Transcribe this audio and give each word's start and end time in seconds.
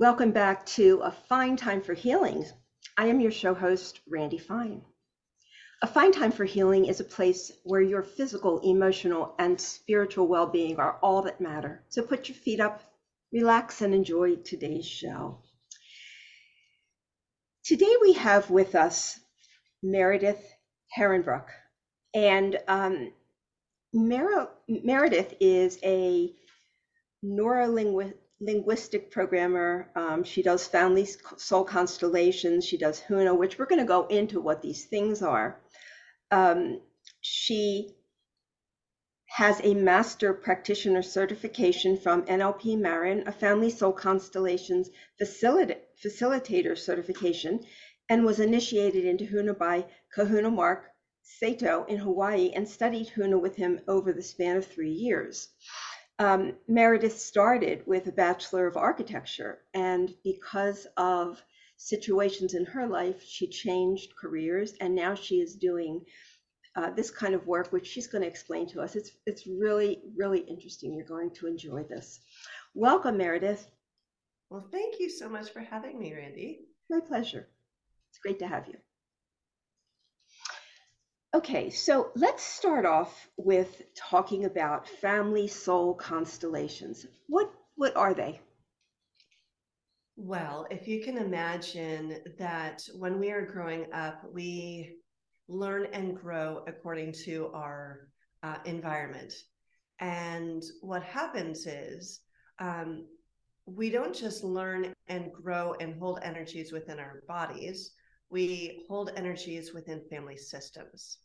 Welcome 0.00 0.30
back 0.30 0.64
to 0.66 1.00
A 1.02 1.10
Fine 1.10 1.56
Time 1.56 1.82
for 1.82 1.92
Healing. 1.92 2.46
I 2.96 3.06
am 3.06 3.18
your 3.18 3.32
show 3.32 3.52
host, 3.52 3.98
Randy 4.08 4.38
Fine. 4.38 4.82
A 5.82 5.88
Fine 5.88 6.12
Time 6.12 6.30
for 6.30 6.44
Healing 6.44 6.84
is 6.84 7.00
a 7.00 7.04
place 7.04 7.50
where 7.64 7.80
your 7.80 8.04
physical, 8.04 8.60
emotional, 8.60 9.34
and 9.40 9.60
spiritual 9.60 10.28
well 10.28 10.46
being 10.46 10.78
are 10.78 11.00
all 11.02 11.22
that 11.22 11.40
matter. 11.40 11.82
So 11.88 12.02
put 12.02 12.28
your 12.28 12.36
feet 12.36 12.60
up, 12.60 12.80
relax, 13.32 13.82
and 13.82 13.92
enjoy 13.92 14.36
today's 14.36 14.86
show. 14.86 15.38
Today 17.64 17.96
we 18.00 18.12
have 18.12 18.50
with 18.50 18.76
us 18.76 19.18
Meredith 19.82 20.54
Herrenbruck. 20.96 21.48
And 22.14 22.56
um, 22.68 23.12
Mer- 23.92 24.50
Meredith 24.68 25.34
is 25.40 25.80
a 25.82 26.32
neurolinguistic 28.42 29.10
programmer. 29.10 29.90
Um, 29.94 30.24
she 30.24 30.42
does 30.42 30.66
family 30.66 31.06
soul 31.36 31.64
constellations. 31.64 32.64
She 32.64 32.76
does 32.76 33.00
Huna, 33.00 33.36
which 33.36 33.58
we're 33.58 33.66
going 33.66 33.80
to 33.80 33.86
go 33.86 34.06
into 34.06 34.40
what 34.40 34.62
these 34.62 34.84
things 34.84 35.22
are. 35.22 35.60
Um, 36.30 36.80
she 37.20 37.94
has 39.26 39.60
a 39.62 39.74
master 39.74 40.32
practitioner 40.32 41.02
certification 41.02 41.96
from 41.96 42.24
NLP 42.26 42.78
Marin, 42.78 43.26
a 43.26 43.32
family 43.32 43.70
soul 43.70 43.92
constellations 43.92 44.88
facilita- 45.20 45.80
facilitator 46.02 46.76
certification, 46.76 47.60
and 48.08 48.24
was 48.24 48.40
initiated 48.40 49.04
into 49.04 49.26
Huna 49.26 49.56
by 49.56 49.84
Kahuna 50.14 50.50
Mark 50.50 50.90
Sato 51.22 51.84
in 51.84 51.98
Hawaii 51.98 52.52
and 52.54 52.66
studied 52.66 53.08
Huna 53.08 53.38
with 53.40 53.54
him 53.56 53.80
over 53.86 54.12
the 54.12 54.22
span 54.22 54.56
of 54.56 54.66
three 54.66 54.92
years. 54.92 55.48
Um, 56.18 56.54
Meredith 56.66 57.18
started 57.20 57.86
with 57.86 58.08
a 58.08 58.12
Bachelor 58.12 58.66
of 58.66 58.76
Architecture, 58.76 59.60
and 59.72 60.12
because 60.24 60.86
of 60.96 61.42
situations 61.76 62.54
in 62.54 62.64
her 62.64 62.88
life, 62.88 63.22
she 63.22 63.48
changed 63.48 64.16
careers, 64.16 64.74
and 64.80 64.94
now 64.94 65.14
she 65.14 65.36
is 65.36 65.54
doing 65.54 66.04
uh, 66.74 66.90
this 66.90 67.10
kind 67.10 67.34
of 67.34 67.46
work, 67.46 67.72
which 67.72 67.86
she's 67.86 68.08
going 68.08 68.22
to 68.22 68.28
explain 68.28 68.68
to 68.68 68.80
us. 68.80 68.96
It's 68.96 69.10
it's 69.26 69.46
really 69.46 70.02
really 70.16 70.40
interesting. 70.40 70.92
You're 70.92 71.06
going 71.06 71.30
to 71.34 71.46
enjoy 71.46 71.84
this. 71.84 72.20
Welcome, 72.74 73.16
Meredith. 73.16 73.70
Well, 74.50 74.68
thank 74.72 74.98
you 74.98 75.10
so 75.10 75.28
much 75.28 75.50
for 75.50 75.60
having 75.60 75.98
me, 75.98 76.14
Randy. 76.14 76.60
My 76.90 77.00
pleasure. 77.00 77.48
It's 78.10 78.18
great 78.18 78.38
to 78.40 78.48
have 78.48 78.66
you. 78.66 78.78
Okay, 81.34 81.68
so 81.68 82.10
let's 82.16 82.42
start 82.42 82.86
off 82.86 83.28
with 83.36 83.82
talking 83.94 84.46
about 84.46 84.88
family 84.88 85.46
soul 85.46 85.94
constellations. 85.94 87.06
What 87.26 87.52
what 87.76 87.94
are 87.96 88.14
they? 88.14 88.40
Well, 90.16 90.66
if 90.70 90.88
you 90.88 91.02
can 91.04 91.18
imagine 91.18 92.18
that 92.38 92.82
when 92.96 93.20
we 93.20 93.30
are 93.30 93.44
growing 93.44 93.92
up, 93.92 94.24
we 94.32 94.96
learn 95.48 95.86
and 95.92 96.16
grow 96.16 96.64
according 96.66 97.12
to 97.24 97.50
our 97.54 98.08
uh, 98.42 98.56
environment. 98.64 99.32
And 100.00 100.62
what 100.80 101.02
happens 101.02 101.66
is 101.66 102.20
um, 102.58 103.06
we 103.66 103.90
don't 103.90 104.14
just 104.14 104.42
learn 104.42 104.94
and 105.08 105.32
grow 105.32 105.74
and 105.78 105.98
hold 106.00 106.20
energies 106.22 106.72
within 106.72 106.98
our 106.98 107.22
bodies, 107.28 107.92
we 108.30 108.84
hold 108.88 109.10
energies 109.16 109.72
within 109.72 110.02
family 110.10 110.36
systems. 110.36 111.18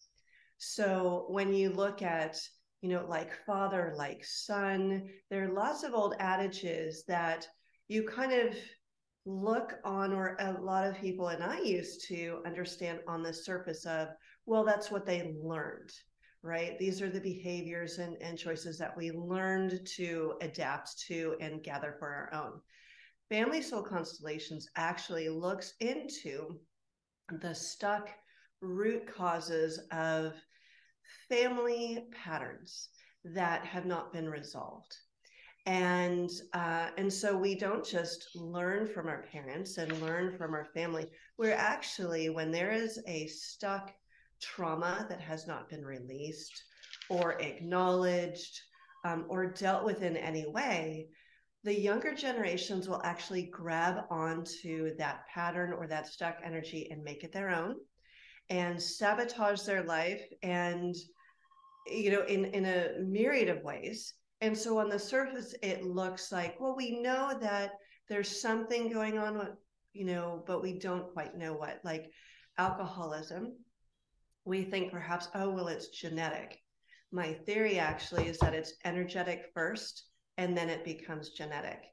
So 0.57 1.25
when 1.29 1.53
you 1.53 1.69
look 1.69 2.01
at, 2.01 2.39
you 2.81 2.89
know, 2.89 3.05
like 3.07 3.33
father, 3.45 3.93
like 3.97 4.23
son, 4.23 5.09
there 5.29 5.43
are 5.45 5.53
lots 5.53 5.83
of 5.83 5.93
old 5.93 6.15
adages 6.19 7.03
that 7.07 7.47
you 7.87 8.03
kind 8.03 8.31
of 8.31 8.55
look 9.25 9.75
on, 9.83 10.13
or 10.13 10.37
a 10.39 10.53
lot 10.61 10.85
of 10.85 10.99
people, 10.99 11.29
and 11.29 11.43
I 11.43 11.59
used 11.59 12.07
to 12.07 12.41
understand 12.45 12.99
on 13.07 13.23
the 13.23 13.33
surface 13.33 13.85
of, 13.85 14.09
well, 14.45 14.65
that's 14.65 14.91
what 14.91 15.05
they 15.05 15.33
learned, 15.41 15.91
right? 16.41 16.77
These 16.77 17.01
are 17.01 17.09
the 17.09 17.21
behaviors 17.21 17.99
and, 17.99 18.17
and 18.21 18.37
choices 18.37 18.77
that 18.79 18.95
we 18.97 19.11
learned 19.11 19.85
to 19.95 20.33
adapt 20.41 20.99
to 21.07 21.35
and 21.39 21.63
gather 21.63 21.95
for 21.99 22.07
our 22.07 22.33
own. 22.33 22.59
Family 23.29 23.61
Soul 23.61 23.81
Constellations 23.81 24.67
actually 24.75 25.29
looks 25.29 25.73
into 25.79 26.59
the 27.41 27.53
stuck 27.53 28.09
root 28.61 29.07
causes 29.07 29.79
of 29.91 30.33
family 31.29 32.05
patterns 32.11 32.89
that 33.23 33.65
have 33.65 33.85
not 33.85 34.13
been 34.13 34.29
resolved. 34.29 34.95
And 35.65 36.29
uh, 36.53 36.89
and 36.97 37.11
so 37.11 37.37
we 37.37 37.55
don't 37.55 37.85
just 37.85 38.35
learn 38.35 38.85
from 38.85 39.07
our 39.07 39.23
parents 39.31 39.77
and 39.77 40.01
learn 40.01 40.37
from 40.37 40.53
our 40.53 40.65
family. 40.73 41.07
We're 41.37 41.53
actually 41.53 42.29
when 42.29 42.51
there 42.51 42.71
is 42.71 42.99
a 43.07 43.27
stuck 43.27 43.93
trauma 44.41 45.05
that 45.09 45.21
has 45.21 45.47
not 45.47 45.69
been 45.69 45.85
released 45.85 46.63
or 47.09 47.41
acknowledged 47.41 48.59
um, 49.05 49.25
or 49.29 49.45
dealt 49.45 49.85
with 49.85 50.01
in 50.01 50.17
any 50.17 50.45
way 50.45 51.07
the 51.63 51.79
younger 51.79 52.13
generations 52.13 52.89
will 52.89 53.01
actually 53.03 53.43
grab 53.43 54.03
onto 54.09 54.95
that 54.97 55.25
pattern 55.27 55.71
or 55.71 55.87
that 55.87 56.07
stuck 56.07 56.37
energy 56.43 56.89
and 56.91 57.03
make 57.03 57.23
it 57.23 57.31
their 57.31 57.49
own 57.49 57.75
and 58.49 58.81
sabotage 58.81 59.61
their 59.61 59.83
life 59.83 60.21
and 60.41 60.93
you 61.87 62.11
know 62.11 62.23
in 62.25 62.45
in 62.45 62.65
a 62.65 62.99
myriad 62.99 63.49
of 63.49 63.63
ways. 63.63 64.13
And 64.41 64.57
so 64.57 64.77
on 64.79 64.89
the 64.89 64.99
surface 64.99 65.55
it 65.63 65.85
looks 65.85 66.31
like 66.31 66.59
well 66.59 66.75
we 66.75 66.99
know 66.99 67.37
that 67.39 67.71
there's 68.09 68.41
something 68.41 68.91
going 68.91 69.17
on 69.17 69.55
you 69.93 70.05
know 70.05 70.43
but 70.45 70.61
we 70.61 70.79
don't 70.79 71.13
quite 71.13 71.37
know 71.37 71.53
what 71.53 71.79
like 71.85 72.11
alcoholism. 72.57 73.53
We 74.43 74.63
think 74.63 74.91
perhaps 74.91 75.29
oh 75.33 75.49
well 75.49 75.69
it's 75.69 75.87
genetic. 75.87 76.59
My 77.11 77.31
theory 77.31 77.79
actually 77.79 78.27
is 78.27 78.37
that 78.39 78.53
it's 78.53 78.73
energetic 78.83 79.45
first 79.53 80.09
and 80.37 80.57
then 80.57 80.69
it 80.69 80.83
becomes 80.83 81.29
genetic 81.29 81.83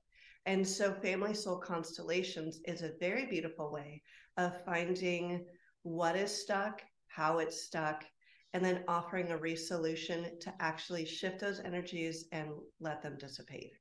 and 0.47 0.67
so 0.67 0.93
family 0.95 1.35
soul 1.35 1.59
constellations 1.59 2.61
is 2.65 2.83
a 2.83 2.93
very 2.99 3.27
beautiful 3.27 3.71
way 3.71 4.03
of 4.37 4.65
finding 4.65 5.45
what 5.83 6.17
is 6.17 6.35
stuck, 6.35 6.83
how 7.09 7.39
it's 7.39 7.63
stuck, 7.63 8.05
and 8.53 8.65
then 8.65 8.83
offering 8.89 9.31
a 9.31 9.37
resolution 9.37 10.39
to 10.41 10.53
actually 10.61 11.05
shift 11.05 11.41
those 11.41 11.61
energies 11.61 12.25
and 12.33 12.49
let 12.81 13.03
them 13.03 13.17
dissipate. 13.19 13.73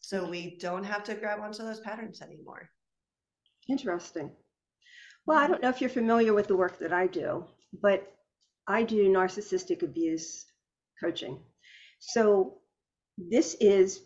So 0.00 0.28
we 0.28 0.58
don't 0.58 0.84
have 0.84 1.04
to 1.04 1.14
grab 1.14 1.40
onto 1.40 1.62
those 1.62 1.80
patterns 1.80 2.20
anymore. 2.22 2.68
Interesting. 3.68 4.30
Well, 5.26 5.38
I 5.38 5.46
don't 5.46 5.62
know 5.62 5.68
if 5.68 5.80
you're 5.80 5.90
familiar 5.90 6.34
with 6.34 6.48
the 6.48 6.56
work 6.56 6.78
that 6.80 6.92
I 6.92 7.06
do, 7.06 7.44
but 7.80 8.12
I 8.66 8.82
do 8.82 9.08
narcissistic 9.08 9.82
abuse 9.82 10.46
coaching. 11.00 11.38
So 11.98 12.59
this 13.28 13.56
is 13.60 14.02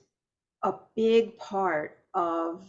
a 0.62 0.74
big 0.96 1.36
part 1.38 1.98
of 2.14 2.64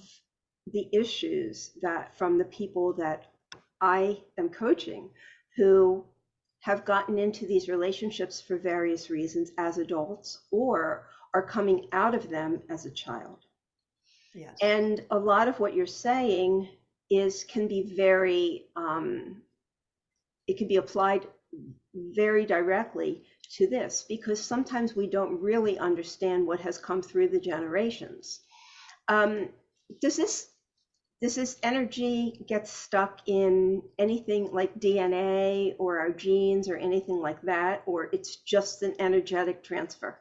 the 0.72 0.88
issues 0.92 1.72
that 1.82 2.18
from 2.18 2.38
the 2.38 2.46
people 2.46 2.94
that 2.94 3.32
I 3.82 4.22
am 4.38 4.50
coaching 4.50 5.10
who 5.56 6.04
have 6.62 6.86
gotten 6.86 7.20
into 7.20 7.46
these 7.46 7.70
relationships 7.70 8.42
for 8.42 8.58
various 8.58 9.10
reasons 9.10 9.52
as 9.58 9.78
adults 9.78 10.42
or 10.52 11.08
are 11.34 11.44
coming 11.44 11.88
out 11.92 12.16
of 12.16 12.30
them 12.30 12.62
as 12.70 12.86
a 12.86 12.92
child. 12.92 13.40
Yes. 14.34 14.58
And 14.62 15.04
a 15.12 15.20
lot 15.20 15.48
of 15.48 15.60
what 15.60 15.76
you're 15.76 15.86
saying 15.86 16.68
is 17.10 17.44
can 17.44 17.68
be 17.68 17.94
very 17.96 18.66
um, 18.76 19.42
it 20.48 20.58
can 20.58 20.68
be 20.68 20.78
applied 20.78 21.28
very 21.94 22.46
directly 22.46 23.24
to 23.52 23.68
this 23.68 24.06
because 24.08 24.44
sometimes 24.44 24.96
we 24.96 25.08
don't 25.08 25.40
really 25.42 25.78
understand 25.78 26.46
what 26.46 26.60
has 26.60 26.78
come 26.78 27.02
through 27.02 27.30
the 27.30 27.40
generations. 27.40 28.42
Um, 29.08 29.50
does 30.02 30.18
this 30.18 30.50
does 31.22 31.36
this 31.36 31.58
energy 31.64 32.46
get 32.48 32.68
stuck 32.68 33.22
in 33.26 33.82
anything 33.98 34.52
like 34.52 34.78
DNA 34.80 35.74
or 35.80 36.00
our 36.00 36.12
genes 36.12 36.68
or 36.70 36.76
anything 36.76 37.20
like 37.20 37.42
that, 37.44 37.84
or 37.86 38.10
it's 38.12 38.38
just 38.38 38.84
an 38.84 38.94
energetic 39.00 39.64
transfer? 39.64 40.20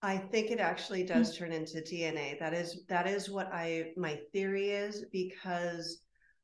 I 0.00 0.16
think 0.16 0.50
it 0.50 0.60
actually 0.60 1.02
hmm. 1.02 1.08
does 1.08 1.36
turn 1.36 1.52
into 1.52 1.78
DNA. 1.78 2.38
That 2.38 2.54
is 2.54 2.84
that 2.88 3.06
is 3.06 3.28
what 3.28 3.52
I 3.52 3.92
my 3.96 4.20
theory 4.32 4.70
is 4.70 5.04
because 5.12 6.00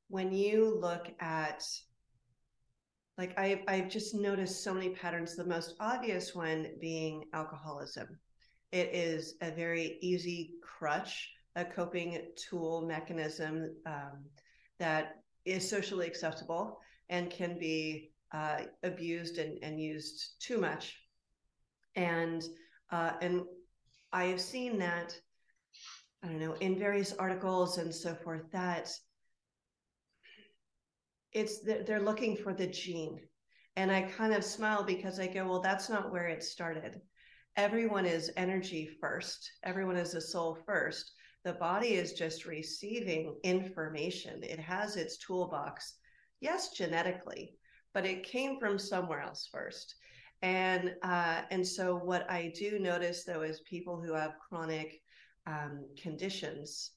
when 0.09 0.33
you 0.33 0.77
look 0.79 1.09
at 1.21 1.65
like 3.19 3.39
I 3.39 3.63
I've 3.69 3.89
just 3.89 4.15
noticed 4.15 4.63
so 4.63 4.75
many 4.75 4.91
patterns. 4.91 5.37
The 5.37 5.45
most 5.45 5.75
obvious 5.81 6.35
one 6.35 6.69
being 6.81 7.25
alcoholism. 7.33 8.19
It 8.73 8.91
is 8.93 9.35
a 9.41 9.51
very 9.51 9.99
easy 10.01 10.55
crutch 10.63 11.31
a 11.57 11.65
coping 11.65 12.21
tool 12.37 12.83
mechanism 12.83 13.75
um, 13.87 14.25
that 14.79 15.17
is 15.45 15.69
socially 15.69 16.07
acceptable 16.07 16.79
and 17.09 17.31
can 17.31 17.59
be 17.59 18.11
uh, 18.33 18.63
abused 18.83 19.39
and, 19.39 19.59
and 19.63 19.81
used 19.81 20.41
too 20.41 20.59
much. 20.59 20.97
And 21.95 22.43
uh, 22.91 23.13
and 23.21 23.43
I 24.13 24.25
have 24.25 24.41
seen 24.41 24.79
that 24.79 25.17
I 26.23 26.29
don't 26.29 26.41
know, 26.41 26.55
in 26.55 26.79
various 26.79 27.13
articles 27.13 27.79
and 27.79 27.95
so 27.95 28.15
forth 28.15 28.51
that 28.53 28.91
it's 31.35 31.61
they're 31.61 32.01
looking 32.01 32.37
for 32.37 32.55
the 32.55 32.67
gene. 32.67 33.21
And 33.77 33.91
I 33.91 34.03
kind 34.03 34.33
of 34.33 34.45
smile 34.45 34.85
because 34.85 35.19
I 35.19 35.27
go, 35.27 35.49
well, 35.49 35.61
that's 35.61 35.91
not 35.91 36.13
where 36.13 36.29
it 36.29 36.45
started. 36.45 37.01
Everyone 37.57 38.07
is 38.07 38.33
energy 38.37 38.89
first, 39.01 39.51
everyone 39.65 39.97
is 39.97 40.15
a 40.15 40.21
soul 40.21 40.57
first. 40.67 41.13
The 41.45 41.55
body 41.55 41.95
is 41.95 42.15
just 42.15 42.47
receiving 42.47 43.37
information, 43.43 44.43
it 44.43 44.59
has 44.59 44.97
its 44.97 45.19
toolbox, 45.19 45.99
yes, 46.41 46.71
genetically, 46.71 47.55
but 47.93 48.07
it 48.07 48.25
came 48.25 48.59
from 48.59 48.79
somewhere 48.79 49.21
else 49.21 49.49
first. 49.53 49.95
And 50.43 50.95
uh, 51.03 51.43
and 51.51 51.67
so 51.67 51.97
what 51.97 52.31
I 52.31 52.53
do 52.55 52.79
notice 52.79 53.25
though 53.25 53.43
is 53.43 53.61
people 53.61 54.01
who 54.01 54.15
have 54.15 54.39
chronic 54.49 55.01
um, 55.47 55.85
conditions, 56.01 56.93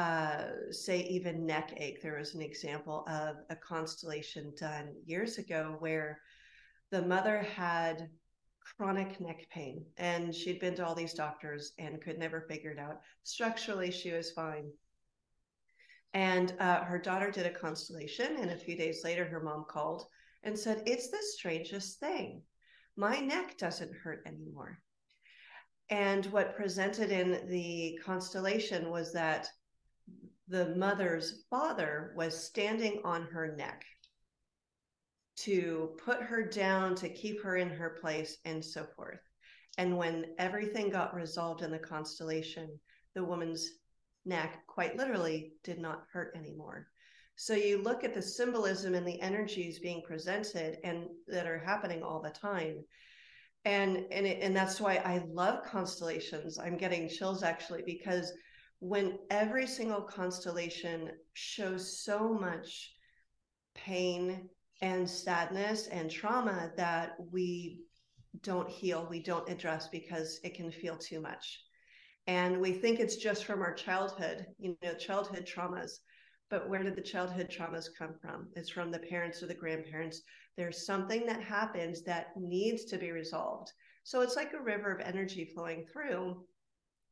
uh, 0.00 0.44
say 0.70 1.02
even 1.02 1.44
neck 1.44 1.74
ache. 1.76 2.00
There 2.00 2.16
was 2.16 2.34
an 2.34 2.40
example 2.40 3.04
of 3.06 3.36
a 3.50 3.56
constellation 3.56 4.54
done 4.58 4.94
years 5.04 5.36
ago 5.36 5.76
where 5.80 6.22
the 6.90 7.02
mother 7.02 7.42
had 7.42 8.08
chronic 8.60 9.20
neck 9.20 9.46
pain 9.50 9.84
and 9.98 10.34
she'd 10.34 10.58
been 10.58 10.74
to 10.76 10.86
all 10.86 10.94
these 10.94 11.12
doctors 11.12 11.72
and 11.78 12.00
could 12.00 12.18
never 12.18 12.40
figure 12.40 12.70
it 12.70 12.78
out. 12.78 13.02
Structurally, 13.24 13.90
she 13.90 14.10
was 14.10 14.30
fine. 14.30 14.70
And 16.14 16.54
uh, 16.60 16.82
her 16.84 16.98
daughter 16.98 17.30
did 17.30 17.44
a 17.44 17.50
constellation, 17.50 18.38
and 18.38 18.50
a 18.50 18.56
few 18.56 18.76
days 18.76 19.02
later, 19.04 19.26
her 19.26 19.40
mom 19.40 19.66
called 19.68 20.06
and 20.44 20.58
said, 20.58 20.82
It's 20.86 21.10
the 21.10 21.22
strangest 21.36 22.00
thing. 22.00 22.42
My 22.96 23.20
neck 23.20 23.58
doesn't 23.58 23.94
hurt 23.94 24.22
anymore. 24.26 24.80
And 25.90 26.24
what 26.26 26.56
presented 26.56 27.12
in 27.12 27.46
the 27.48 28.00
constellation 28.02 28.90
was 28.90 29.12
that 29.12 29.48
the 30.50 30.74
mother's 30.74 31.44
father 31.48 32.12
was 32.16 32.36
standing 32.36 33.00
on 33.04 33.22
her 33.26 33.54
neck 33.56 33.84
to 35.36 35.96
put 36.04 36.20
her 36.20 36.42
down, 36.42 36.94
to 36.96 37.08
keep 37.08 37.42
her 37.42 37.56
in 37.56 37.70
her 37.70 37.96
place, 38.00 38.36
and 38.44 38.62
so 38.62 38.86
forth. 38.96 39.20
And 39.78 39.96
when 39.96 40.34
everything 40.38 40.90
got 40.90 41.14
resolved 41.14 41.62
in 41.62 41.70
the 41.70 41.78
constellation, 41.78 42.68
the 43.14 43.24
woman's 43.24 43.70
neck, 44.26 44.66
quite 44.66 44.96
literally, 44.96 45.54
did 45.64 45.78
not 45.78 46.04
hurt 46.12 46.36
anymore. 46.36 46.88
So 47.36 47.54
you 47.54 47.80
look 47.80 48.04
at 48.04 48.12
the 48.12 48.20
symbolism 48.20 48.94
and 48.94 49.06
the 49.06 49.20
energies 49.22 49.78
being 49.78 50.02
presented 50.02 50.78
and 50.84 51.06
that 51.28 51.46
are 51.46 51.58
happening 51.58 52.02
all 52.02 52.20
the 52.20 52.30
time 52.30 52.84
and 53.64 54.06
and 54.10 54.26
it, 54.26 54.38
and 54.42 54.56
that's 54.56 54.80
why 54.80 54.96
I 54.96 55.22
love 55.32 55.64
constellations. 55.64 56.58
I'm 56.58 56.76
getting 56.76 57.08
chills 57.08 57.42
actually 57.42 57.82
because 57.84 58.32
when 58.80 59.18
every 59.30 59.66
single 59.66 60.02
constellation 60.02 61.10
shows 61.34 62.02
so 62.02 62.32
much 62.32 62.92
pain 63.74 64.48
and 64.82 65.08
sadness 65.08 65.86
and 65.86 66.10
trauma 66.10 66.72
that 66.76 67.12
we 67.30 67.80
don't 68.42 68.68
heal, 68.68 69.06
we 69.10 69.22
don't 69.22 69.48
address 69.48 69.88
because 69.88 70.40
it 70.42 70.54
can 70.54 70.70
feel 70.70 70.96
too 70.96 71.20
much. 71.20 71.60
And 72.26 72.60
we 72.60 72.72
think 72.72 73.00
it's 73.00 73.16
just 73.16 73.44
from 73.44 73.62
our 73.62 73.74
childhood, 73.74 74.46
you 74.58 74.76
know, 74.82 74.94
childhood 74.94 75.46
traumas. 75.46 75.92
But 76.48 76.68
where 76.68 76.82
did 76.82 76.96
the 76.96 77.02
childhood 77.02 77.48
traumas 77.48 77.88
come 77.96 78.14
from? 78.20 78.48
It's 78.56 78.70
from 78.70 78.90
the 78.90 78.98
parents 78.98 79.42
or 79.42 79.46
the 79.46 79.54
grandparents 79.54 80.22
there's 80.60 80.84
something 80.84 81.24
that 81.24 81.42
happens 81.42 82.02
that 82.02 82.36
needs 82.36 82.84
to 82.84 82.98
be 82.98 83.12
resolved. 83.12 83.72
So 84.04 84.20
it's 84.20 84.36
like 84.36 84.52
a 84.52 84.62
river 84.62 84.92
of 84.92 85.00
energy 85.00 85.50
flowing 85.54 85.86
through. 85.90 86.44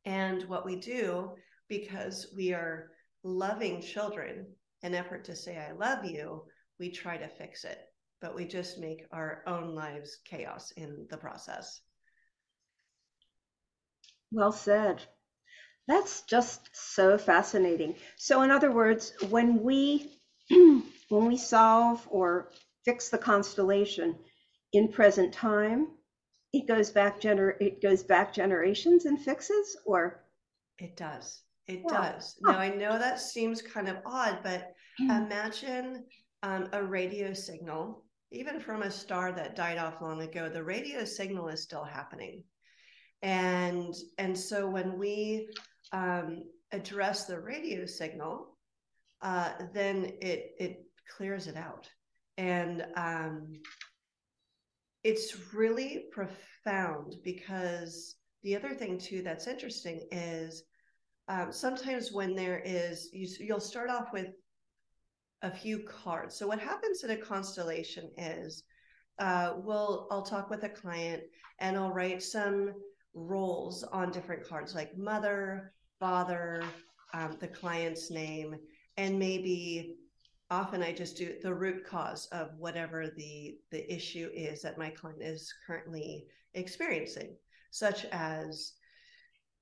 And 0.05 0.43
what 0.43 0.65
we 0.65 0.75
do, 0.75 1.31
because 1.69 2.27
we 2.35 2.51
are 2.53 2.89
loving 3.23 3.81
children, 3.81 4.47
an 4.83 4.95
effort 4.95 5.23
to 5.25 5.35
say, 5.35 5.57
I 5.57 5.71
love 5.71 6.03
you, 6.03 6.43
we 6.79 6.89
try 6.89 7.17
to 7.17 7.27
fix 7.27 7.63
it, 7.63 7.79
but 8.21 8.35
we 8.35 8.45
just 8.45 8.79
make 8.79 9.05
our 9.11 9.43
own 9.45 9.75
lives 9.75 10.17
chaos 10.25 10.71
in 10.71 11.07
the 11.09 11.17
process. 11.17 11.81
Well 14.31 14.51
said. 14.51 15.03
That's 15.87 16.23
just 16.23 16.69
so 16.73 17.17
fascinating. 17.17 17.95
So 18.17 18.41
in 18.41 18.51
other 18.51 18.71
words, 18.71 19.13
when 19.29 19.63
we 19.63 20.19
when 20.49 21.25
we 21.27 21.37
solve 21.37 22.07
or 22.09 22.49
fix 22.85 23.09
the 23.09 23.17
constellation 23.17 24.15
in 24.73 24.87
present 24.91 25.33
time, 25.33 25.87
it 26.53 26.67
goes 26.67 26.91
back 26.91 27.19
gener 27.21 27.55
it 27.59 27.81
goes 27.81 28.03
back 28.03 28.33
generations 28.33 29.05
and 29.05 29.19
fixes 29.19 29.77
or 29.85 30.23
it 30.77 30.95
does 30.95 31.41
it 31.69 31.87
does. 31.87 32.35
Now 32.41 32.57
i 32.57 32.69
know 32.69 32.97
that 32.97 33.19
seems 33.19 33.61
kind 33.61 33.87
of 33.87 33.97
odd 34.05 34.39
but 34.43 34.73
imagine 34.99 36.05
um, 36.43 36.67
a 36.73 36.83
radio 36.83 37.33
signal 37.33 38.03
even 38.31 38.59
from 38.59 38.83
a 38.83 38.91
star 38.91 39.31
that 39.31 39.55
died 39.55 39.77
off 39.77 40.01
long 40.01 40.21
ago 40.21 40.49
the 40.49 40.63
radio 40.63 41.03
signal 41.05 41.47
is 41.47 41.63
still 41.63 41.83
happening. 41.83 42.43
And 43.21 43.93
and 44.17 44.37
so 44.37 44.67
when 44.69 44.97
we 44.97 45.47
um, 45.91 46.43
address 46.71 47.25
the 47.25 47.39
radio 47.39 47.85
signal 47.85 48.57
uh, 49.21 49.51
then 49.73 50.13
it 50.21 50.51
it 50.59 50.85
clears 51.17 51.47
it 51.47 51.57
out. 51.57 51.89
And 52.37 52.85
um, 52.95 53.53
it's 55.03 55.53
really 55.53 56.05
profound 56.11 57.15
because 57.23 58.15
the 58.43 58.55
other 58.55 58.73
thing 58.73 58.97
too 58.97 59.21
that's 59.21 59.47
interesting 59.47 60.07
is 60.11 60.63
um, 61.29 61.51
sometimes 61.51 62.11
when 62.11 62.35
there 62.35 62.61
is 62.65 63.09
you, 63.13 63.27
you'll 63.39 63.59
start 63.59 63.89
off 63.89 64.11
with 64.11 64.27
a 65.41 65.51
few 65.51 65.79
cards. 65.79 66.35
So 66.37 66.47
what 66.47 66.59
happens 66.59 67.03
in 67.03 67.11
a 67.11 67.17
constellation 67.17 68.09
is 68.17 68.63
uh, 69.19 69.53
we'll 69.57 70.07
i'll 70.11 70.23
talk 70.23 70.49
with 70.49 70.63
a 70.63 70.69
client 70.69 71.21
and 71.59 71.75
i'll 71.77 71.91
write 71.91 72.23
some 72.23 72.73
roles 73.13 73.83
on 73.83 74.11
different 74.11 74.47
cards 74.47 74.73
like 74.73 74.97
mother 74.97 75.73
father 75.99 76.63
um, 77.13 77.35
the 77.39 77.47
client's 77.47 78.09
name 78.09 78.55
and 78.97 79.19
maybe 79.19 79.97
often 80.51 80.81
I 80.81 80.91
just 80.91 81.17
do 81.17 81.35
the 81.41 81.53
root 81.53 81.85
cause 81.85 82.27
of 82.31 82.49
whatever 82.57 83.07
the 83.15 83.57
the 83.71 83.93
issue 83.93 84.29
is 84.33 84.61
that 84.61 84.77
my 84.77 84.89
client 84.89 85.21
is 85.21 85.53
currently 85.65 86.25
experiencing, 86.55 87.35
such 87.71 88.05
as 88.05 88.73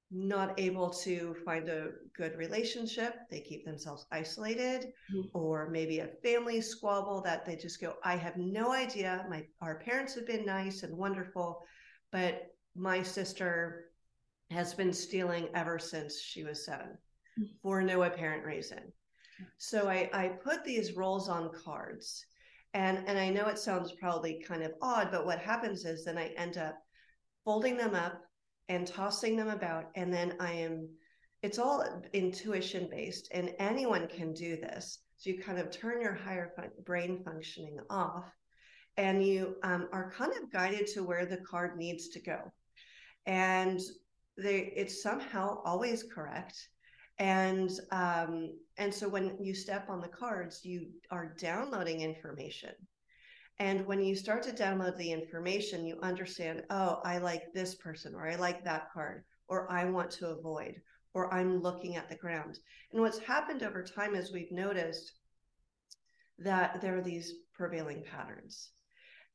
not 0.10 0.58
able 0.60 0.90
to 0.90 1.36
find 1.44 1.68
a 1.68 1.90
good 2.16 2.36
relationship, 2.38 3.16
they 3.30 3.42
keep 3.42 3.66
themselves 3.66 4.06
isolated, 4.12 4.94
mm-hmm. 5.14 5.28
or 5.34 5.70
maybe 5.70 6.00
a 6.00 6.08
family 6.24 6.62
squabble 6.62 7.22
that 7.22 7.46
they 7.46 7.56
just 7.56 7.82
go, 7.82 7.96
I 8.04 8.16
have 8.16 8.38
no 8.38 8.72
idea. 8.72 9.26
My 9.30 9.46
our 9.62 9.80
parents 9.80 10.16
have 10.16 10.26
been 10.26 10.46
nice 10.46 10.84
and 10.84 10.96
wonderful, 10.98 11.62
but 12.12 12.48
my 12.76 13.04
sister 13.04 13.86
has 14.50 14.74
been 14.74 14.94
stealing 14.94 15.50
ever 15.54 15.78
since 15.78 16.22
she 16.22 16.44
was 16.44 16.66
7 16.66 16.86
mm-hmm. 16.86 17.44
for 17.62 17.82
no 17.82 18.04
apparent 18.04 18.46
reason 18.46 18.94
so 19.58 19.88
I, 19.90 20.10
I 20.14 20.28
put 20.44 20.64
these 20.64 20.96
roles 20.96 21.30
on 21.30 21.52
cards. 21.64 22.26
And, 22.74 23.04
and 23.08 23.18
I 23.18 23.30
know 23.30 23.48
it 23.48 23.58
sounds 23.58 23.94
probably 23.94 24.44
kind 24.46 24.64
of 24.64 24.74
odd, 24.82 25.10
but 25.12 25.26
what 25.26 25.40
happens 25.40 25.86
is 25.86 26.06
then 26.06 26.18
I 26.18 26.34
end 26.38 26.58
up 26.58 26.78
folding 27.44 27.78
them 27.78 27.96
up 27.96 28.22
and 28.70 28.88
tossing 28.88 29.36
them 29.36 29.50
about. 29.50 29.86
And 29.96 30.14
then 30.14 30.36
I 30.40 30.52
am, 30.54 30.90
it's 31.44 31.60
all 31.60 31.86
intuition 32.14 32.88
based, 32.90 33.30
and 33.32 33.54
anyone 33.60 34.08
can 34.08 34.34
do 34.34 34.58
this. 34.58 35.00
So 35.18 35.30
you 35.30 35.40
kind 35.40 35.60
of 35.60 35.72
turn 35.72 36.02
your 36.02 36.14
higher 36.14 36.52
fun- 36.56 36.72
brain 36.86 37.24
functioning 37.24 37.80
off 37.90 38.26
and 38.98 39.26
you 39.26 39.56
um, 39.64 39.88
are 39.92 40.12
kind 40.12 40.32
of 40.34 40.52
guided 40.52 40.88
to 40.88 41.04
where 41.04 41.26
the 41.26 41.38
card 41.38 41.78
needs 41.78 42.10
to 42.10 42.20
go. 42.20 42.52
And 43.26 43.80
they, 44.38 44.74
it's 44.76 45.02
somehow 45.02 45.62
always 45.66 46.04
correct 46.04 46.70
and 47.20 47.72
um, 47.92 48.54
and 48.78 48.94
so 48.94 49.10
when 49.10 49.38
you 49.42 49.54
step 49.54 49.90
on 49.90 50.02
the 50.02 50.08
cards 50.08 50.64
you 50.64 50.88
are 51.10 51.36
downloading 51.40 52.02
information 52.02 52.72
and 53.60 53.86
when 53.86 54.02
you 54.02 54.16
start 54.16 54.44
to 54.44 54.52
download 54.52 54.96
the 54.98 55.12
information 55.12 55.86
you 55.86 55.98
understand 56.02 56.64
oh 56.70 57.00
i 57.04 57.18
like 57.18 57.44
this 57.54 57.76
person 57.76 58.14
or 58.16 58.28
i 58.28 58.36
like 58.36 58.64
that 58.64 58.88
card 58.94 59.24
or 59.48 59.72
i 59.72 59.86
want 59.86 60.10
to 60.12 60.28
avoid 60.28 60.82
or 61.18 61.34
i'm 61.34 61.62
looking 61.64 61.96
at 61.96 62.08
the 62.10 62.16
ground. 62.16 62.60
And 62.92 63.02
what's 63.02 63.18
happened 63.18 63.64
over 63.64 63.84
time 63.84 64.14
is 64.14 64.32
we've 64.32 64.52
noticed 64.52 65.14
that 66.38 66.80
there 66.80 66.96
are 66.96 67.02
these 67.02 67.34
prevailing 67.56 68.04
patterns 68.04 68.70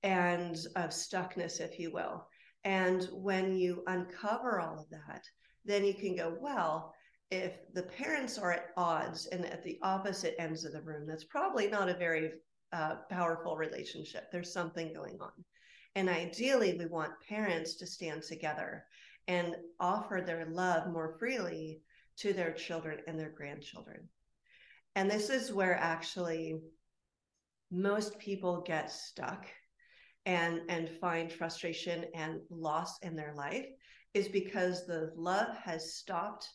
and 0.05 0.57
of 0.77 0.91
stuckness 0.91 1.61
if 1.61 1.81
you 1.81 1.93
will. 1.93 2.25
And 2.63 3.09
when 3.13 3.57
you 3.57 3.83
uncover 3.89 4.61
all 4.61 4.79
of 4.79 4.91
that 4.91 5.25
then 5.65 5.85
you 5.85 5.95
can 5.95 6.15
go 6.15 6.37
well 6.41 6.95
if 7.33 7.55
the 7.73 7.83
parents 7.83 8.39
are 8.39 8.53
at 8.53 8.67
odds 8.77 9.27
and 9.27 9.45
at 9.47 9.65
the 9.65 9.79
opposite 9.83 10.35
ends 10.39 10.65
of 10.65 10.73
the 10.73 10.83
room, 10.83 11.07
that's 11.07 11.25
probably 11.25 11.67
not 11.67 11.89
a 11.89 11.95
very 11.95 12.33
uh, 12.73 12.97
powerful 13.11 13.57
relationship. 13.57 14.31
There's 14.31 14.53
something 14.53 14.93
going 14.93 15.19
on. 15.21 15.33
And 15.95 16.09
ideally, 16.09 16.77
we 16.79 16.87
want 16.87 17.13
parents 17.29 17.75
to 17.77 17.87
stand 17.87 18.23
together 18.23 18.85
and 19.29 19.57
offer 19.79 20.23
their 20.25 20.47
love 20.47 20.91
more 20.91 21.17
freely 21.19 21.81
to 22.17 22.33
their 22.33 22.53
children 22.53 22.99
and 23.07 23.19
their 23.19 23.31
grandchildren. 23.31 24.09
And 24.95 25.11
this 25.11 25.31
is 25.31 25.53
where 25.53 25.77
actually 25.77 26.61
most 27.71 28.19
people 28.19 28.63
get 28.67 28.91
stuck 28.91 29.47
and 30.27 30.61
and 30.69 30.91
find 31.01 31.33
frustration 31.33 32.05
and 32.15 32.41
loss 32.51 32.99
in 33.01 33.17
their 33.17 33.35
life 33.35 33.67
is 34.15 34.29
because 34.29 34.87
the 34.87 35.11
love 35.17 35.57
has 35.57 35.95
stopped 35.95 36.49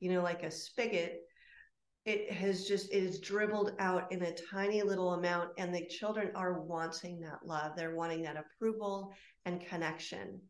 you 0.00 0.12
know 0.12 0.22
like 0.22 0.42
a 0.42 0.50
spigot 0.50 1.20
it 2.04 2.30
has 2.30 2.66
just 2.66 2.92
it 2.92 3.02
is 3.02 3.20
dribbled 3.20 3.72
out 3.78 4.12
in 4.12 4.22
a 4.22 4.36
tiny 4.50 4.82
little 4.82 5.14
amount 5.14 5.50
and 5.56 5.74
the 5.74 5.86
children 5.86 6.30
are 6.34 6.60
wanting 6.60 7.20
that 7.20 7.46
love. 7.46 7.72
They're 7.76 7.96
wanting 7.96 8.22
that 8.22 8.36
approval 8.36 9.14
and 9.46 9.64
connection. 9.66 10.40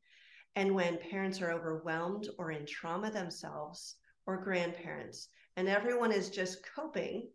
And 0.57 0.75
when 0.75 0.99
parents 0.99 1.41
are 1.41 1.53
overwhelmed 1.53 2.29
or 2.39 2.51
in 2.51 2.67
trauma 2.67 3.11
themselves 3.11 3.97
or 4.27 4.43
grandparents 4.43 5.29
and 5.57 5.69
everyone 5.69 6.13
is 6.13 6.31
just 6.31 6.67
coping 6.75 7.29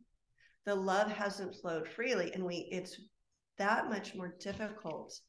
the 0.65 0.75
love 0.75 1.11
hasn't 1.11 1.55
flowed 1.55 1.87
freely 1.87 2.33
and 2.33 2.43
we 2.43 2.67
it's 2.71 2.99
that 3.57 3.89
much 3.89 4.15
more 4.15 4.35
difficult 4.39 5.19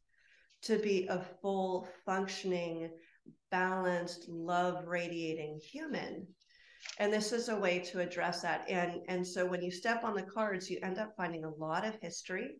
to 0.63 0.79
be 0.79 1.07
a 1.07 1.25
full 1.41 1.89
functioning 2.05 2.91
balanced 3.51 4.29
love 4.29 4.87
radiating 4.87 5.59
human 5.63 6.27
and 6.99 7.13
this 7.13 7.33
is 7.33 7.49
a 7.49 7.57
way 7.57 7.79
to 7.79 8.01
address 8.01 8.43
that. 8.43 8.65
And 8.69 9.01
and 9.09 9.27
so 9.27 9.47
when 9.47 9.63
you 9.63 9.71
step 9.71 10.05
on 10.05 10.15
the 10.15 10.23
cards 10.23 10.71
you 10.71 10.79
end 10.83 10.99
up 10.99 11.15
finding 11.17 11.45
a 11.45 11.55
lot 11.55 11.87
of 11.87 11.95
history 12.01 12.57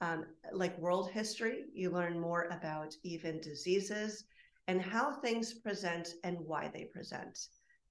um, 0.00 0.26
like 0.52 0.78
world 0.78 1.10
history. 1.10 1.64
You 1.74 1.90
learn 1.90 2.18
more 2.18 2.48
about 2.50 2.94
even 3.02 3.40
diseases 3.40 4.24
and 4.68 4.80
how 4.80 5.12
things 5.12 5.54
present 5.54 6.14
and 6.24 6.38
why 6.40 6.70
they 6.72 6.84
present. 6.84 7.38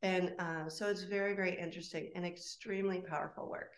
And 0.01 0.33
uh, 0.39 0.69
so 0.69 0.87
it's 0.87 1.03
very 1.03 1.35
very 1.35 1.57
interesting 1.59 2.11
and 2.15 2.25
extremely 2.25 3.01
powerful 3.01 3.49
work. 3.49 3.71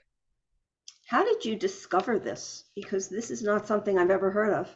How 1.07 1.25
did 1.25 1.43
you 1.43 1.55
discover 1.57 2.19
this? 2.19 2.65
Because 2.75 3.09
this 3.09 3.31
is 3.31 3.43
not 3.43 3.67
something 3.67 3.97
i've 3.97 4.11
ever 4.11 4.31
heard 4.31 4.53
of. 4.53 4.73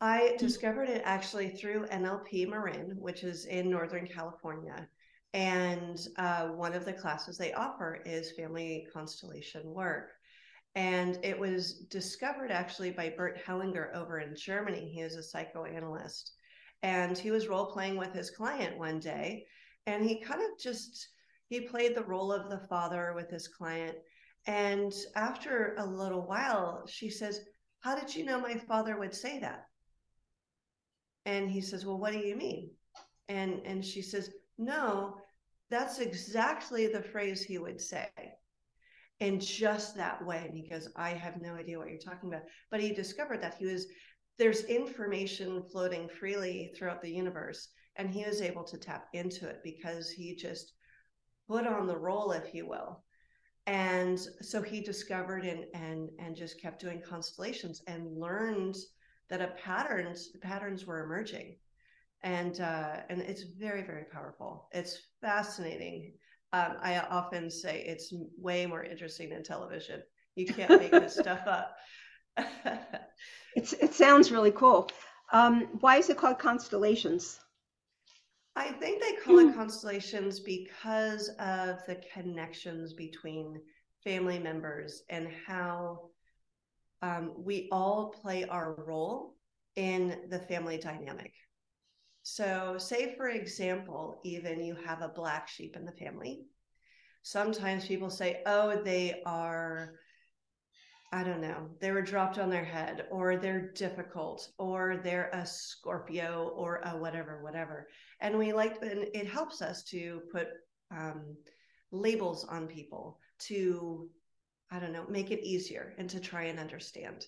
I 0.00 0.36
discovered 0.38 0.88
it 0.88 1.02
actually 1.04 1.50
through 1.50 1.86
NLP 1.86 2.48
Marin, 2.48 2.96
which 2.98 3.22
is 3.22 3.46
in 3.46 3.70
Northern 3.70 4.06
California. 4.06 4.88
And 5.34 6.00
uh, 6.16 6.46
one 6.46 6.74
of 6.74 6.84
the 6.84 6.92
classes 6.92 7.36
they 7.36 7.52
offer 7.52 8.00
is 8.06 8.30
family 8.32 8.86
constellation 8.92 9.62
work. 9.64 10.12
And 10.76 11.18
it 11.24 11.38
was 11.38 11.80
discovered 11.90 12.52
actually 12.52 12.92
by 12.92 13.12
Bert 13.16 13.44
Hellinger 13.44 13.94
over 13.94 14.20
in 14.20 14.36
Germany. 14.36 14.90
He 14.94 15.00
is 15.00 15.16
a 15.16 15.22
psychoanalyst. 15.22 16.32
And 16.84 17.18
he 17.18 17.32
was 17.32 17.48
role 17.48 17.66
playing 17.66 17.96
with 17.96 18.12
his 18.12 18.30
client 18.30 18.78
one 18.78 19.00
day. 19.00 19.46
And 19.86 20.04
he 20.04 20.20
kind 20.20 20.40
of 20.40 20.58
just 20.58 21.08
he 21.48 21.62
played 21.62 21.94
the 21.94 22.04
role 22.04 22.32
of 22.32 22.48
the 22.48 22.66
father 22.68 23.12
with 23.14 23.28
his 23.30 23.48
client. 23.48 23.96
And 24.46 24.92
after 25.16 25.74
a 25.78 25.84
little 25.84 26.26
while, 26.26 26.86
she 26.86 27.10
says, 27.10 27.40
How 27.80 27.98
did 27.98 28.14
you 28.14 28.24
know 28.24 28.40
my 28.40 28.54
father 28.54 28.98
would 28.98 29.14
say 29.14 29.40
that? 29.40 29.66
And 31.26 31.50
he 31.50 31.60
says, 31.60 31.84
Well, 31.84 31.98
what 31.98 32.12
do 32.12 32.20
you 32.20 32.36
mean? 32.36 32.70
And 33.28 33.60
and 33.64 33.84
she 33.84 34.00
says, 34.00 34.30
No, 34.58 35.16
that's 35.74 35.98
exactly 35.98 36.86
the 36.86 37.02
phrase 37.02 37.42
he 37.42 37.58
would 37.58 37.80
say 37.80 38.08
in 39.18 39.40
just 39.40 39.96
that 39.96 40.24
way. 40.24 40.44
And 40.46 40.56
he 40.56 40.68
goes, 40.68 40.88
I 40.96 41.10
have 41.10 41.42
no 41.42 41.54
idea 41.54 41.78
what 41.78 41.88
you're 41.88 41.98
talking 41.98 42.28
about. 42.28 42.44
But 42.70 42.80
he 42.80 42.92
discovered 42.92 43.42
that 43.42 43.56
he 43.58 43.66
was, 43.66 43.86
there's 44.38 44.64
information 44.64 45.64
floating 45.72 46.08
freely 46.08 46.72
throughout 46.76 47.02
the 47.02 47.10
universe. 47.10 47.70
And 47.96 48.08
he 48.08 48.24
was 48.24 48.40
able 48.40 48.62
to 48.64 48.78
tap 48.78 49.08
into 49.14 49.48
it 49.48 49.62
because 49.64 50.10
he 50.10 50.36
just 50.36 50.74
put 51.48 51.66
on 51.66 51.86
the 51.86 51.98
role, 51.98 52.30
if 52.30 52.54
you 52.54 52.68
will. 52.68 53.02
And 53.66 54.20
so 54.42 54.60
he 54.62 54.80
discovered 54.80 55.44
and 55.44 55.64
and 55.72 56.10
and 56.18 56.36
just 56.36 56.60
kept 56.60 56.82
doing 56.82 57.00
constellations 57.00 57.82
and 57.86 58.18
learned 58.18 58.76
that 59.30 59.40
a 59.40 59.54
patterns 59.56 60.28
patterns 60.42 60.84
were 60.84 61.02
emerging 61.02 61.56
and 62.24 62.60
uh, 62.60 62.96
and 63.08 63.20
it's 63.20 63.42
very 63.42 63.82
very 63.82 64.04
powerful. 64.12 64.68
It's 64.72 64.98
fascinating. 65.20 66.14
Um, 66.52 66.76
I 66.82 66.98
often 66.98 67.50
say 67.50 67.84
it's 67.86 68.12
way 68.38 68.66
more 68.66 68.82
interesting 68.82 69.30
than 69.30 69.44
television. 69.44 70.02
You 70.34 70.46
can't 70.46 70.80
make 70.80 70.90
this 70.90 71.14
stuff 71.20 71.46
up. 71.46 71.76
it's 73.54 73.74
it 73.74 73.94
sounds 73.94 74.32
really 74.32 74.50
cool. 74.50 74.90
Um, 75.32 75.68
why 75.80 75.98
is 75.98 76.10
it 76.10 76.16
called 76.16 76.38
constellations? 76.38 77.40
I 78.56 78.70
think 78.70 79.02
they 79.02 79.14
call 79.14 79.40
it 79.40 79.54
constellations 79.54 80.38
because 80.40 81.28
of 81.40 81.84
the 81.86 82.00
connections 82.12 82.92
between 82.92 83.60
family 84.04 84.38
members 84.38 85.02
and 85.10 85.28
how 85.46 86.10
um, 87.02 87.32
we 87.36 87.68
all 87.72 88.14
play 88.22 88.44
our 88.44 88.74
role 88.86 89.34
in 89.76 90.20
the 90.30 90.38
family 90.38 90.78
dynamic. 90.78 91.32
So, 92.26 92.76
say 92.78 93.14
for 93.16 93.28
example, 93.28 94.18
even 94.24 94.64
you 94.64 94.74
have 94.86 95.02
a 95.02 95.08
black 95.08 95.46
sheep 95.46 95.76
in 95.76 95.84
the 95.84 95.92
family. 95.92 96.46
Sometimes 97.22 97.86
people 97.86 98.08
say, 98.08 98.40
oh, 98.46 98.82
they 98.82 99.20
are, 99.26 99.96
I 101.12 101.22
don't 101.22 101.42
know, 101.42 101.68
they 101.80 101.90
were 101.90 102.00
dropped 102.00 102.38
on 102.38 102.48
their 102.48 102.64
head, 102.64 103.04
or 103.10 103.36
they're 103.36 103.72
difficult, 103.72 104.48
or 104.58 105.02
they're 105.04 105.28
a 105.34 105.44
Scorpio, 105.44 106.50
or 106.56 106.80
a 106.86 106.96
whatever, 106.96 107.42
whatever. 107.42 107.88
And 108.20 108.38
we 108.38 108.54
like, 108.54 108.80
and 108.80 109.06
it 109.12 109.26
helps 109.26 109.60
us 109.60 109.84
to 109.90 110.22
put 110.32 110.48
um, 110.90 111.36
labels 111.92 112.46
on 112.46 112.66
people 112.66 113.20
to, 113.40 114.08
I 114.70 114.78
don't 114.78 114.94
know, 114.94 115.04
make 115.10 115.30
it 115.30 115.46
easier 115.46 115.92
and 115.98 116.08
to 116.08 116.20
try 116.20 116.44
and 116.44 116.58
understand. 116.58 117.26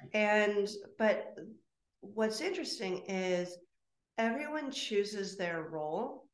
Right. 0.00 0.14
And, 0.14 0.68
but 0.98 1.34
what's 2.00 2.40
interesting 2.40 3.04
is 3.06 3.58
everyone 4.18 4.70
chooses 4.70 5.36
their 5.36 5.62
role 5.62 6.28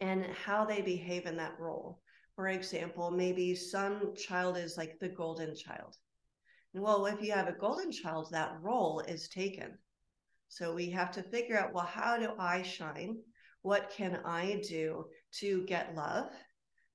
and 0.00 0.26
how 0.26 0.64
they 0.64 0.80
behave 0.80 1.26
in 1.26 1.36
that 1.36 1.58
role. 1.58 2.00
For 2.36 2.48
example, 2.48 3.10
maybe 3.10 3.54
some 3.54 4.14
child 4.16 4.56
is 4.56 4.76
like 4.76 4.98
the 4.98 5.08
golden 5.08 5.54
child. 5.54 5.96
Well, 6.74 7.06
if 7.06 7.20
you 7.20 7.32
have 7.32 7.48
a 7.48 7.52
golden 7.52 7.92
child, 7.92 8.28
that 8.30 8.56
role 8.62 9.00
is 9.00 9.28
taken. 9.28 9.78
So 10.48 10.74
we 10.74 10.90
have 10.90 11.10
to 11.12 11.22
figure 11.22 11.58
out 11.58 11.72
well, 11.72 11.84
how 11.84 12.18
do 12.18 12.30
I 12.38 12.62
shine? 12.62 13.18
What 13.62 13.90
can 13.90 14.20
I 14.24 14.62
do 14.68 15.06
to 15.40 15.64
get 15.66 15.94
love? 15.94 16.30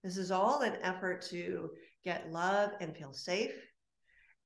This 0.04 0.18
is 0.18 0.32
all 0.32 0.62
an 0.62 0.78
effort 0.82 1.22
to 1.30 1.70
get 2.04 2.32
love 2.32 2.72
and 2.80 2.96
feel 2.96 3.14
safe 3.14 3.54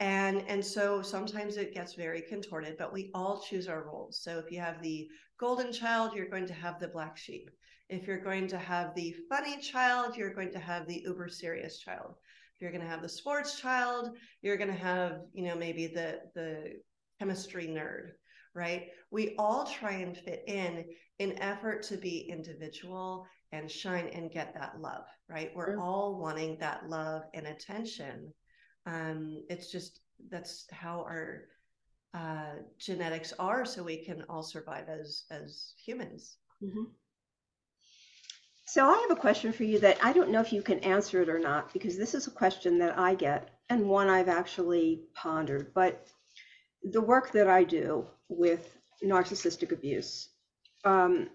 and 0.02 0.44
and 0.48 0.66
so 0.66 1.04
sometimes 1.04 1.58
it 1.58 1.76
gets 1.76 1.94
very 1.94 2.24
contorted 2.24 2.76
but 2.78 2.92
we 2.92 3.12
all 3.14 3.40
choose 3.40 3.68
our 3.68 3.84
roles. 3.84 4.20
So 4.22 4.40
if 4.40 4.52
you 4.52 4.60
have 4.60 4.82
the 4.82 5.08
golden 5.40 5.72
child 5.72 6.14
you're 6.16 6.28
going 6.28 6.48
to 6.48 6.54
have 6.54 6.80
the 6.80 6.88
black 6.88 7.18
sheep. 7.18 7.52
If 7.88 8.08
you're 8.08 8.24
going 8.24 8.48
to 8.48 8.58
have 8.58 8.96
the 8.96 9.16
funny 9.30 9.62
child 9.62 10.18
you're 10.18 10.34
going 10.34 10.52
to 10.54 10.60
have 10.60 10.88
the 10.88 11.04
uber 11.06 11.30
serious 11.30 11.78
child. 11.78 12.16
If 12.56 12.62
you're 12.62 12.72
going 12.72 12.84
to 12.84 12.90
have 12.90 13.04
the 13.04 13.10
sports 13.10 13.60
child 13.60 14.18
you're 14.42 14.58
going 14.58 14.72
to 14.72 14.84
have 14.92 15.20
you 15.34 15.46
know 15.46 15.56
maybe 15.56 15.86
the 15.86 16.22
the 16.34 16.74
chemistry 17.20 17.68
nerd 17.68 18.14
right? 18.56 18.88
We 19.12 19.36
all 19.38 19.66
try 19.66 19.92
and 19.92 20.18
fit 20.18 20.44
in 20.48 20.84
in 21.20 21.40
effort 21.40 21.84
to 21.84 21.98
be 21.98 22.28
individual 22.28 23.28
and 23.52 23.70
shine 23.70 24.08
and 24.08 24.32
get 24.32 24.56
that 24.56 24.82
love 24.82 25.06
right? 25.30 25.52
We're 25.56 25.80
all 25.80 26.18
wanting 26.20 26.58
that 26.60 26.90
love 26.90 27.22
and 27.36 27.46
attention 27.46 28.34
um, 28.86 29.44
it's 29.50 29.72
just 29.72 30.00
that's 30.30 30.68
how 30.72 31.02
our 31.02 31.44
uh, 32.14 32.56
genetics 32.78 33.34
are, 33.40 33.66
so 33.66 33.84
we 33.84 33.98
can 33.98 34.24
all 34.30 34.44
survive 34.44 34.90
as 34.90 35.24
as 35.32 35.74
humans. 35.84 36.38
Mm-hmm. 36.64 36.84
So 38.66 38.88
I 38.88 38.98
have 39.02 39.18
a 39.18 39.20
question 39.20 39.52
for 39.52 39.64
you 39.64 39.80
that 39.80 39.98
I 40.02 40.14
don't 40.14 40.30
know 40.30 40.40
if 40.40 40.54
you 40.54 40.62
can 40.62 40.80
answer 40.80 41.22
it 41.22 41.30
or 41.30 41.40
not 41.40 41.74
because 41.74 41.98
this 41.98 42.14
is 42.14 42.28
a 42.28 42.32
question 42.32 42.78
that 42.80 42.98
I 42.98 43.16
get 43.16 43.50
and 43.70 43.88
one 43.88 44.08
I've 44.08 44.30
actually 44.30 45.02
pondered. 45.14 45.74
But 45.74 46.08
the 46.84 47.02
work 47.02 47.32
that 47.34 47.50
I 47.50 47.64
do 47.64 48.06
with 48.30 48.78
narcissistic 49.04 49.72
abuse, 49.74 50.30
um, 50.86 51.30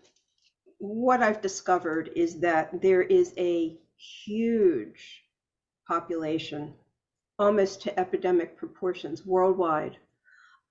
what 0.79 1.23
I've 1.23 1.43
discovered 1.43 2.11
is 2.17 2.41
that 2.41 2.81
there 2.81 3.03
is 3.03 3.35
a 3.37 3.77
huge 4.25 5.23
population 5.87 6.75
almost 7.39 7.83
to 7.83 7.99
epidemic 7.99 8.57
proportions 8.57 9.27
worldwide 9.27 9.97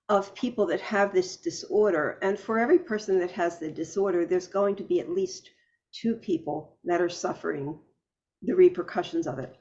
of 0.08 0.34
people 0.34 0.66
that 0.66 0.80
have 0.80 1.12
this 1.12 1.36
disorder. 1.36 2.18
And 2.22 2.38
for 2.38 2.58
every 2.58 2.78
person 2.78 3.18
that 3.20 3.30
has 3.32 3.58
the 3.58 3.70
disorder, 3.70 4.24
there's 4.24 4.46
going 4.46 4.76
to 4.76 4.84
be 4.84 5.00
at 5.00 5.10
least 5.10 5.50
two 5.92 6.14
people 6.14 6.78
that 6.84 7.00
are 7.00 7.08
suffering 7.08 7.78
the 8.42 8.54
repercussions 8.54 9.26
of 9.26 9.38
it. 9.38 9.56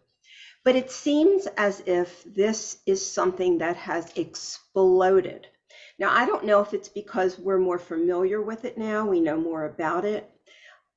But 0.64 0.76
it 0.76 0.92
seems 0.92 1.48
as 1.58 1.82
if 1.86 2.24
this 2.24 2.80
is 2.86 3.06
something 3.06 3.60
that 3.60 3.76
has 3.78 4.12
exploded. 4.16 5.48
Now, 5.98 6.12
I 6.12 6.26
don't 6.26 6.46
know 6.46 6.62
if 6.62 6.74
it's 6.74 6.90
because 6.90 7.40
we're 7.40 7.60
more 7.60 7.80
familiar 7.80 8.42
with 8.42 8.66
it 8.66 8.78
now, 8.78 9.08
we 9.08 9.20
know 9.22 9.38
more 9.38 9.66
about 9.66 10.06
it. 10.06 10.30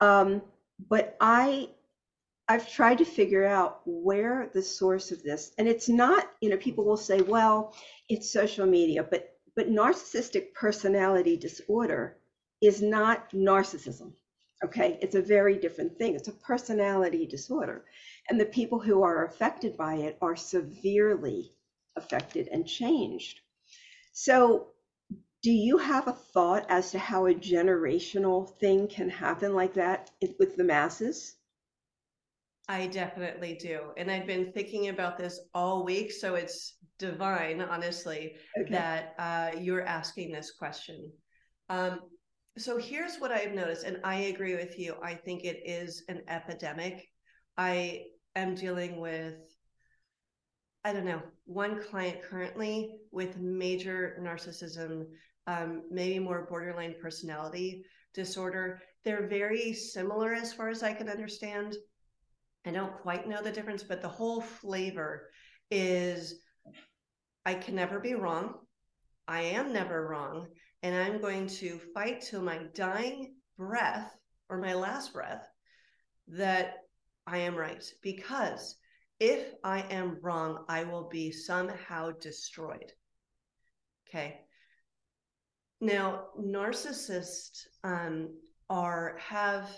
Um, 0.00 0.42
but 0.88 1.16
I 1.20 1.70
I've 2.50 2.70
tried 2.70 2.98
to 2.98 3.04
figure 3.04 3.44
out 3.44 3.82
where 3.84 4.50
the 4.54 4.62
source 4.62 5.10
of 5.12 5.22
this, 5.22 5.52
and 5.58 5.68
it's 5.68 5.88
not, 5.88 6.30
you 6.40 6.48
know, 6.48 6.56
people 6.56 6.84
will 6.84 6.96
say, 6.96 7.20
well, 7.20 7.74
it's 8.08 8.30
social 8.30 8.66
media, 8.66 9.02
but 9.02 9.34
but 9.54 9.68
narcissistic 9.68 10.54
personality 10.54 11.36
disorder 11.36 12.16
is 12.60 12.80
not 12.80 13.30
narcissism. 13.32 14.12
Okay, 14.64 14.98
it's 15.02 15.16
a 15.16 15.22
very 15.22 15.58
different 15.58 15.98
thing. 15.98 16.14
It's 16.14 16.28
a 16.28 16.32
personality 16.32 17.26
disorder. 17.26 17.84
And 18.28 18.40
the 18.40 18.46
people 18.46 18.78
who 18.78 19.02
are 19.02 19.26
affected 19.26 19.76
by 19.76 19.96
it 19.96 20.16
are 20.22 20.36
severely 20.36 21.52
affected 21.96 22.48
and 22.48 22.66
changed. 22.66 23.40
So, 24.12 24.68
do 25.42 25.50
you 25.50 25.78
have 25.78 26.08
a 26.08 26.12
thought 26.12 26.66
as 26.68 26.92
to 26.92 26.98
how 26.98 27.26
a 27.26 27.34
generational 27.34 28.56
thing 28.58 28.88
can 28.88 29.10
happen 29.10 29.54
like 29.54 29.74
that 29.74 30.10
with 30.38 30.56
the 30.56 30.64
masses? 30.64 31.37
I 32.68 32.86
definitely 32.86 33.54
do. 33.54 33.92
And 33.96 34.10
I've 34.10 34.26
been 34.26 34.52
thinking 34.52 34.88
about 34.88 35.16
this 35.16 35.40
all 35.54 35.84
week. 35.84 36.12
So 36.12 36.34
it's 36.34 36.76
divine, 36.98 37.62
honestly, 37.62 38.36
okay. 38.60 38.70
that 38.70 39.14
uh, 39.18 39.58
you're 39.58 39.86
asking 39.86 40.32
this 40.32 40.52
question. 40.52 41.10
Um, 41.70 42.00
so 42.58 42.76
here's 42.76 43.16
what 43.16 43.32
I've 43.32 43.54
noticed, 43.54 43.84
and 43.84 43.98
I 44.04 44.16
agree 44.16 44.56
with 44.56 44.78
you. 44.78 44.96
I 45.02 45.14
think 45.14 45.44
it 45.44 45.62
is 45.64 46.04
an 46.08 46.22
epidemic. 46.28 47.06
I 47.56 48.02
am 48.34 48.54
dealing 48.54 49.00
with, 49.00 49.36
I 50.84 50.92
don't 50.92 51.04
know, 51.04 51.22
one 51.44 51.82
client 51.82 52.22
currently 52.22 52.96
with 53.12 53.38
major 53.38 54.18
narcissism, 54.20 55.04
um, 55.46 55.84
maybe 55.90 56.18
more 56.18 56.46
borderline 56.48 56.96
personality 57.00 57.84
disorder. 58.12 58.80
They're 59.04 59.28
very 59.28 59.72
similar 59.72 60.34
as 60.34 60.52
far 60.52 60.68
as 60.68 60.82
I 60.82 60.92
can 60.92 61.08
understand. 61.08 61.76
I 62.68 62.70
don't 62.70 63.00
quite 63.00 63.26
know 63.26 63.42
the 63.42 63.50
difference, 63.50 63.82
but 63.82 64.02
the 64.02 64.08
whole 64.08 64.42
flavor 64.42 65.30
is 65.70 66.34
I 67.46 67.54
can 67.54 67.74
never 67.74 67.98
be 67.98 68.14
wrong. 68.14 68.54
I 69.26 69.40
am 69.40 69.72
never 69.72 70.06
wrong 70.06 70.48
and 70.82 70.94
I'm 70.94 71.20
going 71.20 71.46
to 71.46 71.80
fight 71.94 72.20
till 72.20 72.42
my 72.42 72.60
dying 72.74 73.34
breath 73.56 74.14
or 74.48 74.58
my 74.58 74.74
last 74.74 75.12
breath 75.12 75.46
that 76.28 76.74
I 77.26 77.38
am 77.38 77.56
right. 77.56 77.84
Because 78.02 78.76
if 79.18 79.54
I 79.64 79.80
am 79.90 80.18
wrong, 80.22 80.64
I 80.68 80.84
will 80.84 81.08
be 81.08 81.32
somehow 81.32 82.12
destroyed. 82.20 82.92
Okay. 84.08 84.40
Now, 85.80 86.26
narcissists 86.38 87.66
um, 87.82 88.36
are 88.68 89.16
have. 89.20 89.70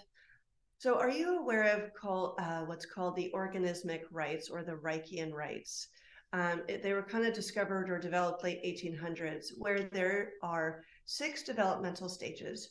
So, 0.81 0.99
are 0.99 1.11
you 1.11 1.39
aware 1.39 1.65
of 1.65 1.93
call, 1.93 2.37
uh, 2.39 2.61
what's 2.61 2.87
called 2.87 3.15
the 3.15 3.31
organismic 3.35 4.01
rights 4.11 4.49
or 4.49 4.63
the 4.63 4.77
Reichian 4.77 5.31
rights? 5.31 5.89
Um, 6.33 6.63
it, 6.69 6.83
they 6.83 6.95
were 6.95 7.03
kind 7.03 7.27
of 7.27 7.35
discovered 7.35 7.91
or 7.91 7.99
developed 7.99 8.43
late 8.43 8.65
1800s, 8.65 9.49
where 9.59 9.91
there 9.93 10.33
are 10.43 10.83
six 11.05 11.43
developmental 11.43 12.09
stages 12.09 12.71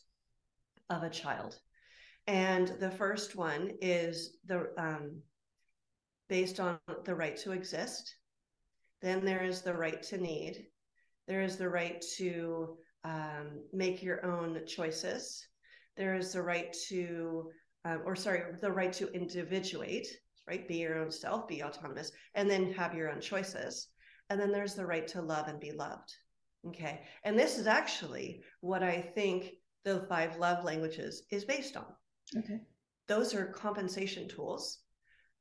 of 0.89 1.03
a 1.03 1.09
child. 1.11 1.59
And 2.25 2.69
the 2.79 2.89
first 2.89 3.35
one 3.35 3.73
is 3.79 4.37
the 4.47 4.71
um, 4.79 5.21
based 6.29 6.59
on 6.59 6.79
the 7.05 7.13
right 7.13 7.37
to 7.37 7.51
exist. 7.51 8.15
Then 9.03 9.23
there 9.23 9.43
is 9.43 9.61
the 9.61 9.75
right 9.75 10.01
to 10.01 10.17
need. 10.17 10.65
There 11.27 11.43
is 11.43 11.57
the 11.57 11.69
right 11.69 12.03
to 12.17 12.75
um, 13.03 13.61
make 13.71 14.01
your 14.01 14.25
own 14.25 14.65
choices. 14.65 15.47
There 15.95 16.15
is 16.15 16.33
the 16.33 16.41
right 16.41 16.75
to, 16.87 17.51
um, 17.89 18.01
or 18.05 18.15
sorry, 18.15 18.43
the 18.61 18.71
right 18.71 18.93
to 18.93 19.11
individuate, 19.13 20.07
right? 20.47 20.67
Be 20.67 20.77
your 20.77 20.99
own 20.99 21.11
self, 21.11 21.47
be 21.47 21.63
autonomous, 21.63 22.11
and 22.35 22.49
then 22.49 22.73
have 22.73 22.93
your 22.93 23.09
own 23.09 23.21
choices. 23.21 23.87
And 24.29 24.39
then 24.39 24.51
there's 24.51 24.75
the 24.75 24.85
right 24.85 25.07
to 25.09 25.21
love 25.21 25.47
and 25.47 25.59
be 25.59 25.71
loved. 25.71 26.13
Okay. 26.67 27.01
And 27.23 27.37
this 27.37 27.57
is 27.57 27.67
actually 27.67 28.43
what 28.61 28.83
I 28.83 29.01
think 29.15 29.51
the 29.85 30.05
five 30.09 30.37
love 30.37 30.63
languages 30.63 31.23
is 31.31 31.45
based 31.45 31.77
on. 31.77 31.85
Okay. 32.37 32.59
Those 33.07 33.33
are 33.33 33.47
compensation 33.47 34.27
tools 34.27 34.79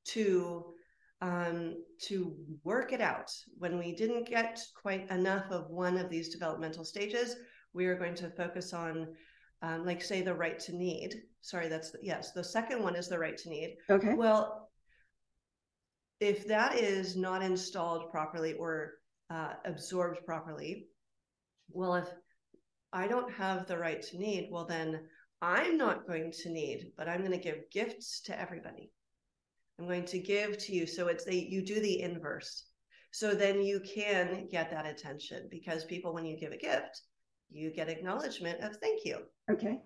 to 0.07 0.73
um, 1.21 1.75
to 2.03 2.37
work 2.63 2.93
it 2.93 3.01
out. 3.01 3.31
When 3.59 3.77
we 3.77 3.93
didn't 3.93 4.29
get 4.29 4.61
quite 4.81 5.11
enough 5.11 5.51
of 5.51 5.69
one 5.69 5.99
of 5.99 6.09
these 6.09 6.29
developmental 6.29 6.85
stages, 6.85 7.37
we 7.73 7.87
are 7.87 7.99
going 7.99 8.15
to 8.15 8.31
focus 8.31 8.73
on, 8.73 9.09
um, 9.61 9.85
like, 9.85 10.01
say, 10.01 10.23
the 10.23 10.33
right 10.33 10.59
to 10.61 10.77
need. 10.77 11.23
Sorry, 11.41 11.69
that's 11.69 11.95
yes. 12.03 12.33
The 12.33 12.45
second 12.45 12.83
one 12.83 12.97
is 12.97 13.09
the 13.09 13.19
right 13.19 13.37
to 13.39 13.49
need. 13.49 13.77
Okay. 13.89 14.15
Well, 14.15 14.71
if 16.21 16.47
that 16.49 16.77
is 16.77 17.17
not 17.17 17.43
installed 17.43 18.11
properly 18.11 18.55
or 18.55 18.95
uh, 19.31 19.53
absorbed 19.65 20.25
properly, 20.27 20.87
well, 21.71 21.95
if 21.95 22.09
I 22.93 23.07
don't 23.07 23.33
have 23.33 23.67
the 23.67 23.79
right 23.79 24.03
to 24.03 24.19
need, 24.19 24.49
well, 24.51 24.65
then 24.67 25.01
I'm 25.41 25.77
not 25.77 26.07
going 26.07 26.33
to 26.43 26.51
need, 26.51 26.93
but 26.97 27.09
I'm 27.09 27.21
going 27.21 27.33
to 27.33 27.39
give 27.39 27.71
gifts 27.71 28.21
to 28.23 28.39
everybody. 28.39 28.91
I'm 29.79 29.87
going 29.87 30.07
to 30.07 30.19
give 30.19 30.59
to 30.59 30.75
you. 30.75 30.87
So 30.87 31.07
it's 31.09 31.25
the, 31.25 31.37
you 31.37 31.65
do 31.65 31.81
the 31.81 32.01
inverse. 32.01 32.65
So 33.13 33.35
then 33.35 33.63
you 33.63 33.81
can 33.81 34.49
get 34.51 34.71
that 34.71 34.87
attention 34.87 35.49
because 35.51 35.85
people, 35.85 36.13
when 36.13 36.27
you 36.27 36.37
give 36.37 36.53
a 36.53 36.57
gift, 36.57 37.03
you 37.51 37.71
get 37.73 37.89
acknowledgement 37.89 38.63
of 38.63 38.77
thank 38.77 39.05
you. 39.05 39.19
Okay. 39.51 39.79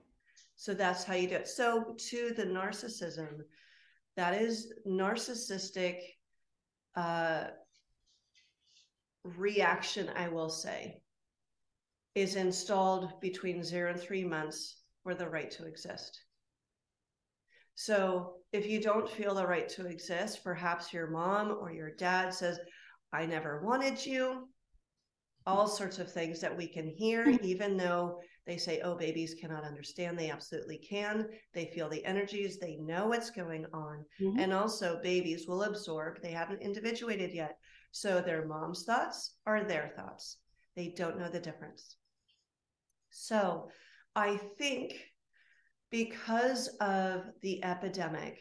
So 0.56 0.74
that's 0.74 1.04
how 1.04 1.14
you 1.14 1.28
do 1.28 1.36
it. 1.36 1.48
So 1.48 1.94
to 2.10 2.32
the 2.36 2.44
narcissism, 2.44 3.40
that 4.16 4.40
is 4.40 4.72
narcissistic 4.86 5.96
uh, 6.94 7.48
reaction, 9.24 10.10
I 10.14 10.28
will 10.28 10.50
say 10.50 11.00
is 12.14 12.36
installed 12.36 13.20
between 13.20 13.64
zero 13.64 13.92
and 13.92 14.00
three 14.00 14.24
months 14.24 14.82
for 15.02 15.14
the 15.14 15.28
right 15.28 15.50
to 15.52 15.66
exist. 15.66 16.22
So 17.74 18.34
if 18.52 18.66
you 18.66 18.82
don't 18.82 19.08
feel 19.08 19.34
the 19.34 19.46
right 19.46 19.68
to 19.70 19.86
exist, 19.86 20.44
perhaps 20.44 20.92
your 20.92 21.06
mom 21.06 21.56
or 21.58 21.72
your 21.72 21.90
dad 21.94 22.34
says, 22.34 22.60
I 23.12 23.24
never 23.26 23.62
wanted 23.62 24.04
you, 24.04 24.48
all 25.46 25.66
sorts 25.66 25.98
of 25.98 26.10
things 26.10 26.40
that 26.40 26.56
we 26.56 26.66
can 26.66 26.86
hear, 26.86 27.26
mm-hmm. 27.26 27.44
even 27.44 27.76
though 27.76 28.20
they 28.46 28.56
say, 28.56 28.80
oh, 28.82 28.96
babies 28.96 29.34
cannot 29.40 29.64
understand. 29.64 30.18
They 30.18 30.30
absolutely 30.30 30.78
can. 30.78 31.28
They 31.54 31.70
feel 31.74 31.88
the 31.88 32.04
energies, 32.04 32.58
they 32.58 32.76
know 32.76 33.08
what's 33.08 33.30
going 33.30 33.66
on. 33.72 34.04
Mm-hmm. 34.20 34.38
And 34.38 34.52
also, 34.52 35.00
babies 35.02 35.46
will 35.46 35.62
absorb, 35.62 36.20
they 36.22 36.32
haven't 36.32 36.62
individuated 36.62 37.32
yet. 37.32 37.56
So 37.92 38.20
their 38.20 38.46
mom's 38.46 38.84
thoughts 38.84 39.34
are 39.46 39.64
their 39.64 39.92
thoughts. 39.96 40.38
They 40.76 40.94
don't 40.96 41.18
know 41.18 41.28
the 41.28 41.40
difference. 41.40 41.96
So 43.10 43.68
I 44.16 44.38
think 44.58 44.94
because 45.90 46.68
of 46.80 47.24
the 47.42 47.62
epidemic, 47.62 48.38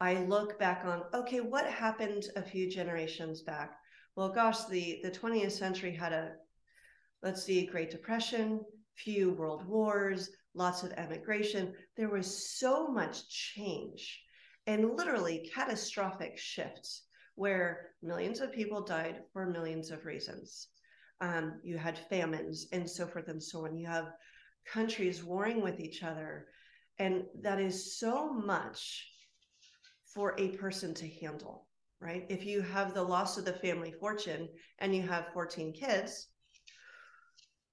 I 0.00 0.14
look 0.14 0.58
back 0.58 0.84
on 0.84 1.02
okay, 1.12 1.40
what 1.40 1.66
happened 1.66 2.24
a 2.34 2.42
few 2.42 2.70
generations 2.70 3.42
back? 3.42 3.76
Well, 4.18 4.30
gosh, 4.30 4.64
the, 4.64 4.98
the 5.04 5.12
20th 5.12 5.52
century 5.52 5.94
had 5.94 6.12
a, 6.12 6.32
let's 7.22 7.44
see, 7.44 7.64
Great 7.66 7.92
Depression, 7.92 8.62
few 8.96 9.30
world 9.30 9.64
wars, 9.64 10.30
lots 10.54 10.82
of 10.82 10.90
emigration. 10.96 11.72
There 11.96 12.08
was 12.08 12.58
so 12.58 12.88
much 12.88 13.28
change 13.28 14.20
and 14.66 14.96
literally 14.96 15.48
catastrophic 15.54 16.36
shifts 16.36 17.04
where 17.36 17.90
millions 18.02 18.40
of 18.40 18.52
people 18.52 18.82
died 18.82 19.22
for 19.32 19.46
millions 19.46 19.92
of 19.92 20.04
reasons 20.04 20.66
um, 21.20 21.60
you 21.62 21.78
had 21.78 21.96
famines 22.10 22.66
and 22.72 22.90
so 22.90 23.06
forth 23.06 23.28
and 23.28 23.40
so 23.40 23.66
on. 23.66 23.78
You 23.78 23.86
have 23.86 24.10
countries 24.66 25.22
warring 25.22 25.62
with 25.62 25.78
each 25.78 26.02
other. 26.02 26.48
And 26.98 27.22
that 27.42 27.60
is 27.60 27.96
so 28.00 28.32
much 28.32 29.08
for 30.12 30.34
a 30.38 30.48
person 30.56 30.92
to 30.94 31.06
handle, 31.06 31.67
right? 32.00 32.24
If 32.28 32.44
you 32.44 32.62
have 32.62 32.94
the 32.94 33.02
loss 33.02 33.38
of 33.38 33.44
the 33.44 33.52
family 33.52 33.92
fortune 33.98 34.48
and 34.78 34.94
you 34.94 35.02
have 35.02 35.32
14 35.32 35.72
kids, 35.72 36.28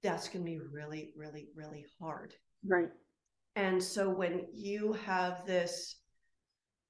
that's 0.04 0.28
going 0.28 0.46
to 0.46 0.52
be 0.52 0.60
really, 0.72 1.14
really, 1.16 1.50
really 1.56 1.86
hard. 2.00 2.34
Right. 2.68 2.90
And 3.56 3.82
so 3.82 4.10
when 4.10 4.48
you 4.54 4.94
have 5.06 5.46
this, 5.46 5.98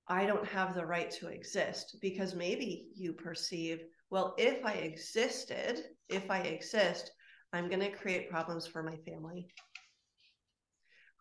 I 0.07 0.25
don't 0.25 0.47
have 0.47 0.75
the 0.75 0.85
right 0.85 1.11
to 1.11 1.27
exist 1.27 1.97
because 2.01 2.35
maybe 2.35 2.87
you 2.95 3.13
perceive 3.13 3.79
well, 4.11 4.35
if 4.37 4.63
I 4.63 4.73
existed, 4.73 5.83
if 6.09 6.29
I 6.29 6.39
exist, 6.39 7.11
I'm 7.53 7.67
going 7.67 7.81
to 7.81 7.89
create 7.89 8.29
problems 8.29 8.67
for 8.67 8.83
my 8.83 8.95
family. 8.97 9.47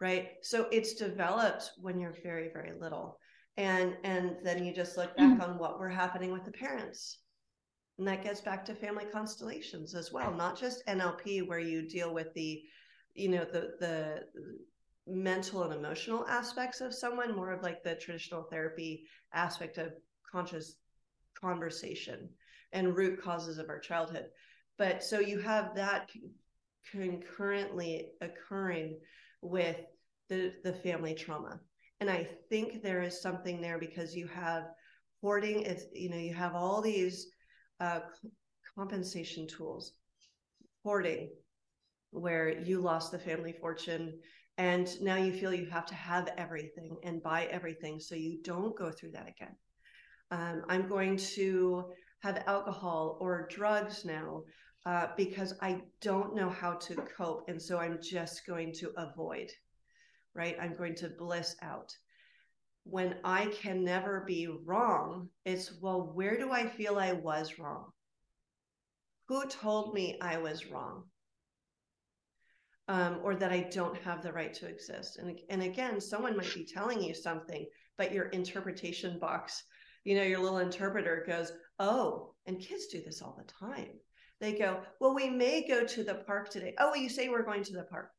Right. 0.01 0.29
So 0.43 0.67
it's 0.71 0.95
developed 0.95 1.71
when 1.79 1.99
you're 1.99 2.17
very, 2.23 2.51
very 2.53 2.73
little. 2.79 3.19
And 3.57 3.97
and 4.03 4.37
then 4.43 4.65
you 4.65 4.75
just 4.75 4.97
look 4.97 5.17
back 5.17 5.31
mm-hmm. 5.33 5.41
on 5.41 5.59
what 5.59 5.79
were 5.79 5.89
happening 5.89 6.33
with 6.33 6.45
the 6.45 6.51
parents. 6.51 7.19
And 7.99 8.09
that 8.09 8.25
gets 8.25 8.41
back 8.41 8.65
to 8.65 8.75
family 8.75 9.05
constellations 9.13 9.95
as 9.95 10.11
well, 10.13 10.33
not 10.33 10.59
just 10.59 10.85
NLP 10.87 11.47
where 11.47 11.61
you 11.61 11.89
deal 11.89 12.13
with 12.13 12.35
the, 12.35 12.63
you 13.15 13.29
know, 13.29 13.45
the 13.45 13.75
the 13.79 14.25
mental 15.07 15.63
and 15.63 15.73
emotional 15.73 16.27
aspects 16.27 16.81
of 16.81 16.95
someone, 16.95 17.37
more 17.37 17.53
of 17.53 17.63
like 17.63 17.83
the 17.83 17.95
traditional 17.95 18.45
therapy 18.45 19.07
aspect 19.33 19.79
of 19.79 19.93
conscious 20.31 20.77
conversation 21.41 22.29
and 22.73 22.97
root 22.97 23.23
causes 23.23 23.59
of 23.59 23.69
our 23.69 23.79
childhood. 23.79 24.27
But 24.79 25.05
so 25.05 25.21
you 25.21 25.39
have 25.41 25.75
that 25.77 26.11
concurrently 26.91 28.09
occurring 28.21 28.99
with 29.41 29.77
the, 30.29 30.53
the 30.65 30.73
family 30.73 31.15
trauma. 31.15 31.61
And 32.05 32.11
I 32.11 32.29
think 32.51 32.83
there 32.83 33.01
is 33.01 33.23
something 33.23 33.63
there 33.63 33.79
because 33.79 34.15
you 34.15 34.27
have 34.27 34.65
hoarding, 35.23 35.63
it's, 35.63 35.85
you 35.95 36.11
know, 36.11 36.19
you 36.19 36.35
have 36.35 36.55
all 36.55 36.83
these 36.83 37.29
uh, 37.81 38.01
compensation 38.77 39.47
tools, 39.47 39.95
hoarding, 40.83 41.31
where 42.11 42.61
you 42.61 42.83
lost 42.83 43.11
the 43.11 43.19
family 43.19 43.55
fortune 43.55 44.21
and 44.59 45.01
now 45.01 45.17
you 45.17 45.33
feel 45.33 45.55
you 45.55 45.65
have 45.71 45.87
to 45.87 45.95
have 45.95 46.29
everything 46.37 46.99
and 47.05 47.23
buy 47.23 47.47
everything 47.47 47.99
so 47.99 48.15
you 48.15 48.37
don't 48.43 48.77
go 48.77 48.91
through 48.91 49.13
that 49.13 49.27
again. 49.27 49.57
Um, 50.31 50.61
I'm 50.69 50.87
going 50.87 51.17
to 51.37 51.87
have 52.21 52.45
alcohol 52.47 53.17
or 53.19 53.49
drugs 53.51 54.05
now 54.05 54.43
uh, 54.85 55.07
because 55.17 55.55
I 55.63 55.81
don't 56.03 56.35
know 56.35 56.51
how 56.51 56.75
to 56.75 56.97
cope. 56.97 57.49
And 57.49 57.63
so 57.63 57.79
I'm 57.79 57.99
just 58.03 58.47
going 58.47 58.75
to 58.75 58.93
avoid, 58.99 59.49
right? 60.35 60.57
I'm 60.61 60.75
going 60.77 60.95
to 60.97 61.09
bliss 61.09 61.57
out. 61.63 61.93
When 62.85 63.17
I 63.25 63.47
can 63.47 63.85
never 63.85 64.25
be 64.27 64.49
wrong, 64.65 65.29
it's, 65.45 65.73
well, 65.81 66.13
where 66.15 66.37
do 66.37 66.53
I 66.53 66.67
feel 66.67 66.99
I 66.99 67.13
was 67.13 67.59
wrong? 67.59 67.87
Who 69.29 69.47
told 69.47 69.95
me 69.95 70.19
I 70.21 70.37
was 70.37 70.67
wrong? 70.67 71.05
Um, 72.89 73.21
or 73.23 73.35
that 73.37 73.53
I 73.53 73.69
don't 73.73 73.97
have 74.03 74.23
the 74.23 74.33
right 74.33 74.53
to 74.55 74.67
exist. 74.67 75.17
And, 75.17 75.39
and 75.49 75.63
again, 75.63 75.99
someone 76.01 76.37
might 76.37 76.55
be 76.55 76.67
telling 76.67 77.03
you 77.03 77.15
something, 77.15 77.67
but 77.97 78.13
your 78.13 78.27
interpretation 78.27 79.19
box, 79.19 79.63
you 80.05 80.15
know, 80.15 80.23
your 80.23 80.41
little 80.41 80.59
interpreter 80.59 81.25
goes, 81.27 81.53
oh, 81.79 82.35
and 82.45 82.61
kids 82.61 82.89
do 82.89 83.01
this 83.03 83.23
all 83.23 83.39
the 83.39 83.67
time 83.67 83.93
they 84.41 84.53
go, 84.53 84.83
Well, 85.01 85.15
we 85.15 85.31
may 85.31 85.67
go 85.67 85.85
to 85.85 86.05
the 86.05 86.17
park 86.27 86.51
today. 86.51 86.75
Oh, 86.79 86.95
you 86.95 87.09
say 87.09 87.29
we're 87.29 87.45
going 87.45 87.65
to 87.65 87.73
the 87.73 87.85
park. 87.85 88.11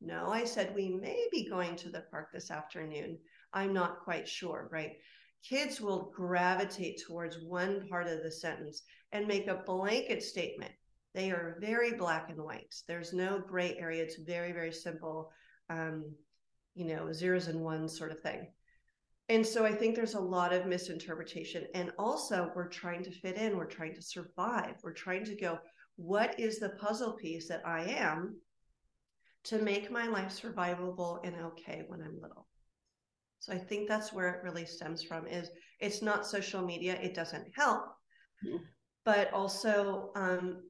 No, 0.00 0.28
I 0.28 0.44
said 0.44 0.74
we 0.74 0.88
may 0.88 1.26
be 1.30 1.48
going 1.48 1.74
to 1.76 1.90
the 1.90 2.04
park 2.10 2.28
this 2.32 2.50
afternoon. 2.50 3.18
I'm 3.52 3.72
not 3.72 4.00
quite 4.04 4.28
sure, 4.28 4.68
right? 4.70 4.92
Kids 5.42 5.80
will 5.80 6.12
gravitate 6.14 7.02
towards 7.06 7.38
one 7.42 7.88
part 7.88 8.06
of 8.06 8.22
the 8.22 8.30
sentence 8.30 8.82
and 9.12 9.26
make 9.26 9.48
a 9.48 9.62
blanket 9.66 10.22
statement. 10.22 10.72
They 11.14 11.30
are 11.30 11.58
very 11.60 11.94
black 11.94 12.28
and 12.28 12.40
white. 12.42 12.74
There's 12.86 13.12
no 13.12 13.40
gray 13.40 13.76
area. 13.78 14.02
It's 14.02 14.18
very, 14.18 14.52
very 14.52 14.72
simple, 14.72 15.32
um, 15.70 16.14
you 16.74 16.84
know, 16.84 17.12
zeros 17.12 17.48
and 17.48 17.60
ones 17.60 17.96
sort 17.96 18.12
of 18.12 18.20
thing. 18.20 18.52
And 19.28 19.46
so 19.46 19.64
I 19.64 19.72
think 19.72 19.94
there's 19.94 20.14
a 20.14 20.20
lot 20.20 20.52
of 20.52 20.66
misinterpretation. 20.66 21.66
And 21.74 21.92
also, 21.98 22.50
we're 22.54 22.68
trying 22.68 23.02
to 23.04 23.10
fit 23.10 23.36
in, 23.36 23.56
we're 23.56 23.66
trying 23.66 23.94
to 23.94 24.02
survive, 24.02 24.76
we're 24.82 24.92
trying 24.92 25.24
to 25.24 25.36
go, 25.36 25.58
what 25.96 26.38
is 26.38 26.58
the 26.58 26.70
puzzle 26.70 27.12
piece 27.12 27.48
that 27.48 27.66
I 27.66 27.84
am 27.84 28.36
to 29.44 29.58
make 29.58 29.90
my 29.90 30.06
life 30.06 30.30
survivable 30.30 31.20
and 31.24 31.36
okay 31.36 31.84
when 31.88 32.00
I'm 32.00 32.20
little? 32.20 32.46
So 33.40 33.52
I 33.52 33.58
think 33.58 33.88
that's 33.88 34.12
where 34.12 34.28
it 34.28 34.42
really 34.42 34.66
stems 34.66 35.02
from 35.02 35.26
is 35.26 35.50
it's 35.80 36.02
not 36.02 36.26
social 36.26 36.64
media, 36.64 36.98
it 37.00 37.14
doesn't 37.14 37.46
help. 37.54 37.84
Mm-hmm. 38.44 38.64
But 39.04 39.32
also, 39.32 40.10
um, 40.16 40.62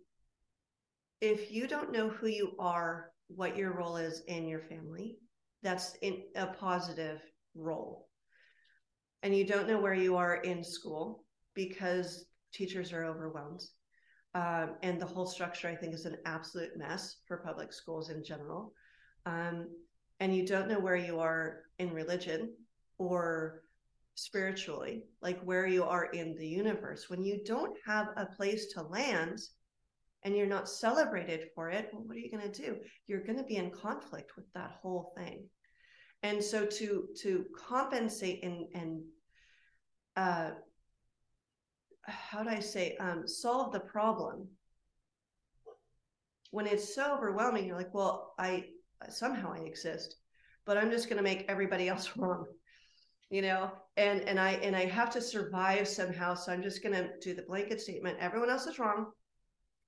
if 1.20 1.50
you 1.50 1.66
don't 1.66 1.92
know 1.92 2.08
who 2.08 2.28
you 2.28 2.52
are, 2.58 3.10
what 3.28 3.56
your 3.56 3.76
role 3.76 3.96
is 3.96 4.22
in 4.28 4.46
your 4.46 4.60
family, 4.60 5.16
that's 5.62 5.94
in 6.02 6.22
a 6.36 6.46
positive 6.46 7.20
role 7.54 8.08
and 9.22 9.36
you 9.36 9.44
don't 9.44 9.68
know 9.68 9.80
where 9.80 9.94
you 9.94 10.16
are 10.16 10.36
in 10.36 10.62
school 10.62 11.24
because 11.54 12.26
teachers 12.52 12.92
are 12.92 13.04
overwhelmed. 13.04 13.62
Um, 14.34 14.76
and 14.82 15.00
the 15.00 15.06
whole 15.06 15.26
structure, 15.26 15.68
I 15.68 15.74
think, 15.74 15.94
is 15.94 16.04
an 16.04 16.18
absolute 16.26 16.76
mess 16.76 17.16
for 17.26 17.38
public 17.38 17.72
schools 17.72 18.10
in 18.10 18.22
general. 18.22 18.72
Um, 19.26 19.68
and 20.20 20.34
you 20.34 20.46
don't 20.46 20.68
know 20.68 20.78
where 20.78 20.96
you 20.96 21.18
are 21.20 21.62
in 21.78 21.92
religion 21.92 22.52
or 22.98 23.62
spiritually, 24.14 25.04
like 25.22 25.40
where 25.42 25.66
you 25.66 25.84
are 25.84 26.06
in 26.06 26.34
the 26.36 26.46
universe. 26.46 27.08
When 27.08 27.24
you 27.24 27.40
don't 27.44 27.76
have 27.86 28.08
a 28.16 28.26
place 28.26 28.72
to 28.74 28.82
land 28.82 29.40
and 30.24 30.36
you're 30.36 30.46
not 30.46 30.68
celebrated 30.68 31.48
for 31.54 31.70
it, 31.70 31.90
well, 31.92 32.02
what 32.04 32.16
are 32.16 32.20
you 32.20 32.30
going 32.30 32.50
to 32.50 32.62
do? 32.62 32.76
You're 33.06 33.24
going 33.24 33.38
to 33.38 33.44
be 33.44 33.56
in 33.56 33.70
conflict 33.70 34.32
with 34.36 34.46
that 34.54 34.78
whole 34.82 35.12
thing 35.16 35.48
and 36.22 36.42
so 36.42 36.66
to 36.66 37.08
to 37.20 37.44
compensate 37.56 38.42
and 38.42 38.66
and 38.74 39.02
uh, 40.16 40.50
how 42.06 42.42
do 42.42 42.48
I 42.48 42.60
say 42.60 42.96
um, 42.98 43.26
solve 43.26 43.72
the 43.72 43.80
problem 43.80 44.48
when 46.50 46.66
it's 46.66 46.94
so 46.94 47.14
overwhelming 47.14 47.66
you're 47.66 47.76
like 47.76 47.92
well 47.92 48.34
I 48.38 48.66
somehow 49.08 49.52
I 49.52 49.58
exist 49.58 50.16
but 50.64 50.76
I'm 50.76 50.90
just 50.90 51.08
going 51.08 51.18
to 51.18 51.22
make 51.22 51.44
everybody 51.48 51.88
else 51.88 52.10
wrong 52.16 52.46
you 53.30 53.42
know 53.42 53.70
and 53.96 54.22
and 54.22 54.40
I 54.40 54.52
and 54.52 54.74
I 54.74 54.86
have 54.86 55.10
to 55.10 55.20
survive 55.20 55.86
somehow 55.86 56.34
so 56.34 56.52
I'm 56.52 56.62
just 56.62 56.82
going 56.82 56.94
to 56.94 57.10
do 57.20 57.34
the 57.34 57.42
blanket 57.42 57.80
statement 57.80 58.18
everyone 58.20 58.50
else 58.50 58.66
is 58.66 58.78
wrong 58.78 59.12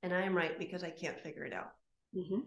and 0.02 0.12
I 0.12 0.22
am 0.22 0.36
right 0.36 0.58
because 0.58 0.84
I 0.84 0.90
can't 0.90 1.20
figure 1.20 1.44
it 1.44 1.52
out 1.52 1.72
mm-hmm. 2.16 2.40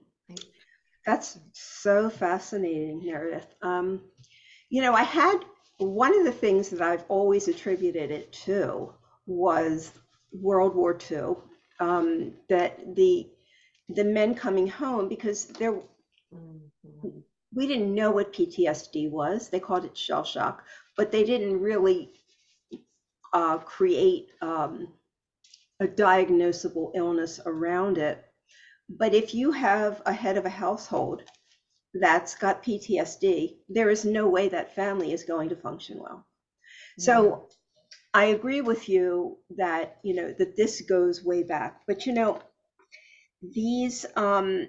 That's 1.05 1.39
so 1.51 2.09
fascinating, 2.09 3.01
Meredith. 3.03 3.53
Um, 3.61 4.01
you 4.69 4.81
know, 4.81 4.93
I 4.93 5.03
had 5.03 5.39
one 5.77 6.17
of 6.17 6.25
the 6.25 6.31
things 6.31 6.69
that 6.69 6.81
I've 6.81 7.03
always 7.09 7.47
attributed 7.47 8.09
it 8.09 8.31
to 8.45 8.93
was 9.25 9.91
World 10.31 10.75
War 10.75 10.97
II. 11.11 11.35
Um, 11.79 12.33
that 12.49 12.95
the 12.95 13.27
the 13.89 14.03
men 14.03 14.35
coming 14.35 14.67
home 14.67 15.09
because 15.09 15.45
there 15.45 15.73
mm-hmm. 16.33 17.09
we 17.53 17.67
didn't 17.67 17.93
know 17.93 18.11
what 18.11 18.33
PTSD 18.33 19.09
was. 19.09 19.49
They 19.49 19.59
called 19.59 19.85
it 19.85 19.97
shell 19.97 20.23
shock, 20.23 20.63
but 20.95 21.11
they 21.11 21.23
didn't 21.23 21.59
really 21.59 22.11
uh, 23.33 23.57
create 23.57 24.29
um, 24.41 24.87
a 25.79 25.87
diagnosable 25.87 26.91
illness 26.95 27.39
around 27.45 27.97
it. 27.97 28.23
But 28.89 29.13
if 29.13 29.33
you 29.33 29.51
have 29.51 30.01
a 30.05 30.13
head 30.13 30.37
of 30.37 30.45
a 30.45 30.49
household 30.49 31.23
that's 31.93 32.35
got 32.35 32.63
PTSD, 32.63 33.57
there 33.69 33.89
is 33.89 34.05
no 34.05 34.27
way 34.27 34.49
that 34.49 34.75
family 34.75 35.13
is 35.13 35.23
going 35.23 35.49
to 35.49 35.55
function 35.55 35.99
well. 35.99 36.25
So 36.99 37.49
I 38.13 38.25
agree 38.25 38.61
with 38.61 38.89
you 38.89 39.37
that, 39.57 39.97
you 40.03 40.13
know, 40.13 40.33
that 40.37 40.55
this 40.55 40.81
goes 40.81 41.23
way 41.23 41.43
back. 41.43 41.81
But, 41.87 42.05
you 42.05 42.13
know, 42.13 42.39
these, 43.41 44.05
um, 44.15 44.67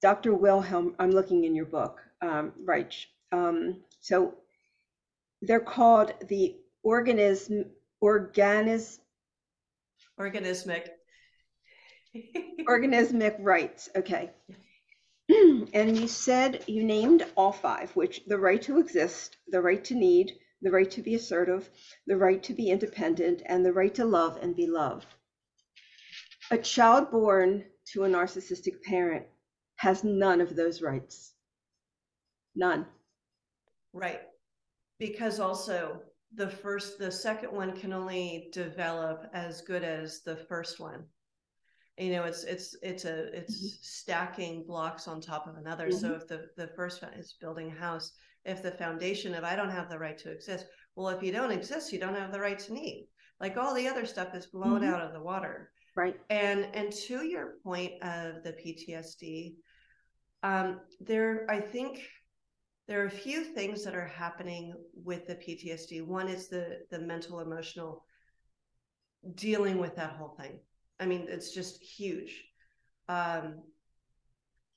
Dr. 0.00 0.34
Wilhelm, 0.34 0.94
I'm 0.98 1.10
looking 1.10 1.44
in 1.44 1.54
your 1.54 1.66
book, 1.66 2.00
um, 2.20 2.52
Reich. 2.64 2.94
Um, 3.32 3.82
so 4.00 4.34
they're 5.40 5.60
called 5.60 6.12
the 6.28 6.56
organism, 6.82 7.66
organism, 8.00 9.02
organismic 10.20 10.88
organismic 12.68 13.36
rights. 13.40 13.88
Okay. 13.96 14.30
and 15.28 15.98
you 15.98 16.06
said 16.08 16.64
you 16.66 16.84
named 16.84 17.24
all 17.36 17.52
five, 17.52 17.90
which 17.96 18.22
the 18.26 18.38
right 18.38 18.60
to 18.62 18.78
exist, 18.78 19.36
the 19.48 19.60
right 19.60 19.84
to 19.84 19.94
need, 19.94 20.32
the 20.62 20.70
right 20.70 20.90
to 20.92 21.02
be 21.02 21.14
assertive, 21.14 21.68
the 22.06 22.16
right 22.16 22.42
to 22.44 22.54
be 22.54 22.70
independent, 22.70 23.42
and 23.46 23.64
the 23.64 23.72
right 23.72 23.94
to 23.96 24.04
love 24.04 24.38
and 24.40 24.56
be 24.56 24.66
loved. 24.66 25.06
A 26.50 26.58
child 26.58 27.10
born 27.10 27.64
to 27.92 28.04
a 28.04 28.08
narcissistic 28.08 28.82
parent 28.82 29.26
has 29.76 30.04
none 30.04 30.40
of 30.40 30.56
those 30.56 30.80
rights. 30.80 31.34
None. 32.54 32.86
Right. 33.92 34.22
Because 34.98 35.40
also 35.40 36.02
the 36.34 36.48
first, 36.48 36.98
the 36.98 37.10
second 37.10 37.52
one 37.52 37.76
can 37.76 37.92
only 37.92 38.48
develop 38.52 39.26
as 39.34 39.60
good 39.60 39.82
as 39.82 40.22
the 40.22 40.36
first 40.36 40.80
one 40.80 41.04
you 41.98 42.10
know 42.10 42.24
it's 42.24 42.44
it's 42.44 42.74
it's 42.82 43.04
a 43.04 43.36
it's 43.36 43.56
mm-hmm. 43.56 43.76
stacking 43.82 44.64
blocks 44.64 45.06
on 45.06 45.20
top 45.20 45.46
of 45.46 45.56
another 45.56 45.88
mm-hmm. 45.88 45.98
so 45.98 46.14
if 46.14 46.26
the 46.26 46.48
the 46.56 46.68
first 46.68 47.02
is 47.16 47.36
building 47.40 47.70
a 47.70 47.74
house 47.74 48.12
if 48.44 48.62
the 48.62 48.70
foundation 48.72 49.34
of 49.34 49.44
i 49.44 49.56
don't 49.56 49.70
have 49.70 49.88
the 49.88 49.98
right 49.98 50.18
to 50.18 50.30
exist. 50.30 50.66
Well 50.94 51.08
if 51.08 51.22
you 51.22 51.32
don't 51.32 51.52
exist 51.52 51.92
you 51.92 52.00
don't 52.00 52.16
have 52.16 52.32
the 52.32 52.40
right 52.40 52.58
to 52.58 52.72
need. 52.72 53.08
Like 53.40 53.56
all 53.56 53.74
the 53.74 53.88
other 53.88 54.06
stuff 54.06 54.34
is 54.34 54.46
blown 54.46 54.82
mm-hmm. 54.82 54.94
out 54.94 55.00
of 55.00 55.12
the 55.12 55.22
water. 55.22 55.70
Right. 55.96 56.16
And 56.30 56.68
and 56.74 56.92
to 57.06 57.24
your 57.24 57.54
point 57.62 57.92
of 58.02 58.42
the 58.42 58.52
ptsd 58.52 59.54
um 60.42 60.80
there 61.00 61.46
i 61.48 61.60
think 61.60 62.00
there 62.88 63.02
are 63.02 63.06
a 63.06 63.10
few 63.10 63.44
things 63.44 63.84
that 63.84 63.94
are 63.94 64.08
happening 64.08 64.74
with 64.94 65.26
the 65.26 65.36
ptsd 65.36 66.04
one 66.04 66.28
is 66.28 66.48
the 66.48 66.80
the 66.90 66.98
mental 66.98 67.40
emotional 67.40 68.04
dealing 69.34 69.78
with 69.78 69.96
that 69.96 70.12
whole 70.12 70.36
thing. 70.40 70.58
I 71.00 71.06
mean, 71.06 71.26
it's 71.28 71.52
just 71.52 71.82
huge. 71.82 72.44
Um, 73.08 73.62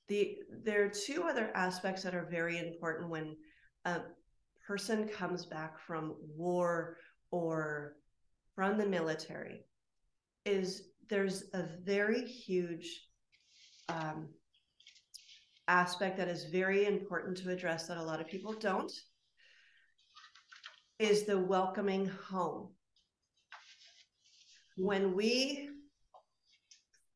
the 0.08 0.38
there 0.64 0.84
are 0.84 0.88
two 0.88 1.24
other 1.24 1.50
aspects 1.54 2.02
that 2.02 2.14
are 2.14 2.28
very 2.30 2.58
important 2.58 3.10
when 3.10 3.36
a 3.86 4.02
person 4.66 5.08
comes 5.08 5.46
back 5.46 5.78
from 5.78 6.16
war 6.36 6.98
or 7.30 7.94
from 8.54 8.76
the 8.76 8.86
military 8.86 9.64
is 10.44 10.88
there's 11.08 11.44
a 11.54 11.64
very 11.84 12.24
huge 12.24 13.08
um, 13.88 14.28
aspect 15.68 16.16
that 16.16 16.28
is 16.28 16.44
very 16.46 16.86
important 16.86 17.36
to 17.36 17.50
address 17.50 17.86
that 17.86 17.96
a 17.96 18.02
lot 18.02 18.20
of 18.20 18.26
people 18.26 18.52
don't 18.52 18.92
is 20.98 21.24
the 21.24 21.38
welcoming 21.38 22.10
home. 22.28 22.70
When 24.76 25.14
we 25.14 25.68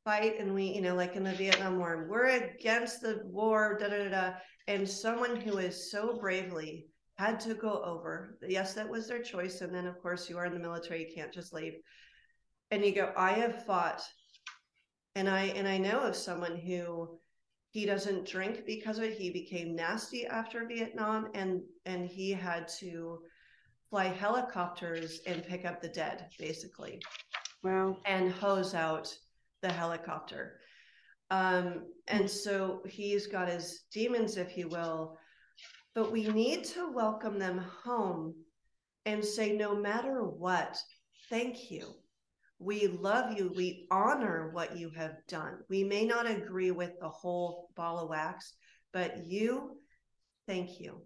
fight 0.04 0.38
and 0.38 0.54
we 0.54 0.64
you 0.64 0.80
know 0.80 0.94
like 0.94 1.14
in 1.14 1.24
the 1.24 1.33
vietnam 1.33 1.78
war 1.78 2.06
we're 2.09 2.26
against 2.26 3.02
the 3.02 3.20
war 3.26 3.76
da 3.78 3.87
da 3.87 4.04
da, 4.04 4.09
da 4.09 4.33
and 4.70 4.88
someone 4.88 5.35
who 5.35 5.59
is 5.59 5.90
so 5.90 6.16
bravely 6.16 6.87
had 7.18 7.40
to 7.40 7.54
go 7.54 7.83
over. 7.85 8.38
Yes 8.46 8.72
that 8.74 8.88
was 8.88 9.09
their 9.09 9.22
choice. 9.22 9.61
And 9.61 9.74
then 9.74 9.87
of 9.87 10.00
course 10.00 10.30
you 10.30 10.38
are 10.38 10.46
in 10.46 10.54
the 10.54 10.61
military 10.61 11.00
you 11.00 11.14
can't 11.14 11.33
just 11.33 11.52
leave. 11.52 11.74
And 12.70 12.85
you 12.85 12.94
go 12.94 13.12
i 13.16 13.33
have 13.33 13.66
fought 13.66 14.02
and 15.16 15.28
i 15.28 15.46
and 15.59 15.66
i 15.66 15.76
know 15.76 16.00
of 16.00 16.14
someone 16.14 16.56
who 16.56 17.18
he 17.72 17.85
doesn't 17.85 18.26
drink 18.26 18.64
because 18.66 18.98
of 18.98 19.04
it. 19.04 19.14
He 19.14 19.30
became 19.30 19.74
nasty 19.74 20.26
after 20.26 20.66
vietnam 20.66 21.28
and 21.35 21.62
and 21.85 22.06
he 22.06 22.30
had 22.30 22.68
to 22.78 23.18
fly 23.90 24.04
helicopters 24.04 25.20
and 25.26 25.44
pick 25.44 25.64
up 25.64 25.83
the 25.83 25.88
dead 25.88 26.28
basically. 26.38 27.00
Wow. 27.64 27.96
And 28.06 28.30
hose 28.30 28.72
out 28.72 29.12
the 29.62 29.72
helicopter 29.72 30.61
um 31.31 31.87
and 32.09 32.29
so 32.29 32.83
he's 32.87 33.27
got 33.27 33.49
his 33.49 33.85
demons 33.93 34.37
if 34.37 34.57
you 34.57 34.69
will 34.69 35.16
but 35.95 36.12
we 36.12 36.29
need 36.29 36.64
to 36.64 36.93
welcome 36.93 37.38
them 37.38 37.59
home 37.85 38.35
and 39.07 39.25
say 39.25 39.53
no 39.53 39.75
matter 39.75 40.23
what 40.25 40.77
thank 41.29 41.71
you 41.71 41.95
we 42.61 42.88
love 42.88 43.37
you. 43.37 43.53
We 43.57 43.87
honor 43.90 44.51
what 44.53 44.77
you 44.77 44.90
have 44.90 45.16
done. 45.27 45.61
We 45.71 45.83
may 45.83 46.05
not 46.05 46.31
agree 46.31 46.71
with 46.71 46.93
the 47.01 47.09
whole 47.09 47.71
ball 47.75 47.99
of 47.99 48.11
wax, 48.11 48.53
but 48.93 49.25
you, 49.25 49.79
thank 50.47 50.79
you. 50.79 51.01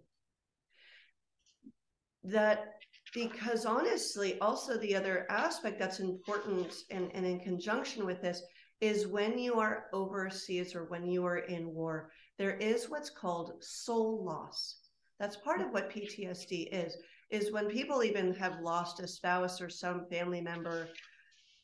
That 2.25 2.73
because 3.13 3.65
honestly, 3.65 4.37
also 4.39 4.77
the 4.77 4.95
other 4.95 5.25
aspect 5.29 5.79
that's 5.79 6.01
important 6.01 6.73
and, 6.91 7.09
and 7.13 7.25
in 7.25 7.39
conjunction 7.39 8.05
with 8.05 8.21
this 8.21 8.41
is 8.81 9.07
when 9.07 9.37
you 9.37 9.59
are 9.59 9.85
overseas 9.93 10.75
or 10.75 10.85
when 10.85 11.07
you 11.07 11.25
are 11.25 11.39
in 11.39 11.73
war, 11.73 12.11
there 12.37 12.57
is 12.57 12.89
what's 12.89 13.09
called 13.09 13.53
soul 13.61 14.23
loss. 14.23 14.79
That's 15.19 15.37
part 15.37 15.61
of 15.61 15.71
what 15.71 15.89
PTSD 15.89 16.67
is, 16.71 16.97
is 17.29 17.51
when 17.51 17.67
people 17.67 18.03
even 18.03 18.33
have 18.35 18.59
lost 18.61 18.99
a 18.99 19.07
spouse 19.07 19.61
or 19.61 19.69
some 19.69 20.05
family 20.09 20.41
member 20.41 20.89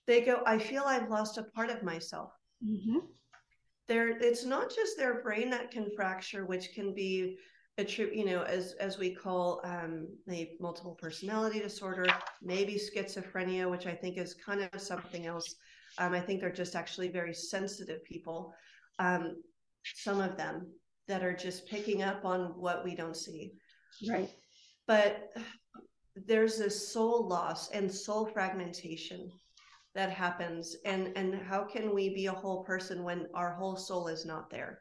they 0.08 0.22
go, 0.22 0.42
I 0.46 0.58
feel 0.58 0.84
I've 0.86 1.10
lost 1.10 1.38
a 1.38 1.44
part 1.44 1.70
of 1.70 1.84
myself. 1.84 2.32
Mm-hmm. 2.66 2.98
There, 3.88 4.10
it's 4.10 4.46
not 4.46 4.74
just 4.74 4.98
their 4.98 5.22
brain 5.22 5.50
that 5.52 5.72
can 5.72 5.90
fracture, 5.96 6.46
which 6.46 6.74
can 6.74 6.94
be 6.94 7.38
a 7.78 7.84
true, 7.84 8.10
you 8.14 8.26
know, 8.26 8.44
as 8.44 8.74
as 8.80 8.98
we 8.98 9.14
call 9.14 9.62
um, 9.64 10.08
the 10.28 10.50
multiple 10.60 10.98
personality 11.00 11.60
disorder, 11.60 12.06
maybe 12.42 12.76
schizophrenia, 12.80 13.70
which 13.70 13.86
I 13.86 13.94
think 13.94 14.18
is 14.18 14.34
kind 14.34 14.62
of 14.62 14.82
something 14.82 15.26
else. 15.26 15.56
Um, 15.98 16.14
I 16.14 16.20
think 16.20 16.40
they're 16.40 16.52
just 16.52 16.76
actually 16.76 17.10
very 17.10 17.34
sensitive 17.34 18.04
people. 18.04 18.54
Um, 19.00 19.42
some 19.84 20.20
of 20.20 20.38
them 20.38 20.68
that 21.08 21.24
are 21.24 21.34
just 21.34 21.68
picking 21.68 22.04
up 22.04 22.24
on 22.24 22.54
what 22.60 22.84
we 22.84 22.96
don't 22.96 23.18
see. 23.18 23.54
Right. 24.08 24.30
But 24.88 25.32
there's 26.16 26.58
this 26.58 26.92
soul 26.92 27.28
loss 27.28 27.72
and 27.72 27.92
soul 27.92 28.26
fragmentation 28.26 29.32
that 29.94 30.10
happens 30.10 30.76
and 30.86 31.12
and 31.16 31.36
how 31.36 31.64
can 31.64 31.94
we 31.94 32.14
be 32.14 32.28
a 32.28 32.32
whole 32.32 32.64
person 32.64 33.04
when 33.04 33.28
our 33.34 33.54
whole 33.54 33.76
soul 33.76 34.08
is 34.08 34.26
not 34.26 34.50
there 34.50 34.80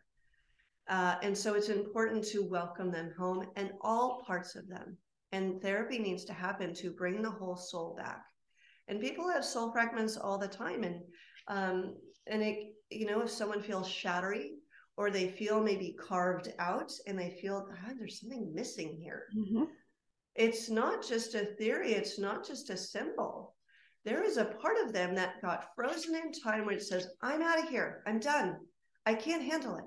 uh, 0.88 1.16
and 1.22 1.36
so 1.36 1.54
it's 1.54 1.68
important 1.68 2.24
to 2.24 2.42
welcome 2.42 2.90
them 2.90 3.12
home 3.16 3.46
and 3.56 3.72
all 3.80 4.22
parts 4.26 4.56
of 4.56 4.68
them 4.68 4.96
and 5.32 5.60
therapy 5.62 5.98
needs 5.98 6.24
to 6.24 6.32
happen 6.32 6.74
to 6.74 6.90
bring 6.90 7.22
the 7.22 7.30
whole 7.30 7.56
soul 7.56 7.94
back 7.96 8.24
and 8.90 9.00
people 9.00 9.30
have 9.30 9.44
soul 9.44 9.72
fragments 9.72 10.16
all 10.18 10.36
the 10.36 10.48
time 10.48 10.82
and 10.82 11.00
um, 11.48 11.96
and 12.26 12.42
it 12.42 12.58
you 12.90 13.06
know 13.06 13.22
if 13.22 13.30
someone 13.30 13.62
feels 13.62 13.88
shattery 13.88 14.50
or 14.96 15.10
they 15.10 15.28
feel 15.28 15.62
maybe 15.62 15.96
carved 15.98 16.52
out 16.58 16.92
and 17.06 17.18
they 17.18 17.38
feel 17.40 17.66
oh, 17.70 17.92
there's 17.98 18.20
something 18.20 18.52
missing 18.54 18.98
here 19.00 19.24
mm-hmm. 19.34 19.64
it's 20.34 20.68
not 20.68 21.06
just 21.06 21.34
a 21.34 21.46
theory 21.56 21.92
it's 21.92 22.18
not 22.18 22.46
just 22.46 22.68
a 22.68 22.76
symbol 22.76 23.54
there 24.04 24.24
is 24.24 24.38
a 24.38 24.46
part 24.46 24.76
of 24.82 24.92
them 24.92 25.14
that 25.14 25.42
got 25.42 25.74
frozen 25.74 26.14
in 26.14 26.32
time 26.32 26.64
where 26.64 26.76
it 26.76 26.82
says, 26.82 27.08
I'm 27.22 27.42
out 27.42 27.58
of 27.58 27.68
here. 27.68 28.02
I'm 28.06 28.18
done. 28.18 28.56
I 29.04 29.14
can't 29.14 29.42
handle 29.42 29.76
it. 29.76 29.84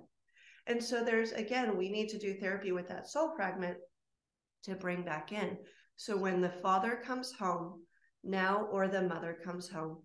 And 0.68 0.84
so 0.84 1.04
there's, 1.04 1.32
again, 1.32 1.76
we 1.76 1.90
need 1.90 2.10
to 2.10 2.20
do 2.20 2.36
therapy 2.36 2.72
with 2.72 2.88
that 2.90 3.10
soul 3.10 3.34
fragment 3.36 3.78
to 4.64 4.76
bring 4.76 5.04
back 5.04 5.32
in. 5.32 5.58
So 5.96 6.16
when 6.16 6.42
the 6.42 6.54
father 6.62 7.02
comes 7.04 7.34
home 7.34 7.82
now 8.24 8.68
or 8.72 8.88
the 8.88 9.02
mother 9.02 9.38
comes 9.44 9.70
home. 9.70 9.98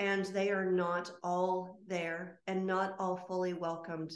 And 0.00 0.24
they 0.26 0.50
are 0.50 0.70
not 0.70 1.12
all 1.22 1.78
there 1.86 2.40
and 2.46 2.66
not 2.66 2.96
all 2.98 3.16
fully 3.28 3.52
welcomed 3.52 4.12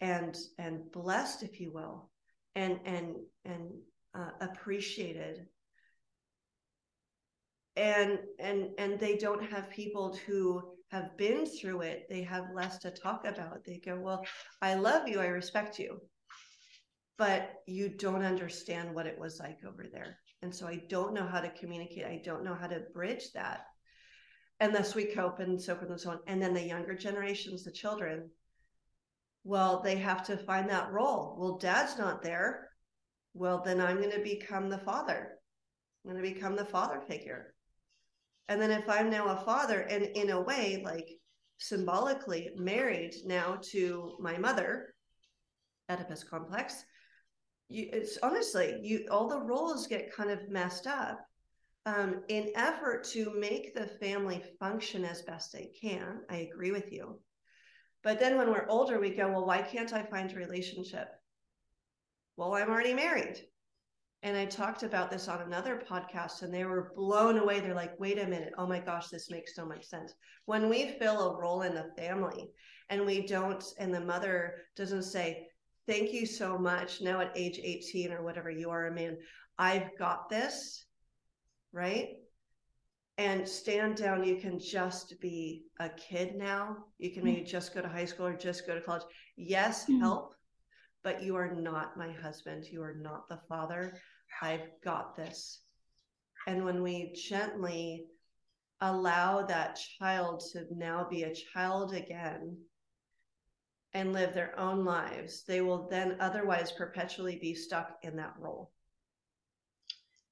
and 0.00 0.36
and 0.58 0.90
blessed 0.92 1.42
if 1.42 1.58
you 1.60 1.72
will 1.72 2.10
and 2.54 2.78
and 2.84 3.16
and 3.44 3.70
uh, 4.14 4.30
appreciated. 4.40 5.46
And 7.76 8.18
and 8.38 8.68
and 8.76 9.00
they 9.00 9.16
don't 9.16 9.42
have 9.50 9.70
people 9.70 10.18
who 10.26 10.62
have 10.90 11.16
been 11.16 11.46
through 11.46 11.80
it. 11.80 12.06
They 12.10 12.22
have 12.24 12.52
less 12.54 12.76
to 12.80 12.90
talk 12.90 13.24
about. 13.24 13.64
They 13.64 13.80
go 13.82 13.98
well 13.98 14.26
i 14.60 14.74
love 14.74 15.08
you. 15.08 15.20
I 15.20 15.28
respect 15.28 15.78
you 15.78 15.98
but 17.18 17.54
you 17.66 17.88
don't 17.88 18.24
understand 18.24 18.94
what 18.94 19.06
it 19.06 19.18
was 19.18 19.38
like 19.38 19.58
over 19.66 19.86
there. 19.92 20.18
And 20.42 20.54
so 20.54 20.66
i 20.66 20.82
don't 20.88 21.14
know 21.14 21.26
how 21.26 21.40
to 21.40 21.50
communicate. 21.50 22.04
I 22.04 22.20
don't 22.24 22.44
know 22.44 22.54
how 22.54 22.66
to 22.66 22.84
bridge 22.92 23.32
that. 23.34 23.66
Unless 24.60 24.94
we 24.94 25.06
cope 25.06 25.40
and 25.40 25.60
so 25.60 25.74
forth 25.74 25.90
and 25.90 26.00
so 26.00 26.10
on. 26.10 26.20
And 26.26 26.40
then 26.40 26.54
the 26.54 26.62
younger 26.62 26.94
generations 26.94 27.64
the 27.64 27.72
children 27.72 28.30
well 29.44 29.82
they 29.82 29.96
have 29.96 30.24
to 30.26 30.36
find 30.36 30.68
that 30.70 30.92
role. 30.92 31.36
Well 31.38 31.58
dad's 31.58 31.98
not 31.98 32.22
there. 32.22 32.68
Well 33.34 33.62
then 33.64 33.80
i'm 33.80 33.98
going 33.98 34.12
to 34.12 34.20
become 34.20 34.68
the 34.68 34.78
father. 34.78 35.38
I'm 36.04 36.12
going 36.12 36.22
to 36.22 36.34
become 36.34 36.56
the 36.56 36.64
father 36.64 37.00
figure. 37.00 37.54
And 38.48 38.60
then 38.60 38.70
if 38.70 38.88
I'm 38.88 39.08
now 39.08 39.28
a 39.28 39.44
father 39.44 39.80
and 39.80 40.02
in 40.02 40.30
a 40.30 40.40
way, 40.40 40.82
like 40.84 41.08
symbolically 41.58 42.50
married 42.56 43.14
now 43.24 43.58
to 43.70 44.16
my 44.20 44.36
mother, 44.36 44.94
Oedipus 45.88 46.24
complex, 46.24 46.84
you, 47.72 47.88
it's 47.92 48.18
honestly, 48.22 48.78
you 48.82 49.06
all 49.10 49.28
the 49.28 49.40
roles 49.40 49.86
get 49.86 50.14
kind 50.14 50.30
of 50.30 50.48
messed 50.48 50.86
up. 50.86 51.18
Um, 51.84 52.22
in 52.28 52.52
effort 52.54 53.02
to 53.10 53.34
make 53.36 53.74
the 53.74 53.88
family 53.88 54.40
function 54.60 55.04
as 55.04 55.22
best 55.22 55.52
they 55.52 55.72
can. 55.80 56.20
I 56.30 56.48
agree 56.52 56.70
with 56.70 56.92
you. 56.92 57.18
But 58.04 58.20
then 58.20 58.36
when 58.36 58.50
we're 58.50 58.68
older, 58.68 59.00
we 59.00 59.10
go, 59.10 59.28
well, 59.28 59.46
why 59.46 59.62
can't 59.62 59.92
I 59.92 60.04
find 60.04 60.30
a 60.30 60.36
relationship? 60.36 61.08
Well, 62.36 62.54
I'm 62.54 62.70
already 62.70 62.94
married. 62.94 63.38
And 64.22 64.36
I 64.36 64.44
talked 64.44 64.84
about 64.84 65.10
this 65.10 65.26
on 65.26 65.40
another 65.40 65.82
podcast, 65.90 66.42
and 66.42 66.54
they 66.54 66.64
were 66.64 66.92
blown 66.94 67.38
away. 67.38 67.58
They're 67.58 67.74
like, 67.74 67.98
wait 67.98 68.20
a 68.20 68.26
minute. 68.26 68.52
Oh 68.56 68.68
my 68.68 68.78
gosh, 68.78 69.08
this 69.08 69.30
makes 69.30 69.56
so 69.56 69.66
much 69.66 69.84
sense. 69.84 70.14
When 70.46 70.68
we 70.68 70.96
fill 71.00 71.30
a 71.30 71.40
role 71.40 71.62
in 71.62 71.74
the 71.74 71.90
family 71.98 72.48
and 72.90 73.04
we 73.04 73.26
don't, 73.26 73.64
and 73.80 73.92
the 73.92 74.00
mother 74.00 74.54
doesn't 74.76 75.02
say, 75.02 75.48
thank 75.86 76.12
you 76.12 76.26
so 76.26 76.58
much. 76.58 77.00
Now 77.00 77.20
at 77.20 77.32
age 77.34 77.60
18 77.62 78.12
or 78.12 78.22
whatever 78.22 78.50
you 78.50 78.70
are 78.70 78.86
a 78.86 78.94
man, 78.94 79.18
I've 79.58 79.96
got 79.98 80.28
this, 80.28 80.84
right? 81.72 82.10
And 83.18 83.46
stand 83.46 83.96
down, 83.96 84.24
you 84.24 84.36
can 84.36 84.58
just 84.58 85.20
be 85.20 85.64
a 85.78 85.88
kid 85.90 86.34
now. 86.34 86.78
You 86.98 87.10
can 87.12 87.24
maybe 87.24 87.42
just 87.42 87.74
go 87.74 87.82
to 87.82 87.88
high 87.88 88.06
school 88.06 88.26
or 88.26 88.36
just 88.36 88.66
go 88.66 88.74
to 88.74 88.80
college. 88.80 89.02
Yes, 89.36 89.84
mm-hmm. 89.84 90.00
help, 90.00 90.34
but 91.04 91.22
you 91.22 91.36
are 91.36 91.54
not 91.54 91.96
my 91.96 92.10
husband. 92.10 92.64
You 92.70 92.82
are 92.82 92.94
not 92.94 93.28
the 93.28 93.40
father. 93.48 93.98
I've 94.40 94.68
got 94.82 95.16
this. 95.16 95.60
And 96.46 96.64
when 96.64 96.82
we 96.82 97.12
gently 97.12 98.06
allow 98.80 99.42
that 99.42 99.78
child 99.98 100.42
to 100.52 100.66
now 100.74 101.06
be 101.08 101.22
a 101.22 101.34
child 101.34 101.94
again 101.94 102.56
and 103.94 104.12
live 104.12 104.32
their 104.32 104.58
own 104.58 104.84
lives, 104.84 105.44
they 105.46 105.60
will 105.60 105.88
then 105.88 106.16
otherwise 106.20 106.72
perpetually 106.72 107.36
be 107.36 107.54
stuck 107.54 107.98
in 108.02 108.16
that 108.16 108.34
role. 108.38 108.70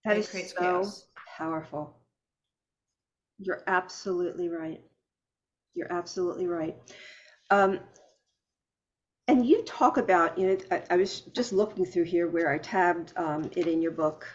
That 0.04 0.16
is 0.16 0.28
so 0.28 0.40
chaos. 0.58 1.06
powerful. 1.36 1.98
You're 3.38 3.62
absolutely 3.66 4.48
right. 4.48 4.80
You're 5.74 5.92
absolutely 5.92 6.46
right. 6.46 6.76
Um, 7.50 7.80
and 9.28 9.46
you 9.46 9.62
talk 9.62 9.96
about, 9.96 10.36
you 10.38 10.48
know, 10.48 10.58
I, 10.70 10.82
I 10.90 10.96
was 10.96 11.20
just 11.20 11.52
looking 11.52 11.84
through 11.84 12.04
here 12.04 12.28
where 12.28 12.50
I 12.50 12.58
tabbed 12.58 13.12
um, 13.16 13.50
it 13.56 13.66
in 13.66 13.80
your 13.80 13.92
book, 13.92 14.26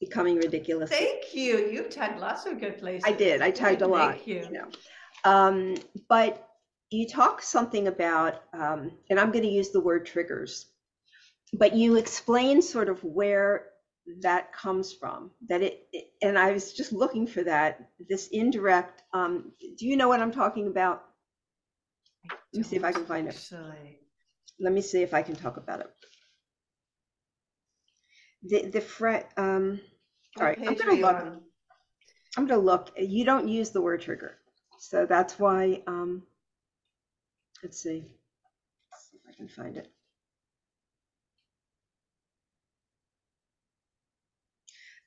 Becoming 0.00 0.36
Ridiculous. 0.36 0.90
Thank 0.90 1.34
you. 1.34 1.68
You've 1.70 1.90
tagged 1.90 2.20
lots 2.20 2.46
of 2.46 2.60
good 2.60 2.78
places. 2.78 3.04
I 3.06 3.12
did. 3.12 3.40
I 3.40 3.50
tagged 3.50 3.82
a 3.82 3.86
lot. 3.86 4.16
Thank 4.16 4.26
you. 4.26 4.48
know. 4.50 4.68
Um, 5.24 5.74
but 6.08 6.51
you 6.92 7.06
talk 7.08 7.42
something 7.42 7.88
about, 7.88 8.42
um, 8.52 8.92
and 9.10 9.20
I'm 9.20 9.30
going 9.32 9.44
to 9.44 9.50
use 9.50 9.70
the 9.70 9.80
word 9.80 10.06
triggers, 10.06 10.66
but 11.52 11.74
you 11.74 11.96
explain 11.96 12.62
sort 12.62 12.88
of 12.88 13.02
where 13.04 13.66
that 14.20 14.52
comes 14.52 14.92
from. 14.92 15.30
That 15.48 15.62
it, 15.62 15.88
it- 15.92 16.08
and 16.22 16.38
I 16.38 16.52
was 16.52 16.72
just 16.72 16.92
looking 16.92 17.26
for 17.26 17.42
that. 17.44 17.90
This 18.08 18.28
indirect. 18.28 19.02
Um, 19.12 19.52
do 19.78 19.86
you 19.86 19.96
know 19.96 20.08
what 20.08 20.20
I'm 20.20 20.32
talking 20.32 20.66
about? 20.68 21.04
Let 22.52 22.58
me 22.58 22.62
see 22.64 22.76
if 22.76 22.84
I 22.84 22.92
can 22.92 23.06
find 23.06 23.28
it. 23.28 23.34
Let 24.60 24.72
me 24.72 24.80
see 24.82 25.02
if 25.02 25.14
I 25.14 25.22
can 25.22 25.36
talk 25.36 25.56
about 25.56 25.80
it. 25.80 25.90
The 28.44 28.66
the 28.70 28.80
fret. 28.80 29.30
Um, 29.36 29.80
all 30.36 30.44
right, 30.44 30.58
I'm 30.66 30.74
gonna 30.76 30.92
look. 31.00 31.16
on? 31.16 31.40
I'm 32.36 32.46
gonna 32.46 32.60
look. 32.60 32.90
You 32.96 33.24
don't 33.24 33.48
use 33.48 33.70
the 33.70 33.80
word 33.80 34.00
trigger, 34.02 34.38
so 34.78 35.06
that's 35.06 35.38
why. 35.38 35.82
Um, 35.86 36.22
let's 37.62 37.80
see. 37.82 38.04
Let's 38.92 39.10
see 39.10 39.18
if 39.18 39.30
I 39.30 39.34
can 39.36 39.48
find 39.48 39.76
it. 39.76 39.88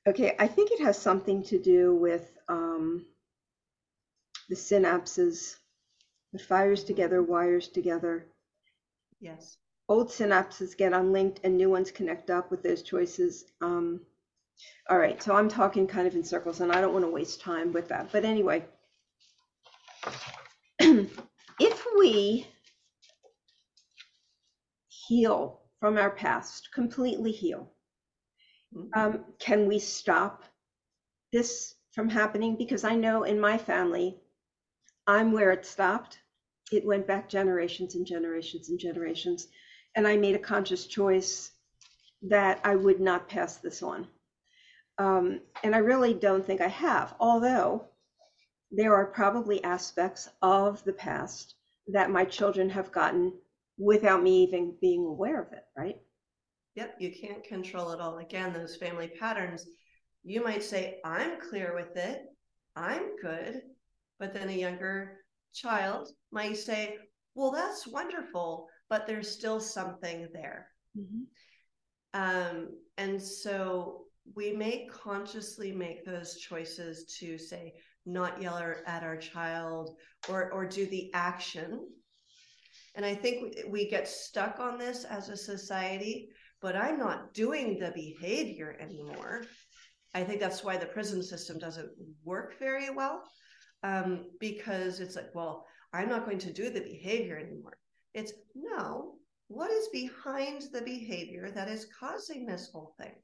Okay, 0.08 0.36
I 0.38 0.48
think 0.48 0.70
it 0.72 0.80
has 0.82 0.98
something 0.98 1.42
to 1.44 1.58
do 1.60 1.94
with 1.96 2.30
um, 2.48 3.06
the 4.48 4.56
synapses. 4.56 5.56
the 6.32 6.38
fires 6.40 6.84
together, 6.84 7.22
wires 7.22 7.68
together. 7.68 8.28
Yes. 9.20 9.58
Old 9.88 10.08
synapses 10.10 10.76
get 10.76 10.92
unlinked 10.92 11.40
and 11.44 11.56
new 11.56 11.70
ones 11.70 11.90
connect 11.90 12.30
up 12.30 12.50
with 12.50 12.62
those 12.62 12.82
choices. 12.82 13.46
Um, 13.62 14.00
all 14.90 14.98
right, 14.98 15.22
so 15.22 15.34
I'm 15.34 15.48
talking 15.48 15.86
kind 15.86 16.06
of 16.08 16.14
in 16.14 16.24
circles 16.24 16.60
and 16.60 16.72
I 16.72 16.80
don't 16.80 16.92
want 16.94 17.04
to 17.06 17.10
waste 17.10 17.40
time 17.40 17.72
with 17.72 17.88
that. 17.88 18.12
But 18.12 18.24
anyway, 18.24 18.64
we 21.98 22.46
heal 24.88 25.60
from 25.80 25.98
our 25.98 26.10
past, 26.10 26.72
completely 26.72 27.32
heal, 27.32 27.72
Mhm. 28.74 28.90
um, 28.96 29.34
can 29.38 29.66
we 29.66 29.78
stop 29.78 30.44
this 31.32 31.74
from 31.92 32.08
happening? 32.08 32.56
Because 32.56 32.84
I 32.84 32.94
know 32.94 33.22
in 33.24 33.38
my 33.40 33.58
family, 33.58 34.20
I'm 35.06 35.32
where 35.32 35.52
it 35.52 35.64
stopped. 35.64 36.18
It 36.72 36.84
went 36.84 37.06
back 37.06 37.28
generations 37.28 37.94
and 37.94 38.06
generations 38.06 38.68
and 38.70 38.78
generations. 38.78 39.48
And 39.94 40.06
I 40.06 40.16
made 40.16 40.34
a 40.34 40.40
conscious 40.40 40.86
choice 40.86 41.52
that 42.22 42.60
I 42.64 42.76
would 42.76 43.00
not 43.00 43.28
pass 43.28 43.58
this 43.58 43.82
on. 43.82 44.08
Um, 44.98 45.40
and 45.62 45.74
I 45.74 45.78
really 45.78 46.14
don't 46.14 46.44
think 46.44 46.60
I 46.60 46.68
have, 46.68 47.14
although 47.20 47.88
there 48.70 48.94
are 48.94 49.06
probably 49.06 49.62
aspects 49.62 50.28
of 50.42 50.82
the 50.84 50.92
past 50.92 51.54
that 51.88 52.10
my 52.10 52.24
children 52.24 52.68
have 52.70 52.92
gotten 52.92 53.32
without 53.78 54.22
me 54.22 54.42
even 54.42 54.74
being 54.80 55.04
aware 55.04 55.42
of 55.42 55.52
it, 55.52 55.64
right? 55.76 55.96
Yep, 56.74 56.96
you 56.98 57.12
can't 57.18 57.44
control 57.44 57.90
it 57.92 58.00
all. 58.00 58.18
Again, 58.18 58.52
those 58.52 58.76
family 58.76 59.08
patterns, 59.08 59.66
you 60.24 60.42
might 60.42 60.62
say, 60.62 61.00
I'm 61.04 61.40
clear 61.40 61.74
with 61.74 61.96
it, 61.96 62.22
I'm 62.74 63.16
good. 63.20 63.62
But 64.18 64.32
then 64.32 64.48
a 64.48 64.52
younger 64.52 65.18
child 65.52 66.08
might 66.30 66.56
say, 66.56 66.96
Well, 67.34 67.50
that's 67.50 67.86
wonderful, 67.86 68.68
but 68.88 69.06
there's 69.06 69.30
still 69.30 69.60
something 69.60 70.28
there. 70.32 70.68
Um, 72.14 72.68
and 72.96 73.22
so 73.22 74.04
we 74.34 74.52
may 74.52 74.86
consciously 74.90 75.72
make 75.72 76.04
those 76.04 76.38
choices 76.38 77.04
to 77.18 77.36
say, 77.38 77.74
not 78.06 78.40
yell 78.40 78.56
at 78.86 79.02
our 79.02 79.16
child 79.16 79.96
or, 80.28 80.52
or 80.52 80.64
do 80.64 80.86
the 80.86 81.12
action. 81.12 81.86
And 82.94 83.04
I 83.04 83.14
think 83.14 83.58
we, 83.68 83.90
get 83.90 84.08
stuck 84.08 84.58
on 84.58 84.78
this 84.78 85.04
as 85.04 85.28
a 85.28 85.36
society, 85.36 86.30
but 86.62 86.76
I'm 86.76 86.98
not 86.98 87.34
doing 87.34 87.78
the 87.78 87.90
behavior 87.90 88.76
anymore. 88.80 89.44
I 90.14 90.24
think 90.24 90.40
that's 90.40 90.64
why 90.64 90.78
the 90.78 90.86
prison 90.86 91.22
system 91.22 91.58
doesn't 91.58 91.90
work 92.24 92.58
very 92.58 92.88
well 92.88 93.22
um, 93.82 94.24
because 94.40 95.00
it's 95.00 95.16
like, 95.16 95.34
well, 95.34 95.66
I'm 95.92 96.08
not 96.08 96.24
going 96.24 96.38
to 96.38 96.52
do 96.52 96.70
the 96.70 96.80
behavior 96.80 97.36
anymore. 97.36 97.76
It's 98.14 98.32
no, 98.54 99.16
what 99.48 99.70
is 99.70 99.88
behind 99.88 100.62
the 100.72 100.82
behavior 100.82 101.50
that 101.50 101.68
is 101.68 101.86
causing 102.00 102.46
this 102.46 102.70
whole 102.72 102.94
thing? 102.98 103.14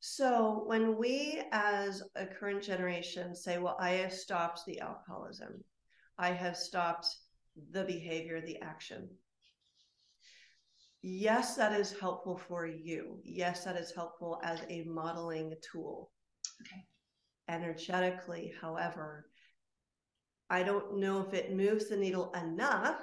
So 0.00 0.62
when 0.66 0.96
we 0.96 1.42
as 1.52 2.02
a 2.16 2.26
current 2.26 2.62
generation 2.62 3.34
say, 3.34 3.58
well, 3.58 3.76
I 3.78 3.90
have 3.90 4.14
stopped 4.14 4.64
the 4.66 4.80
alcoholism, 4.80 5.62
I 6.18 6.30
have 6.30 6.56
stopped 6.56 7.06
the 7.70 7.84
behavior, 7.84 8.40
the 8.40 8.58
action. 8.62 9.08
Yes, 11.02 11.54
that 11.56 11.78
is 11.78 11.98
helpful 11.98 12.36
for 12.36 12.66
you. 12.66 13.20
Yes, 13.24 13.64
that 13.64 13.76
is 13.76 13.92
helpful 13.94 14.40
as 14.42 14.60
a 14.68 14.84
modeling 14.84 15.54
tool. 15.70 16.10
Okay. 16.62 16.84
Energetically, 17.48 18.52
however, 18.60 19.26
I 20.48 20.62
don't 20.62 20.98
know 20.98 21.20
if 21.20 21.34
it 21.34 21.56
moves 21.56 21.88
the 21.88 21.96
needle 21.96 22.32
enough 22.32 23.02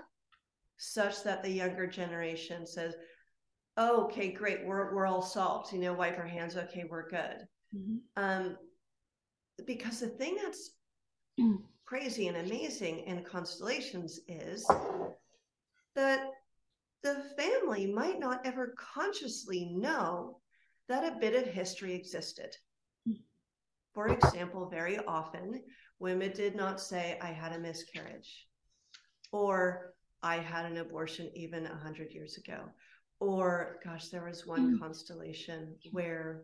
such 0.77 1.23
that 1.23 1.43
the 1.43 1.49
younger 1.49 1.87
generation 1.87 2.65
says, 2.67 2.95
oh, 3.77 4.05
okay, 4.05 4.31
great, 4.31 4.65
we're, 4.65 4.93
we're 4.93 5.05
all 5.05 5.21
solved. 5.21 5.71
You 5.71 5.79
know, 5.79 5.93
wipe 5.93 6.17
our 6.17 6.27
hands. 6.27 6.57
Okay, 6.57 6.85
we're 6.89 7.07
good. 7.07 7.47
Mhm. 7.75 7.99
Um, 8.15 8.57
because 9.65 9.99
the 9.99 10.07
thing 10.07 10.37
that's 10.41 10.71
crazy 11.85 12.27
and 12.27 12.37
amazing 12.37 12.99
in 12.99 13.23
constellations 13.23 14.19
is 14.27 14.65
that 15.95 16.29
the 17.03 17.23
family 17.37 17.87
might 17.87 18.19
not 18.19 18.45
ever 18.45 18.75
consciously 18.77 19.65
know 19.73 20.39
that 20.89 21.03
a 21.03 21.19
bit 21.19 21.35
of 21.35 21.51
history 21.51 21.93
existed. 21.93 22.55
Mm. 23.07 23.17
For 23.93 24.09
example, 24.09 24.69
very 24.69 24.97
often 25.05 25.63
women 25.99 26.31
did 26.31 26.55
not 26.55 26.79
say, 26.79 27.17
I 27.21 27.31
had 27.31 27.53
a 27.53 27.59
miscarriage, 27.59 28.47
or 29.31 29.93
I 30.23 30.37
had 30.37 30.65
an 30.65 30.77
abortion 30.77 31.31
even 31.35 31.63
100 31.63 32.11
years 32.11 32.37
ago. 32.37 32.69
Or, 33.19 33.79
gosh, 33.83 34.09
there 34.09 34.25
was 34.25 34.45
one 34.45 34.75
Mm. 34.75 34.79
constellation 34.79 35.75
where 35.91 36.43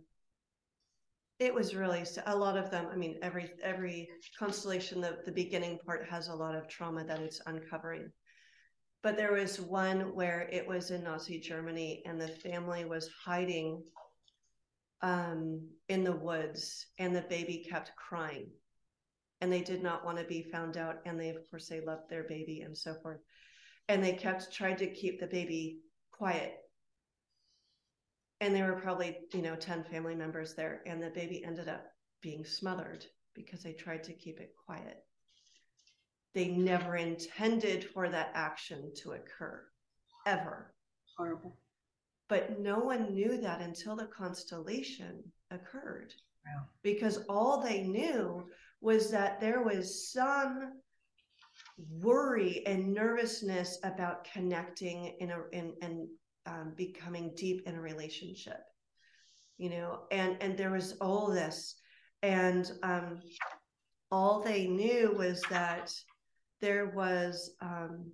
it 1.39 1.53
was 1.53 1.75
really 1.75 2.05
a 2.25 2.35
lot 2.35 2.57
of 2.57 2.71
them. 2.71 2.87
I 2.87 2.95
mean, 2.95 3.19
every 3.21 3.51
every 3.61 4.09
constellation, 4.39 5.01
the, 5.01 5.19
the 5.25 5.31
beginning 5.31 5.79
part 5.79 6.07
has 6.09 6.27
a 6.27 6.35
lot 6.35 6.55
of 6.55 6.67
trauma 6.67 7.03
that 7.05 7.19
it's 7.19 7.41
uncovering. 7.45 8.11
But 9.01 9.17
there 9.17 9.33
was 9.33 9.59
one 9.59 10.15
where 10.15 10.47
it 10.51 10.65
was 10.65 10.89
in 10.89 11.03
Nazi 11.03 11.39
Germany 11.39 12.01
and 12.05 12.19
the 12.19 12.29
family 12.29 12.85
was 12.85 13.09
hiding 13.09 13.83
um, 15.01 15.67
in 15.89 16.05
the 16.05 16.15
woods 16.15 16.87
and 16.97 17.13
the 17.13 17.23
baby 17.23 17.67
kept 17.69 17.91
crying. 17.97 18.49
And 19.41 19.51
they 19.51 19.61
did 19.61 19.83
not 19.83 20.05
want 20.05 20.19
to 20.19 20.23
be 20.23 20.43
found 20.43 20.77
out. 20.77 20.99
And 21.05 21.19
they, 21.19 21.29
of 21.29 21.49
course, 21.49 21.67
they 21.67 21.81
loved 21.81 22.09
their 22.09 22.23
baby 22.23 22.61
and 22.61 22.77
so 22.77 22.95
forth. 23.03 23.19
And 23.89 24.01
they 24.01 24.13
kept 24.13 24.53
trying 24.53 24.77
to 24.77 24.87
keep 24.87 25.19
the 25.19 25.27
baby 25.27 25.79
quiet. 26.13 26.62
And 28.43 28.53
there 28.53 28.73
were 28.73 28.81
probably, 28.81 29.19
you 29.31 29.41
know, 29.41 29.55
10 29.55 29.85
family 29.85 30.15
members 30.15 30.53
there. 30.53 30.81
And 30.85 31.01
the 31.01 31.11
baby 31.11 31.45
ended 31.45 31.69
up 31.69 31.85
being 32.21 32.43
smothered 32.43 33.05
because 33.33 33.63
they 33.63 33.71
tried 33.71 34.03
to 34.03 34.13
keep 34.13 34.41
it 34.41 34.53
quiet. 34.65 34.97
They 36.33 36.49
never 36.49 36.97
intended 36.97 37.85
for 37.85 38.09
that 38.09 38.31
action 38.33 38.91
to 38.97 39.13
occur, 39.13 39.63
ever. 40.25 40.73
Horrible. 41.15 41.57
But 42.27 42.59
no 42.59 42.79
one 42.79 43.13
knew 43.13 43.37
that 43.39 43.61
until 43.61 43.95
the 43.95 44.07
constellation 44.07 45.23
occurred. 45.49 46.13
Wow. 46.45 46.63
Because 46.81 47.23
all 47.29 47.61
they 47.61 47.83
knew 47.83 48.45
was 48.81 49.09
that 49.11 49.39
there 49.39 49.63
was 49.63 50.11
some 50.11 50.81
worry 52.01 52.61
and 52.65 52.93
nervousness 52.93 53.79
about 53.85 54.25
connecting 54.25 55.15
in 55.21 55.31
a 55.31 55.43
in 55.53 55.75
and 55.81 56.09
um, 56.45 56.73
becoming 56.75 57.33
deep 57.35 57.63
in 57.65 57.75
a 57.75 57.81
relationship 57.81 58.59
you 59.57 59.69
know 59.69 59.99
and 60.11 60.37
and 60.41 60.57
there 60.57 60.71
was 60.71 60.93
all 60.99 61.31
this. 61.31 61.75
And 62.21 62.69
um 62.83 63.21
all 64.11 64.41
they 64.41 64.67
knew 64.67 65.13
was 65.17 65.41
that 65.49 65.91
there 66.61 66.87
was 66.95 67.55
um 67.61 68.11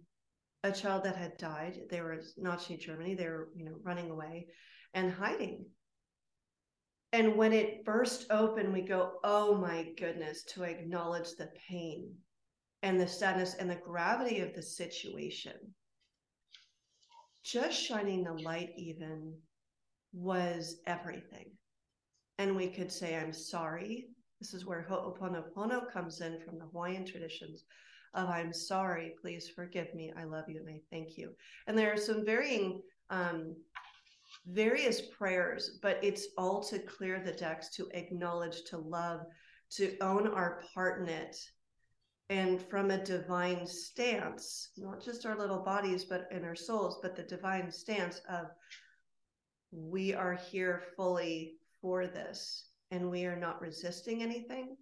a 0.64 0.72
child 0.72 1.04
that 1.06 1.16
had 1.16 1.38
died. 1.38 1.80
They 1.90 2.02
were 2.02 2.22
nazi 2.38 2.78
germany. 2.78 3.16
They 3.16 3.28
were 3.28 3.50
you 3.56 3.66
know 3.66 3.76
running 3.84 4.10
away 4.10 4.48
and 4.94 5.12
hiding. 5.12 5.66
And 7.12 7.36
when 7.36 7.54
it 7.54 7.86
burst 7.86 8.28
open 8.30 8.72
we 8.72 8.82
go 8.82 9.14
oh 9.24 9.56
my 9.56 9.88
goodness 9.98 10.44
to 10.54 10.64
acknowledge 10.64 11.36
the 11.36 11.50
pain 11.68 12.14
and 12.84 13.00
the 13.00 13.08
sadness 13.08 13.56
and 13.56 13.70
the 13.70 13.76
gravity 13.76 14.40
of 14.42 14.54
the 14.54 14.62
situation 14.62 15.54
just 17.52 17.82
shining 17.82 18.24
the 18.24 18.34
light 18.34 18.72
even 18.78 19.34
was 20.14 20.78
everything. 20.86 21.52
And 22.38 22.56
we 22.56 22.68
could 22.68 22.92
say, 22.92 23.16
I'm 23.16 23.34
sorry. 23.34 24.08
This 24.40 24.54
is 24.54 24.66
where 24.66 24.86
Ho'oponopono 24.90 25.92
comes 25.92 26.22
in 26.22 26.40
from 26.40 26.58
the 26.58 26.66
Hawaiian 26.66 27.06
traditions 27.06 27.66
of 28.14 28.30
I'm 28.30 28.54
sorry, 28.54 29.14
please 29.22 29.50
forgive 29.50 29.94
me, 29.94 30.12
I 30.18 30.24
love 30.24 30.46
you, 30.48 30.60
and 30.60 30.70
I 30.70 30.80
thank 30.90 31.18
you. 31.18 31.32
And 31.68 31.78
there 31.78 31.94
are 31.94 31.98
some 31.98 32.26
varying 32.26 32.82
um, 33.10 33.56
various 34.48 35.02
prayers, 35.02 35.80
but 35.82 36.00
it's 36.02 36.28
all 36.38 36.64
to 36.64 36.80
clear 36.80 37.22
the 37.24 37.34
decks, 37.34 37.70
to 37.76 37.88
acknowledge, 37.94 38.64
to 38.70 38.78
love, 38.78 39.22
to 39.72 39.98
own 40.02 40.28
our 40.28 40.62
part 40.74 41.02
in 41.02 41.10
it. 41.10 41.36
And 42.30 42.62
from 42.62 42.92
a 42.92 43.04
divine 43.04 43.66
stance, 43.66 44.70
not 44.78 45.04
just 45.04 45.26
our 45.26 45.38
little 45.38 45.64
bodies, 45.64 46.06
but 46.06 46.28
in 46.32 46.44
our 46.44 46.56
souls, 46.56 47.00
but 47.02 47.16
the 47.16 47.24
divine 47.24 47.72
stance 47.72 48.22
of 48.30 48.48
we 49.72 50.14
are 50.14 50.36
here 50.36 50.84
fully 50.96 51.56
for 51.82 52.08
this 52.08 52.70
and 52.92 53.10
we 53.10 53.26
are 53.26 53.36
not 53.36 53.62
resisting 53.62 54.22
anything 54.22 54.76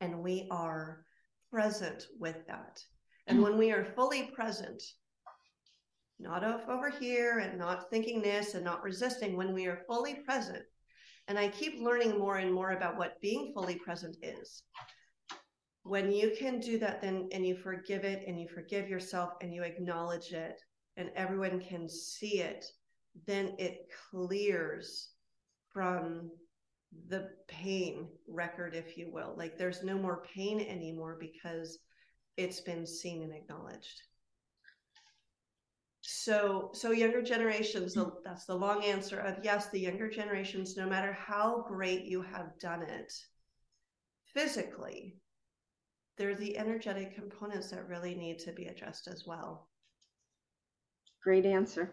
and 0.00 0.22
we 0.22 0.46
are 0.50 1.04
present 1.50 2.06
with 2.18 2.46
that. 2.46 2.80
And 3.26 3.42
when 3.42 3.58
we 3.58 3.72
are 3.72 3.84
fully 3.96 4.30
present, 4.34 4.82
not 6.18 6.44
over 6.68 6.90
here 6.90 7.38
and 7.38 7.58
not 7.58 7.90
thinking 7.90 8.22
this 8.22 8.54
and 8.54 8.64
not 8.64 8.82
resisting, 8.82 9.36
when 9.36 9.52
we 9.52 9.66
are 9.66 9.82
fully 9.86 10.14
present, 10.14 10.62
and 11.28 11.38
I 11.38 11.48
keep 11.48 11.80
learning 11.80 12.18
more 12.18 12.36
and 12.36 12.52
more 12.52 12.70
about 12.70 12.96
what 12.96 13.20
being 13.20 13.52
fully 13.52 13.76
present 13.76 14.16
is. 14.22 14.62
When 15.86 16.10
you 16.10 16.32
can 16.36 16.58
do 16.58 16.78
that, 16.80 17.00
then 17.00 17.28
and 17.32 17.46
you 17.46 17.56
forgive 17.56 18.04
it 18.04 18.24
and 18.26 18.40
you 18.40 18.48
forgive 18.48 18.88
yourself 18.88 19.34
and 19.40 19.54
you 19.54 19.62
acknowledge 19.62 20.32
it, 20.32 20.60
and 20.96 21.10
everyone 21.14 21.60
can 21.60 21.88
see 21.88 22.40
it, 22.40 22.64
then 23.26 23.54
it 23.58 23.88
clears 24.10 25.10
from 25.72 26.30
the 27.08 27.28
pain 27.46 28.08
record, 28.26 28.74
if 28.74 28.98
you 28.98 29.12
will. 29.12 29.34
Like 29.36 29.56
there's 29.56 29.84
no 29.84 29.96
more 29.96 30.24
pain 30.34 30.60
anymore 30.60 31.16
because 31.20 31.78
it's 32.36 32.60
been 32.60 32.86
seen 32.86 33.22
and 33.22 33.32
acknowledged. 33.32 34.02
So, 36.00 36.70
so 36.72 36.90
younger 36.90 37.22
generations, 37.22 37.96
that's 38.24 38.44
the 38.44 38.54
long 38.54 38.84
answer 38.84 39.18
of 39.18 39.44
yes, 39.44 39.70
the 39.70 39.80
younger 39.80 40.08
generations, 40.08 40.76
no 40.76 40.86
matter 40.86 41.12
how 41.12 41.64
great 41.68 42.04
you 42.04 42.22
have 42.22 42.58
done 42.60 42.82
it 42.82 43.12
physically, 44.32 45.16
they're 46.16 46.34
the 46.34 46.56
energetic 46.56 47.14
components 47.14 47.70
that 47.70 47.88
really 47.88 48.14
need 48.14 48.38
to 48.40 48.52
be 48.52 48.66
addressed 48.66 49.06
as 49.08 49.26
well. 49.26 49.68
Great 51.22 51.44
answer. 51.44 51.92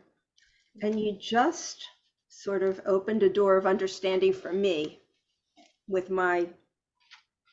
And 0.81 0.99
you 0.99 1.17
just 1.19 1.83
sort 2.29 2.63
of 2.63 2.81
opened 2.85 3.23
a 3.23 3.29
door 3.29 3.57
of 3.57 3.65
understanding 3.65 4.33
for 4.33 4.51
me 4.51 4.99
with 5.87 6.09
my 6.09 6.47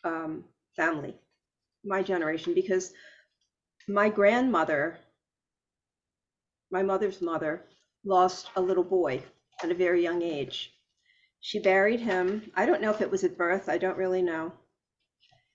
um, 0.04 0.44
family, 0.76 1.14
my 1.84 2.02
generation, 2.02 2.54
because 2.54 2.92
my 3.88 4.08
grandmother, 4.08 4.98
my 6.70 6.82
mother's 6.82 7.20
mother, 7.20 7.64
lost 8.04 8.48
a 8.56 8.60
little 8.60 8.84
boy 8.84 9.22
at 9.62 9.70
a 9.70 9.74
very 9.74 10.02
young 10.02 10.22
age. 10.22 10.72
She 11.40 11.58
buried 11.58 12.00
him. 12.00 12.50
I 12.54 12.66
don't 12.66 12.80
know 12.80 12.90
if 12.90 13.00
it 13.00 13.10
was 13.10 13.24
at 13.24 13.36
birth, 13.36 13.68
I 13.68 13.78
don't 13.78 13.96
really 13.96 14.22
know. 14.22 14.52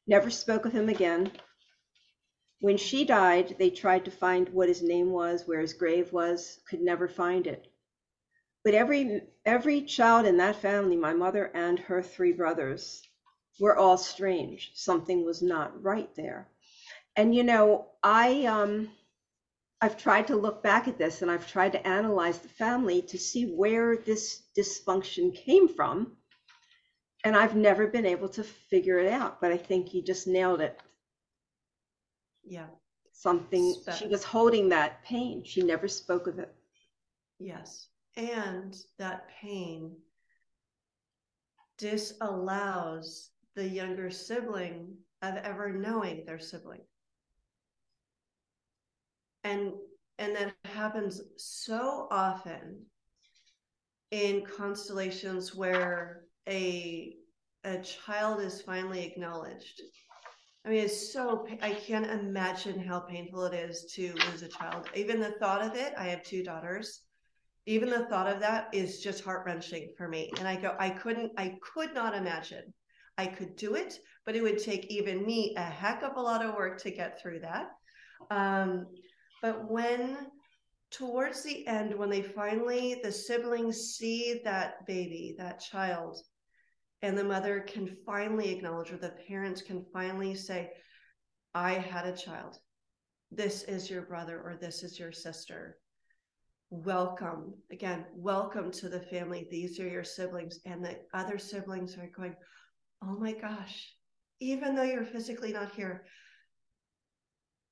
Never 0.07 0.29
spoke 0.29 0.65
of 0.65 0.73
him 0.73 0.89
again. 0.89 1.31
When 2.59 2.77
she 2.77 3.05
died, 3.05 3.55
they 3.59 3.69
tried 3.69 4.05
to 4.05 4.11
find 4.11 4.49
what 4.49 4.69
his 4.69 4.81
name 4.81 5.11
was, 5.11 5.47
where 5.47 5.59
his 5.59 5.73
grave 5.73 6.13
was, 6.13 6.59
could 6.69 6.81
never 6.81 7.07
find 7.07 7.47
it. 7.47 7.67
But 8.63 8.73
every 8.73 9.21
every 9.45 9.81
child 9.83 10.25
in 10.25 10.37
that 10.37 10.55
family, 10.57 10.95
my 10.95 11.13
mother 11.13 11.51
and 11.53 11.79
her 11.79 12.01
three 12.01 12.33
brothers, 12.33 13.01
were 13.59 13.77
all 13.77 13.97
strange. 13.97 14.71
Something 14.75 15.23
was 15.25 15.41
not 15.41 15.83
right 15.83 16.13
there. 16.15 16.49
And 17.15 17.33
you 17.35 17.43
know, 17.43 17.91
I 18.03 18.45
um 18.45 18.91
I've 19.81 19.97
tried 19.97 20.27
to 20.27 20.35
look 20.35 20.63
back 20.63 20.87
at 20.87 20.97
this 20.97 21.21
and 21.21 21.29
I've 21.29 21.47
tried 21.47 21.73
to 21.73 21.87
analyze 21.87 22.39
the 22.39 22.49
family 22.49 23.01
to 23.03 23.19
see 23.19 23.45
where 23.45 23.97
this 23.97 24.41
dysfunction 24.57 25.35
came 25.35 25.67
from. 25.67 26.17
And 27.25 27.35
I've 27.35 27.55
never 27.55 27.87
been 27.87 28.05
able 28.05 28.29
to 28.29 28.43
figure 28.43 28.99
it 28.99 29.11
out, 29.11 29.41
but 29.41 29.51
I 29.51 29.57
think 29.57 29.93
you 29.93 30.01
just 30.01 30.27
nailed 30.27 30.61
it. 30.61 30.79
Yeah. 32.43 32.67
Something, 33.11 33.75
she 33.97 34.07
was 34.07 34.23
holding 34.23 34.69
that 34.69 35.03
pain. 35.03 35.43
She 35.43 35.61
never 35.63 35.87
spoke 35.87 36.27
of 36.27 36.39
it. 36.39 36.53
Yes 37.39 37.87
and 38.17 38.77
that 38.97 39.27
pain 39.41 39.95
disallows 41.77 43.31
the 43.55 43.67
younger 43.67 44.09
sibling 44.09 44.95
of 45.21 45.35
ever 45.37 45.71
knowing 45.71 46.23
their 46.25 46.39
sibling 46.39 46.81
and 49.43 49.73
and 50.17 50.33
that 50.35 50.55
happens 50.63 51.21
so 51.35 52.07
often 52.09 52.81
in 54.11 54.45
constellations 54.45 55.53
where 55.53 56.24
a 56.47 57.15
a 57.63 57.79
child 57.79 58.41
is 58.41 58.61
finally 58.61 59.03
acknowledged 59.03 59.81
i 60.65 60.69
mean 60.69 60.83
it's 60.83 61.11
so 61.11 61.47
i 61.61 61.71
can't 61.71 62.09
imagine 62.09 62.79
how 62.79 62.99
painful 62.99 63.45
it 63.45 63.53
is 63.53 63.91
to 63.93 64.13
lose 64.29 64.43
a 64.43 64.47
child 64.47 64.87
even 64.95 65.19
the 65.19 65.31
thought 65.39 65.61
of 65.61 65.75
it 65.75 65.93
i 65.97 66.05
have 66.05 66.23
two 66.23 66.43
daughters 66.43 67.01
even 67.67 67.89
the 67.89 68.05
thought 68.05 68.27
of 68.27 68.39
that 68.41 68.67
is 68.73 69.01
just 69.01 69.23
heart 69.23 69.43
wrenching 69.45 69.91
for 69.97 70.07
me. 70.07 70.31
And 70.37 70.47
I 70.47 70.55
go, 70.55 70.75
I 70.79 70.91
couldn't, 70.91 71.31
I 71.37 71.57
could 71.61 71.93
not 71.93 72.15
imagine 72.15 72.73
I 73.17 73.25
could 73.25 73.55
do 73.55 73.75
it, 73.75 73.99
but 74.25 74.35
it 74.35 74.43
would 74.43 74.61
take 74.61 74.85
even 74.87 75.25
me 75.25 75.53
a 75.57 75.63
heck 75.63 76.03
of 76.03 76.17
a 76.17 76.21
lot 76.21 76.43
of 76.43 76.53
work 76.53 76.81
to 76.81 76.91
get 76.91 77.19
through 77.19 77.39
that. 77.39 77.69
Um, 78.29 78.87
but 79.41 79.69
when 79.69 80.17
towards 80.91 81.43
the 81.43 81.65
end, 81.65 81.95
when 81.95 82.09
they 82.09 82.21
finally, 82.21 82.99
the 83.03 83.11
siblings 83.11 83.95
see 83.95 84.41
that 84.43 84.85
baby, 84.85 85.35
that 85.37 85.59
child, 85.59 86.17
and 87.01 87.17
the 87.17 87.23
mother 87.23 87.59
can 87.61 87.95
finally 88.05 88.51
acknowledge, 88.51 88.91
or 88.91 88.97
the 88.97 89.15
parents 89.27 89.61
can 89.61 89.85
finally 89.93 90.35
say, 90.35 90.71
I 91.53 91.73
had 91.73 92.05
a 92.05 92.17
child. 92.17 92.57
This 93.31 93.63
is 93.63 93.89
your 93.89 94.03
brother, 94.03 94.41
or 94.41 94.55
this 94.55 94.83
is 94.83 94.99
your 94.99 95.11
sister 95.11 95.77
welcome 96.71 97.53
again 97.71 98.05
welcome 98.15 98.71
to 98.71 98.89
the 98.89 98.99
family 98.99 99.47
these 99.51 99.79
are 99.79 99.87
your 99.87 100.03
siblings 100.03 100.59
and 100.65 100.83
the 100.83 100.97
other 101.13 101.37
siblings 101.37 101.95
are 101.95 102.09
going 102.17 102.35
oh 103.03 103.17
my 103.19 103.31
gosh 103.31 103.93
even 104.39 104.75
though 104.75 104.83
you're 104.83 105.05
physically 105.05 105.53
not 105.53 105.71
here 105.73 106.05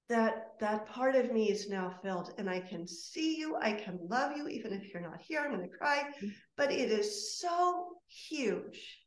that 0.09 0.49
that 0.59 0.87
part 0.87 1.15
of 1.15 1.31
me 1.31 1.49
is 1.49 1.69
now 1.69 1.93
filled 2.03 2.33
and 2.37 2.47
i 2.47 2.59
can 2.59 2.87
see 2.87 3.35
you 3.35 3.57
i 3.57 3.73
can 3.73 3.97
love 4.09 4.37
you 4.37 4.47
even 4.47 4.71
if 4.71 4.93
you're 4.93 5.01
not 5.01 5.19
here 5.19 5.41
i'm 5.41 5.55
going 5.55 5.67
to 5.67 5.77
cry 5.77 6.03
mm-hmm. 6.03 6.27
but 6.55 6.71
it 6.71 6.91
is 6.91 7.39
so 7.39 7.89
huge 8.07 8.99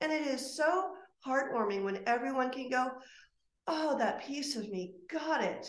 and 0.00 0.12
it 0.12 0.26
is 0.26 0.56
so 0.56 0.90
heartwarming 1.26 1.84
when 1.84 2.02
everyone 2.06 2.50
can 2.50 2.68
go 2.68 2.90
oh 3.66 3.98
that 3.98 4.24
piece 4.24 4.56
of 4.56 4.68
me 4.68 4.94
got 5.10 5.42
it 5.42 5.66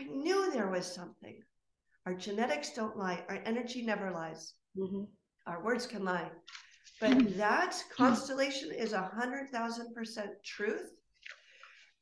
i 0.00 0.04
knew 0.04 0.50
there 0.52 0.70
was 0.70 0.86
something 0.86 1.42
our 2.08 2.14
genetics 2.14 2.70
don't 2.70 2.96
lie. 2.96 3.22
Our 3.28 3.42
energy 3.44 3.82
never 3.82 4.10
lies. 4.10 4.54
Mm-hmm. 4.78 5.02
Our 5.46 5.62
words 5.62 5.86
can 5.86 6.06
lie. 6.06 6.30
But 7.02 7.18
that 7.36 7.76
constellation 7.94 8.72
is 8.72 8.94
a 8.94 9.02
hundred 9.02 9.50
thousand 9.50 9.94
percent 9.94 10.30
truth. 10.42 10.90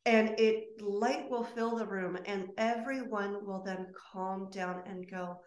And 0.05 0.39
it 0.39 0.81
light 0.81 1.29
will 1.29 1.43
fill 1.43 1.77
the 1.77 1.89
room, 1.89 2.17
and 2.25 2.51
everyone 2.57 3.45
will 3.45 3.65
then 3.65 3.89
calm 4.13 4.49
down 4.53 4.85
and 4.87 5.11
go, 5.11 5.41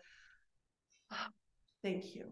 oh, 1.13 1.27
Thank 1.81 2.13
you. 2.13 2.25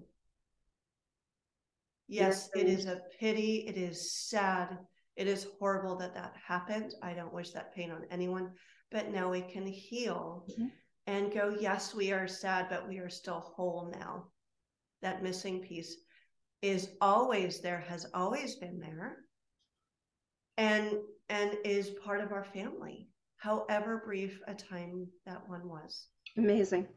Yes, 2.07 2.49
it 2.55 2.67
is 2.67 2.85
a 2.85 3.01
pity. 3.19 3.65
It 3.67 3.77
is 3.77 4.13
sad. 4.13 4.77
It 5.15 5.27
is 5.27 5.47
horrible 5.59 5.97
that 5.97 6.13
that 6.13 6.33
happened. 6.45 6.93
I 7.01 7.13
don't 7.13 7.33
wish 7.33 7.51
that 7.51 7.73
pain 7.75 7.91
on 7.91 8.05
anyone, 8.11 8.51
but 8.91 9.11
now 9.11 9.29
we 9.31 9.41
can 9.41 9.65
heal. 9.65 10.45
Mm-hmm 10.51 10.67
and 11.07 11.33
go, 11.33 11.55
yes, 11.57 11.95
we 11.95 12.11
are 12.11 12.27
sad, 12.27 12.67
but 12.69 12.87
we 12.87 12.99
are 12.99 13.09
still 13.09 13.39
whole 13.39 13.89
now. 13.97 14.25
That 15.01 15.23
missing 15.23 15.61
piece 15.61 15.95
is 16.61 16.89
always 16.99 17.61
there, 17.61 17.79
has 17.79 18.05
always 18.13 18.55
been 18.55 18.79
there, 18.79 19.17
and 20.57 20.97
and 21.29 21.55
is 21.63 21.91
part 22.03 22.19
of 22.19 22.31
our 22.31 22.43
family, 22.43 23.07
however 23.37 24.01
brief 24.05 24.39
a 24.47 24.53
time 24.53 25.07
that 25.25 25.47
one 25.47 25.67
was. 25.67 26.07
Amazing. 26.37 26.87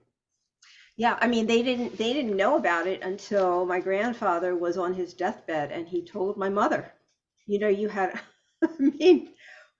Yeah, 0.96 1.18
I 1.20 1.26
mean 1.26 1.46
they 1.46 1.62
didn't 1.62 1.96
they 1.96 2.12
didn't 2.12 2.36
know 2.36 2.54
about 2.56 2.86
it 2.86 3.00
until 3.02 3.64
my 3.64 3.80
grandfather 3.80 4.54
was 4.54 4.76
on 4.76 4.92
his 4.94 5.14
deathbed 5.14 5.70
and 5.72 5.88
he 5.88 6.00
told 6.02 6.36
my 6.36 6.48
mother, 6.48 6.92
you 7.46 7.58
know, 7.58 7.68
you 7.68 7.88
had 7.88 8.20
I 8.64 8.68
mean, 8.78 9.28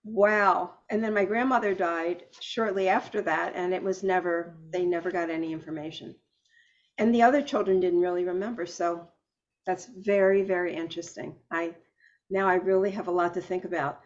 Wow. 0.04 0.74
And 0.90 1.04
then 1.04 1.14
my 1.14 1.24
grandmother 1.26 1.74
died 1.74 2.24
shortly 2.40 2.88
after 2.88 3.22
that, 3.22 3.54
and 3.54 3.74
it 3.74 3.82
was 3.82 4.02
never, 4.02 4.56
they 4.72 4.84
never 4.84 5.10
got 5.12 5.30
any 5.30 5.52
information. 5.52 6.16
And 6.98 7.14
the 7.14 7.22
other 7.22 7.42
children 7.42 7.80
didn't 7.80 8.00
really 8.00 8.24
remember. 8.24 8.66
So 8.66 9.08
that's 9.66 9.86
very, 9.86 10.42
very 10.42 10.74
interesting. 10.74 11.36
I 11.50 11.74
now 12.30 12.48
I 12.48 12.54
really 12.56 12.90
have 12.92 13.08
a 13.08 13.12
lot 13.12 13.34
to 13.34 13.40
think 13.42 13.64
about. 13.64 14.00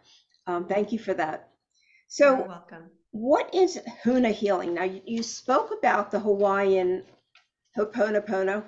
Um, 0.46 0.64
thank 0.66 0.92
you 0.92 0.98
for 0.98 1.14
that. 1.14 1.50
You're 2.18 2.40
So, 2.40 2.44
welcome. 2.44 2.90
What 3.14 3.54
is 3.54 3.78
Huna 4.02 4.32
healing? 4.32 4.74
Now, 4.74 4.82
you, 4.82 5.00
you 5.06 5.22
spoke 5.22 5.70
about 5.78 6.10
the 6.10 6.18
Hawaiian 6.18 7.04
Ho'oponopono. 7.76 8.64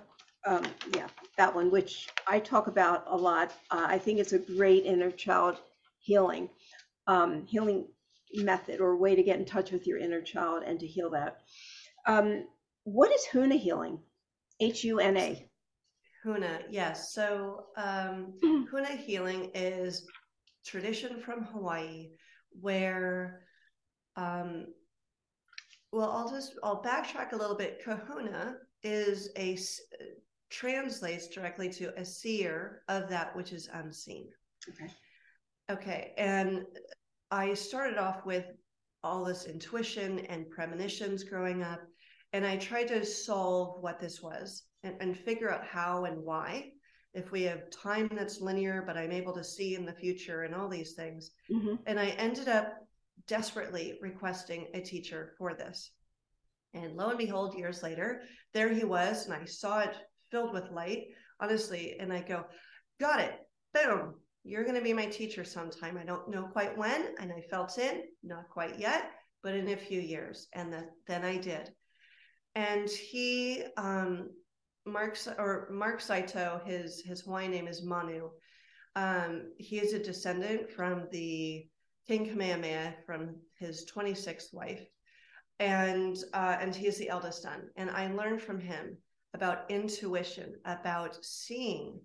Um, 0.46 0.62
yeah, 0.94 1.08
that 1.36 1.52
one, 1.52 1.68
which 1.72 2.08
I 2.28 2.38
talk 2.38 2.68
about 2.68 3.02
a 3.08 3.16
lot. 3.16 3.50
Uh, 3.72 3.86
I 3.88 3.98
think 3.98 4.20
it's 4.20 4.34
a 4.34 4.38
great 4.38 4.84
inner 4.84 5.10
child 5.10 5.56
healing, 5.98 6.48
um, 7.08 7.44
healing 7.46 7.88
method 8.34 8.80
or 8.80 8.96
way 8.96 9.16
to 9.16 9.22
get 9.24 9.40
in 9.40 9.44
touch 9.44 9.72
with 9.72 9.84
your 9.84 9.98
inner 9.98 10.22
child 10.22 10.62
and 10.64 10.78
to 10.78 10.86
heal 10.86 11.10
that. 11.10 11.38
Um, 12.06 12.46
what 12.84 13.12
is 13.12 13.26
Huna 13.32 13.58
healing? 13.58 13.98
H 14.60 14.84
U 14.84 15.00
N 15.00 15.16
A. 15.16 15.44
Huna, 16.24 16.62
yes. 16.70 17.12
So 17.12 17.64
um. 17.76 18.34
Huna 18.72 18.96
healing 18.96 19.50
is 19.54 20.06
tradition 20.64 21.18
from 21.20 21.42
Hawaii 21.46 22.10
where, 22.60 23.40
um, 24.16 24.66
well, 25.92 26.10
I'll 26.10 26.30
just 26.30 26.54
I'll 26.62 26.82
backtrack 26.82 27.32
a 27.32 27.36
little 27.36 27.56
bit. 27.56 27.82
Kahuna 27.82 28.56
is 28.82 29.30
a 29.36 29.58
translates 30.50 31.28
directly 31.28 31.68
to 31.68 31.98
a 31.98 32.04
seer 32.04 32.82
of 32.88 33.08
that 33.08 33.34
which 33.34 33.52
is 33.52 33.68
unseen. 33.72 34.28
Okay. 34.68 34.92
Okay, 35.68 36.12
and 36.16 36.64
I 37.30 37.54
started 37.54 37.98
off 37.98 38.24
with 38.24 38.44
all 39.02 39.24
this 39.24 39.46
intuition 39.46 40.20
and 40.20 40.48
premonitions 40.50 41.24
growing 41.24 41.62
up, 41.62 41.80
and 42.32 42.46
I 42.46 42.56
tried 42.56 42.88
to 42.88 43.04
solve 43.04 43.82
what 43.82 43.98
this 43.98 44.22
was 44.22 44.64
and, 44.84 44.94
and 45.00 45.16
figure 45.16 45.52
out 45.52 45.64
how 45.64 46.04
and 46.04 46.22
why. 46.22 46.70
If 47.14 47.32
we 47.32 47.42
have 47.42 47.70
time 47.70 48.10
that's 48.12 48.40
linear, 48.40 48.84
but 48.86 48.96
I'm 48.96 49.10
able 49.10 49.32
to 49.34 49.42
see 49.42 49.74
in 49.74 49.86
the 49.86 49.92
future 49.92 50.42
and 50.42 50.54
all 50.54 50.68
these 50.68 50.92
things. 50.92 51.30
Mhm. 51.50 51.78
And 51.86 51.98
I 51.98 52.08
ended 52.10 52.48
up 52.48 52.85
desperately 53.28 53.98
requesting 54.00 54.66
a 54.74 54.80
teacher 54.80 55.34
for 55.38 55.54
this. 55.54 55.90
And 56.74 56.96
lo 56.96 57.08
and 57.08 57.18
behold, 57.18 57.56
years 57.56 57.82
later, 57.82 58.22
there 58.52 58.72
he 58.72 58.84
was, 58.84 59.26
and 59.26 59.34
I 59.34 59.44
saw 59.44 59.80
it 59.80 59.94
filled 60.30 60.52
with 60.52 60.70
light, 60.70 61.04
honestly. 61.40 61.96
And 61.98 62.12
I 62.12 62.20
go, 62.20 62.44
got 63.00 63.20
it, 63.20 63.34
boom, 63.72 64.14
you're 64.44 64.64
going 64.64 64.76
to 64.76 64.82
be 64.82 64.92
my 64.92 65.06
teacher 65.06 65.44
sometime. 65.44 65.98
I 65.98 66.04
don't 66.04 66.28
know 66.28 66.44
quite 66.52 66.76
when. 66.76 67.14
And 67.18 67.32
I 67.32 67.40
felt 67.50 67.78
in, 67.78 68.02
not 68.22 68.48
quite 68.50 68.78
yet, 68.78 69.10
but 69.42 69.54
in 69.54 69.68
a 69.68 69.76
few 69.76 70.00
years. 70.00 70.48
And 70.52 70.72
the, 70.72 70.84
then 71.08 71.24
I 71.24 71.36
did. 71.36 71.70
And 72.54 72.88
he, 72.88 73.64
um, 73.76 74.30
Mark, 74.86 75.18
or 75.38 75.68
Mark 75.72 76.00
Saito, 76.00 76.60
his, 76.64 77.02
his 77.04 77.22
Hawaiian 77.22 77.50
name 77.50 77.68
is 77.68 77.84
Manu. 77.84 78.30
Um, 78.94 79.52
he 79.58 79.78
is 79.78 79.92
a 79.92 79.98
descendant 79.98 80.70
from 80.70 81.06
the 81.10 81.66
King 82.08 82.26
Kamehameha 82.26 82.94
from 83.04 83.36
his 83.58 83.90
26th 83.94 84.52
wife. 84.52 84.86
And 85.58 86.16
uh, 86.34 86.56
and 86.60 86.74
he 86.74 86.86
is 86.86 86.98
the 86.98 87.08
eldest 87.08 87.42
son. 87.42 87.68
And 87.76 87.90
I 87.90 88.12
learned 88.12 88.42
from 88.42 88.60
him 88.60 88.98
about 89.34 89.70
intuition, 89.70 90.54
about 90.66 91.16
seeing 91.24 92.00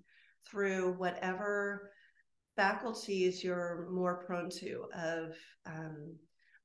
through 0.50 0.94
whatever 0.94 1.92
faculties 2.56 3.44
you're 3.44 3.88
more 3.92 4.24
prone 4.26 4.50
to 4.50 4.86
of 4.96 5.36
um, 5.66 6.16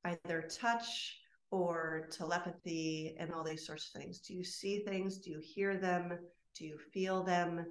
either 0.05 0.49
touch 0.49 1.17
or 1.51 2.09
telepathy 2.11 3.15
and 3.19 3.33
all 3.33 3.43
these 3.43 3.65
sorts 3.65 3.91
of 3.93 4.01
things. 4.01 4.19
Do 4.19 4.33
you 4.33 4.43
see 4.43 4.79
things? 4.79 5.19
Do 5.19 5.31
you 5.31 5.41
hear 5.41 5.77
them? 5.77 6.17
Do 6.55 6.65
you 6.65 6.77
feel 6.93 7.23
them? 7.23 7.65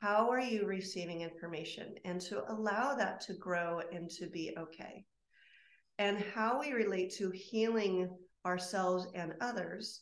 How 0.00 0.30
are 0.30 0.40
you 0.40 0.64
receiving 0.64 1.20
information? 1.20 1.94
And 2.06 2.22
to 2.22 2.50
allow 2.50 2.94
that 2.94 3.20
to 3.22 3.34
grow 3.34 3.82
and 3.92 4.08
to 4.12 4.28
be 4.28 4.54
okay. 4.58 5.04
And 5.98 6.24
how 6.34 6.58
we 6.60 6.72
relate 6.72 7.12
to 7.16 7.30
healing 7.30 8.08
ourselves 8.46 9.08
and 9.14 9.34
others 9.42 10.00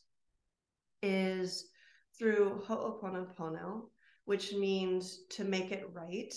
is 1.03 1.69
through 2.17 2.63
ho'oponopono, 2.65 3.89
which 4.25 4.53
means 4.53 5.25
to 5.31 5.43
make 5.43 5.73
it 5.73 5.85
right, 5.93 6.33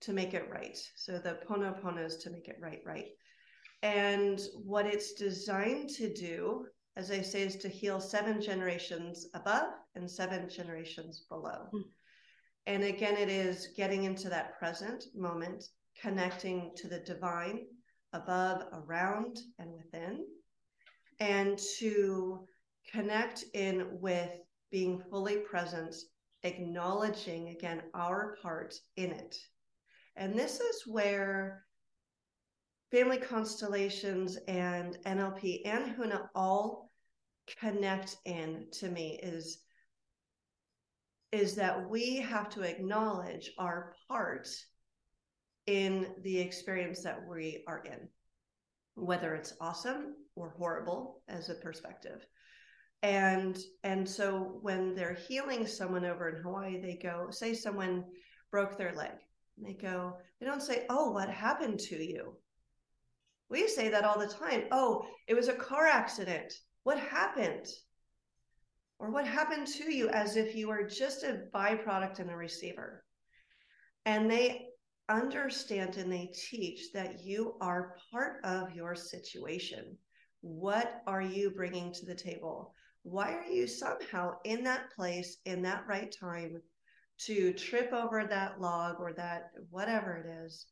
to 0.00 0.14
make 0.14 0.32
it 0.32 0.48
right. 0.50 0.78
So 0.96 1.18
the 1.18 1.38
ponopono 1.46 2.06
is 2.06 2.16
to 2.18 2.30
make 2.30 2.48
it 2.48 2.56
right, 2.62 2.80
right. 2.86 3.08
And 3.82 4.40
what 4.64 4.86
it's 4.86 5.12
designed 5.12 5.90
to 5.90 6.10
do, 6.14 6.64
as 6.96 7.10
I 7.10 7.20
say, 7.20 7.42
is 7.42 7.56
to 7.56 7.68
heal 7.68 8.00
seven 8.00 8.40
generations 8.40 9.26
above 9.34 9.68
and 9.94 10.10
seven 10.10 10.48
generations 10.48 11.26
below. 11.28 11.68
Mm. 11.74 11.84
And 12.66 12.84
again, 12.84 13.16
it 13.16 13.28
is 13.28 13.68
getting 13.76 14.04
into 14.04 14.28
that 14.28 14.58
present 14.58 15.04
moment, 15.14 15.64
connecting 16.00 16.72
to 16.76 16.88
the 16.88 17.00
divine 17.00 17.66
above, 18.12 18.62
around, 18.72 19.38
and 19.58 19.72
within, 19.72 20.24
and 21.20 21.58
to 21.78 22.46
connect 22.90 23.44
in 23.54 23.86
with 24.00 24.30
being 24.70 25.02
fully 25.10 25.38
present, 25.38 25.94
acknowledging 26.42 27.48
again 27.48 27.82
our 27.94 28.36
part 28.42 28.74
in 28.96 29.12
it. 29.12 29.36
And 30.16 30.38
this 30.38 30.60
is 30.60 30.86
where 30.86 31.64
family 32.90 33.18
constellations 33.18 34.36
and 34.48 34.98
NLP 35.06 35.62
and 35.64 35.96
Huna 35.96 36.28
all 36.34 36.90
connect 37.58 38.16
in 38.24 38.66
to 38.72 38.88
me 38.88 39.18
is 39.22 39.58
is 41.32 41.54
that 41.54 41.88
we 41.88 42.16
have 42.16 42.48
to 42.50 42.62
acknowledge 42.62 43.52
our 43.58 43.94
part 44.08 44.48
in 45.66 46.14
the 46.22 46.38
experience 46.38 47.02
that 47.02 47.20
we 47.28 47.62
are 47.68 47.82
in 47.84 48.08
whether 48.94 49.34
it's 49.34 49.54
awesome 49.60 50.14
or 50.34 50.50
horrible 50.58 51.22
as 51.28 51.48
a 51.48 51.54
perspective. 51.54 52.26
And 53.02 53.58
and 53.82 54.08
so 54.08 54.58
when 54.60 54.94
they're 54.94 55.14
healing 55.14 55.66
someone 55.66 56.04
over 56.04 56.28
in 56.28 56.42
hawaii 56.42 56.80
they 56.80 56.98
go 57.02 57.28
say 57.30 57.54
someone 57.54 58.04
broke 58.50 58.76
their 58.76 58.94
leg 58.94 59.12
they 59.56 59.72
go 59.72 60.18
they 60.38 60.46
don't 60.46 60.62
say 60.62 60.84
oh 60.90 61.10
what 61.10 61.30
happened 61.30 61.78
to 61.80 61.96
you? 61.96 62.36
We 63.48 63.68
say 63.68 63.88
that 63.88 64.04
all 64.04 64.18
the 64.18 64.26
time. 64.26 64.64
Oh 64.70 65.06
it 65.26 65.34
was 65.34 65.48
a 65.48 65.54
car 65.54 65.86
accident. 65.86 66.52
What 66.82 66.98
happened 66.98 67.66
or 69.00 69.10
what 69.10 69.26
happened 69.26 69.66
to 69.66 69.92
you 69.92 70.10
as 70.10 70.36
if 70.36 70.54
you 70.54 70.68
were 70.68 70.84
just 70.84 71.24
a 71.24 71.40
byproduct 71.52 72.18
and 72.18 72.30
a 72.30 72.36
receiver 72.36 73.02
and 74.04 74.30
they 74.30 74.66
understand 75.08 75.96
and 75.96 76.12
they 76.12 76.30
teach 76.34 76.92
that 76.92 77.24
you 77.24 77.56
are 77.60 77.96
part 78.10 78.44
of 78.44 78.74
your 78.74 78.94
situation. 78.94 79.96
What 80.42 81.02
are 81.06 81.22
you 81.22 81.50
bringing 81.50 81.92
to 81.94 82.06
the 82.06 82.14
table? 82.14 82.74
Why 83.02 83.32
are 83.32 83.46
you 83.46 83.66
somehow 83.66 84.34
in 84.44 84.62
that 84.64 84.90
place 84.94 85.38
in 85.46 85.62
that 85.62 85.84
right 85.88 86.14
time 86.18 86.62
to 87.26 87.52
trip 87.52 87.92
over 87.92 88.24
that 88.24 88.60
log 88.60 88.96
or 89.00 89.12
that 89.14 89.50
whatever 89.70 90.16
it 90.16 90.44
is 90.44 90.66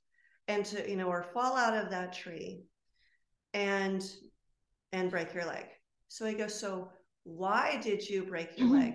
and 0.47 0.65
to, 0.67 0.89
you 0.89 0.97
know, 0.97 1.09
or 1.09 1.23
fall 1.35 1.57
out 1.57 1.77
of 1.77 1.91
that 1.91 2.13
tree 2.13 2.63
and 3.55 4.05
and 4.93 5.11
break 5.11 5.35
your 5.35 5.45
leg. 5.45 5.67
So 6.09 6.25
I 6.25 6.33
go, 6.33 6.47
so 6.47 6.91
why 7.29 7.79
did 7.83 8.09
you 8.09 8.25
break 8.25 8.59
your 8.59 8.69
mm-hmm. 8.69 8.81
leg? 8.81 8.95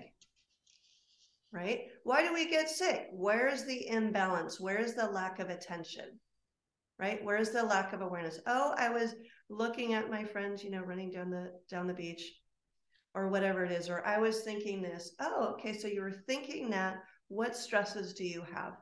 right? 1.54 1.82
Why 2.02 2.26
do 2.26 2.34
we 2.34 2.50
get 2.50 2.68
sick? 2.68 3.06
Where 3.12 3.48
is 3.48 3.64
the 3.64 3.88
imbalance? 3.88 4.58
Where 4.58 4.78
is 4.78 4.94
the 4.94 5.06
lack 5.06 5.38
of 5.38 5.48
attention? 5.48 6.18
Right? 6.98 7.24
Where 7.24 7.36
is 7.36 7.52
the 7.52 7.62
lack 7.62 7.92
of 7.92 8.02
awareness? 8.02 8.40
Oh, 8.46 8.74
I 8.76 8.90
was 8.90 9.14
looking 9.48 9.94
at 9.94 10.10
my 10.10 10.24
friends, 10.24 10.64
you 10.64 10.70
know, 10.70 10.82
running 10.82 11.12
down 11.12 11.30
the 11.30 11.52
down 11.70 11.86
the 11.86 11.94
beach 11.94 12.22
or 13.14 13.28
whatever 13.28 13.64
it 13.64 13.70
is 13.70 13.88
or 13.88 14.04
I 14.04 14.18
was 14.18 14.40
thinking 14.40 14.82
this. 14.82 15.14
Oh, 15.20 15.54
okay, 15.54 15.78
so 15.78 15.86
you 15.86 16.02
were 16.02 16.22
thinking 16.26 16.70
that 16.70 16.96
what 17.28 17.56
stresses 17.56 18.14
do 18.14 18.24
you 18.24 18.42
have? 18.52 18.74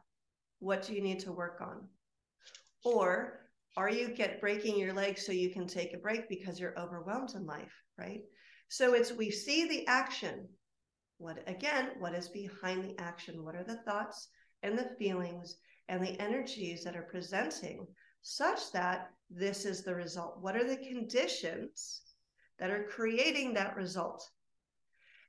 What 0.59 0.83
do 0.83 0.95
you 0.95 1.03
need 1.03 1.21
to 1.21 1.33
work 1.33 1.61
on? 1.61 1.87
Or 2.85 3.41
are 3.77 3.91
you 3.91 4.09
get 4.09 4.41
breaking 4.41 4.79
your 4.79 4.95
leg 4.95 5.19
so 5.19 5.33
you 5.33 5.51
can 5.51 5.67
take 5.67 5.93
a 5.93 5.99
break 5.99 6.29
because 6.29 6.59
you're 6.59 6.79
overwhelmed 6.79 7.35
in 7.35 7.47
life, 7.47 7.73
right? 7.99 8.23
So 8.73 8.95
it's 8.95 9.13
we 9.13 9.31
see 9.31 9.69
the 9.69 9.87
action, 9.87 10.49
what 11.19 11.47
again 11.47 11.91
what 11.99 12.15
is 12.15 12.31
behind 12.31 12.83
the 12.83 12.99
action? 12.99 13.45
What 13.45 13.55
are 13.55 13.65
the 13.65 13.83
thoughts 13.83 14.31
and 14.63 14.79
the 14.79 14.97
feelings 14.99 15.59
and 15.91 16.03
the 16.03 16.19
energies 16.19 16.83
that 16.85 16.97
are 16.97 17.03
presenting 17.03 17.87
such 18.23 18.73
that 18.73 19.11
this 19.29 19.67
is 19.67 19.83
the 19.83 19.95
result? 19.95 20.39
What 20.41 20.57
are 20.57 20.67
the 20.67 20.79
conditions 20.79 22.01
that 22.59 22.71
are 22.71 22.85
creating 22.85 23.53
that 23.53 23.77
result? 23.77 24.27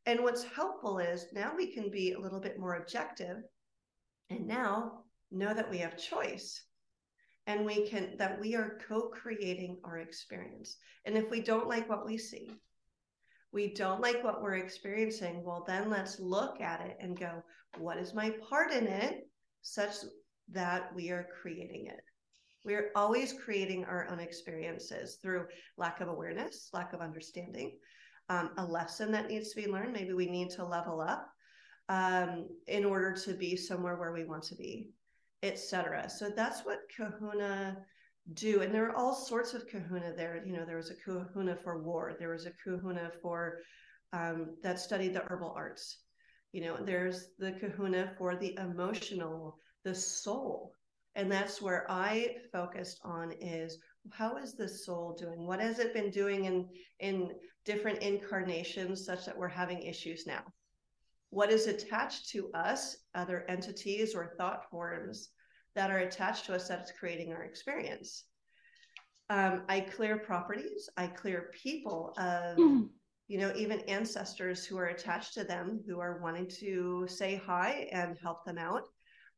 And 0.05 0.23
what's 0.23 0.45
helpful 0.45 0.99
is 0.99 1.25
now 1.33 1.51
we 1.53 1.73
can 1.73 1.91
be 1.91 2.13
a 2.13 2.19
little 2.21 2.39
bit 2.39 2.57
more 2.57 2.75
objective 2.75 3.43
and 4.29 4.47
now 4.47 5.03
know 5.31 5.53
that 5.53 5.69
we 5.69 5.79
have 5.79 5.97
choice 5.97 6.63
and 7.45 7.65
we 7.65 7.89
can 7.89 8.15
that 8.19 8.39
we 8.39 8.55
are 8.55 8.79
co-creating 8.87 9.81
our 9.83 9.97
experience. 9.97 10.77
And 11.03 11.17
if 11.17 11.29
we 11.29 11.41
don't 11.41 11.67
like 11.67 11.89
what 11.89 12.05
we 12.05 12.17
see 12.17 12.49
we 13.53 13.73
don't 13.73 14.01
like 14.01 14.23
what 14.23 14.41
we're 14.41 14.55
experiencing 14.55 15.43
well 15.43 15.63
then 15.67 15.89
let's 15.89 16.19
look 16.19 16.59
at 16.59 16.81
it 16.81 16.97
and 16.99 17.19
go 17.19 17.43
what 17.77 17.97
is 17.97 18.13
my 18.13 18.31
part 18.49 18.71
in 18.71 18.87
it 18.87 19.27
such 19.61 19.95
that 20.49 20.93
we 20.93 21.09
are 21.09 21.27
creating 21.41 21.87
it 21.87 22.01
we're 22.65 22.91
always 22.95 23.33
creating 23.33 23.85
our 23.85 24.07
own 24.09 24.19
experiences 24.19 25.17
through 25.21 25.45
lack 25.77 26.01
of 26.01 26.07
awareness 26.07 26.69
lack 26.73 26.93
of 26.93 27.01
understanding 27.01 27.77
um, 28.29 28.51
a 28.57 28.65
lesson 28.65 29.11
that 29.11 29.29
needs 29.29 29.53
to 29.53 29.61
be 29.61 29.71
learned 29.71 29.93
maybe 29.93 30.13
we 30.13 30.29
need 30.29 30.49
to 30.49 30.65
level 30.65 30.99
up 30.99 31.29
um, 31.89 32.47
in 32.67 32.85
order 32.85 33.13
to 33.13 33.33
be 33.33 33.55
somewhere 33.55 33.97
where 33.97 34.13
we 34.13 34.25
want 34.25 34.43
to 34.43 34.55
be 34.55 34.89
etc. 35.43 36.09
So 36.09 36.29
that's 36.29 36.61
what 36.61 36.79
kahuna 36.95 37.77
do. 38.33 38.61
And 38.61 38.73
there 38.73 38.89
are 38.89 38.95
all 38.95 39.13
sorts 39.13 39.53
of 39.53 39.67
kahuna 39.67 40.13
there. 40.15 40.43
You 40.45 40.53
know, 40.53 40.65
there 40.65 40.77
was 40.77 40.91
a 40.91 40.95
kahuna 40.95 41.57
for 41.63 41.81
war, 41.81 42.15
there 42.19 42.31
was 42.31 42.45
a 42.45 42.53
kahuna 42.63 43.11
for 43.21 43.59
um, 44.13 44.55
that 44.61 44.79
studied 44.79 45.13
the 45.13 45.23
herbal 45.27 45.53
arts. 45.55 45.99
You 46.51 46.61
know, 46.61 46.77
there's 46.77 47.29
the 47.39 47.53
kahuna 47.53 48.13
for 48.17 48.35
the 48.35 48.55
emotional, 48.59 49.57
the 49.83 49.95
soul. 49.95 50.73
And 51.15 51.31
that's 51.31 51.61
where 51.61 51.85
I 51.89 52.35
focused 52.51 52.99
on 53.03 53.33
is 53.39 53.77
how 54.11 54.37
is 54.37 54.53
the 54.53 54.69
soul 54.69 55.15
doing? 55.19 55.45
What 55.45 55.59
has 55.59 55.79
it 55.79 55.93
been 55.93 56.09
doing 56.09 56.45
in 56.45 56.67
in 56.99 57.31
different 57.65 57.99
incarnations 57.99 59.05
such 59.05 59.25
that 59.25 59.37
we're 59.37 59.47
having 59.47 59.81
issues 59.81 60.25
now? 60.25 60.43
what 61.33 61.49
is 61.49 61.65
attached 61.65 62.29
to 62.29 62.51
us, 62.53 62.97
other 63.15 63.43
entities 63.49 64.13
or 64.13 64.35
thought 64.37 64.69
forms 64.69 65.29
that 65.75 65.91
are 65.91 65.99
attached 65.99 66.45
to 66.45 66.55
us 66.55 66.67
that's 66.67 66.91
creating 66.91 67.33
our 67.33 67.43
experience. 67.43 68.25
Um, 69.29 69.63
I 69.69 69.79
clear 69.81 70.17
properties, 70.17 70.89
I 70.97 71.07
clear 71.07 71.49
people 71.53 72.13
of, 72.17 72.57
mm. 72.57 72.89
you 73.27 73.39
know, 73.39 73.53
even 73.55 73.79
ancestors 73.81 74.65
who 74.65 74.77
are 74.77 74.87
attached 74.87 75.33
to 75.35 75.43
them 75.43 75.81
who 75.87 75.99
are 75.99 76.21
wanting 76.21 76.47
to 76.59 77.07
say 77.07 77.41
hi 77.43 77.87
and 77.91 78.17
help 78.21 78.45
them 78.45 78.57
out, 78.57 78.83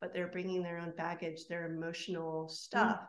but 0.01 0.13
they're 0.13 0.27
bringing 0.27 0.63
their 0.63 0.79
own 0.79 0.93
baggage, 0.97 1.47
their 1.47 1.71
emotional 1.71 2.49
stuff 2.49 2.97
mm. 2.99 3.07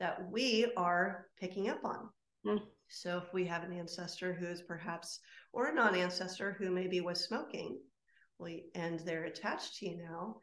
that 0.00 0.30
we 0.30 0.72
are 0.76 1.26
picking 1.38 1.68
up 1.68 1.84
on. 1.84 2.08
Mm. 2.46 2.62
So 2.88 3.18
if 3.18 3.32
we 3.32 3.44
have 3.46 3.62
an 3.62 3.72
ancestor 3.72 4.32
who 4.32 4.46
is 4.46 4.62
perhaps, 4.62 5.20
or 5.52 5.68
a 5.68 5.74
non 5.74 5.94
ancestor 5.94 6.56
who 6.58 6.70
maybe 6.70 7.00
was 7.00 7.24
smoking, 7.24 7.78
we, 8.38 8.66
and 8.74 9.00
they're 9.00 9.24
attached 9.24 9.78
to 9.78 9.88
you 9.88 9.96
now, 9.98 10.36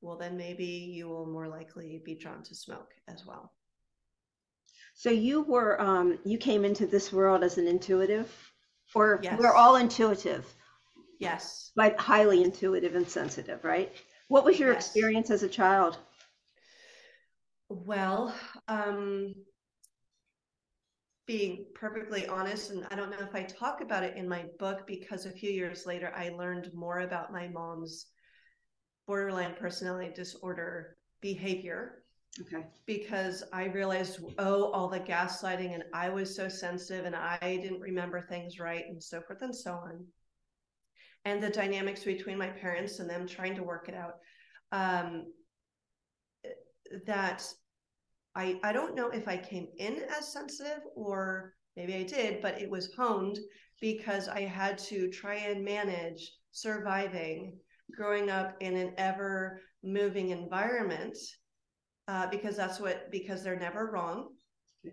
well, 0.00 0.16
then 0.16 0.36
maybe 0.36 0.64
you 0.64 1.08
will 1.08 1.26
more 1.26 1.48
likely 1.48 2.00
be 2.04 2.14
drawn 2.14 2.42
to 2.44 2.54
smoke 2.54 2.92
as 3.08 3.26
well. 3.26 3.52
So 4.94 5.10
you 5.10 5.42
were, 5.42 5.80
um, 5.80 6.18
you 6.24 6.38
came 6.38 6.64
into 6.64 6.86
this 6.86 7.12
world 7.12 7.44
as 7.44 7.58
an 7.58 7.66
intuitive, 7.66 8.32
or 8.94 9.20
yes. 9.22 9.38
we're 9.38 9.54
all 9.54 9.76
intuitive. 9.76 10.44
Yes. 11.20 11.72
But 11.74 11.98
highly 11.98 12.42
intuitive 12.42 12.94
and 12.94 13.08
sensitive, 13.08 13.64
right? 13.64 13.92
What 14.28 14.44
was 14.44 14.58
your 14.58 14.72
yes. 14.72 14.86
experience 14.86 15.30
as 15.30 15.42
a 15.42 15.48
child? 15.48 15.98
Well, 17.68 18.34
um, 18.66 19.34
being 21.26 21.66
perfectly 21.74 22.26
honest, 22.26 22.70
and 22.70 22.86
I 22.90 22.96
don't 22.96 23.10
know 23.10 23.20
if 23.20 23.34
I 23.34 23.42
talk 23.42 23.82
about 23.82 24.02
it 24.02 24.16
in 24.16 24.28
my 24.28 24.46
book 24.58 24.86
because 24.86 25.26
a 25.26 25.30
few 25.30 25.50
years 25.50 25.86
later 25.86 26.12
I 26.16 26.30
learned 26.30 26.72
more 26.72 27.00
about 27.00 27.32
my 27.32 27.48
mom's 27.48 28.06
borderline 29.08 29.54
personality 29.58 30.12
disorder 30.14 30.96
behavior. 31.20 32.04
Okay. 32.40 32.64
Because 32.86 33.42
I 33.52 33.64
realized, 33.64 34.20
oh, 34.38 34.70
all 34.70 34.88
the 34.88 35.00
gaslighting, 35.00 35.74
and 35.74 35.82
I 35.92 36.08
was 36.10 36.36
so 36.36 36.48
sensitive, 36.48 37.06
and 37.06 37.16
I 37.16 37.38
didn't 37.40 37.80
remember 37.80 38.20
things 38.20 38.60
right, 38.60 38.84
and 38.86 39.02
so 39.02 39.20
forth 39.22 39.42
and 39.42 39.56
so 39.56 39.72
on. 39.72 40.04
And 41.24 41.42
the 41.42 41.48
dynamics 41.48 42.04
between 42.04 42.38
my 42.38 42.48
parents 42.48 43.00
and 43.00 43.10
them 43.10 43.26
trying 43.26 43.56
to 43.56 43.64
work 43.64 43.88
it 43.88 43.94
out. 43.96 44.18
Um, 44.70 45.32
that 47.06 47.44
I, 48.34 48.60
I 48.62 48.72
don't 48.72 48.94
know 48.94 49.08
if 49.08 49.26
I 49.26 49.36
came 49.36 49.68
in 49.78 50.02
as 50.16 50.32
sensitive 50.32 50.80
or 50.94 51.54
maybe 51.76 51.94
I 51.94 52.02
did, 52.04 52.40
but 52.40 52.60
it 52.60 52.70
was 52.70 52.94
honed 52.94 53.38
because 53.80 54.28
I 54.28 54.42
had 54.42 54.78
to 54.78 55.10
try 55.10 55.34
and 55.34 55.64
manage 55.64 56.32
surviving 56.52 57.58
growing 57.96 58.30
up 58.30 58.56
in 58.60 58.76
an 58.76 58.92
ever 58.98 59.60
moving 59.82 60.30
environment 60.30 61.16
uh, 62.08 62.26
because 62.26 62.56
that's 62.56 62.80
what 62.80 63.10
because 63.10 63.42
they're 63.42 63.58
never 63.58 63.90
wrong 63.90 64.28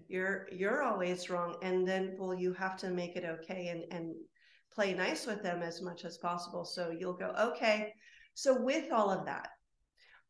you're 0.08 0.48
you're 0.52 0.84
always 0.84 1.30
wrong 1.30 1.56
and 1.62 1.88
then 1.88 2.16
well 2.18 2.34
you 2.34 2.54
have 2.54 2.78
to 2.78 2.90
make 2.90 3.16
it 3.16 3.26
okay 3.26 3.68
and 3.68 3.84
and 3.92 4.16
play 4.74 4.94
nice 4.94 5.26
with 5.26 5.42
them 5.42 5.62
as 5.62 5.82
much 5.82 6.04
as 6.04 6.18
possible 6.18 6.66
so 6.66 6.92
you'll 6.98 7.14
go 7.14 7.34
okay 7.40 7.94
so 8.34 8.60
with 8.62 8.92
all 8.92 9.10
of 9.10 9.26
that 9.26 9.50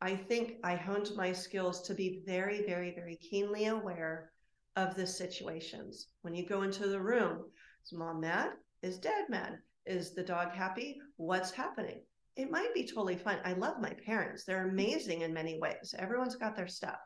I 0.00 0.14
think 0.14 0.58
I 0.62 0.76
honed 0.76 1.10
my 1.16 1.32
skills 1.32 1.80
to 1.82 1.94
be 1.94 2.22
very, 2.26 2.62
very, 2.66 2.94
very 2.94 3.16
keenly 3.16 3.66
aware 3.66 4.30
of 4.76 4.94
the 4.94 5.06
situations. 5.06 6.08
When 6.20 6.34
you 6.34 6.46
go 6.46 6.62
into 6.62 6.86
the 6.86 7.00
room, 7.00 7.50
is 7.82 7.92
mom 7.94 8.20
mad? 8.20 8.50
Is 8.82 8.98
dad 8.98 9.24
mad? 9.30 9.58
Is 9.86 10.14
the 10.14 10.22
dog 10.22 10.52
happy? 10.52 10.98
What's 11.16 11.50
happening? 11.50 12.02
It 12.36 12.50
might 12.50 12.74
be 12.74 12.86
totally 12.86 13.16
fine. 13.16 13.38
I 13.44 13.54
love 13.54 13.80
my 13.80 13.94
parents. 14.04 14.44
They're 14.44 14.68
amazing 14.68 15.22
in 15.22 15.32
many 15.32 15.58
ways. 15.58 15.94
Everyone's 15.98 16.36
got 16.36 16.54
their 16.54 16.68
stuff. 16.68 16.98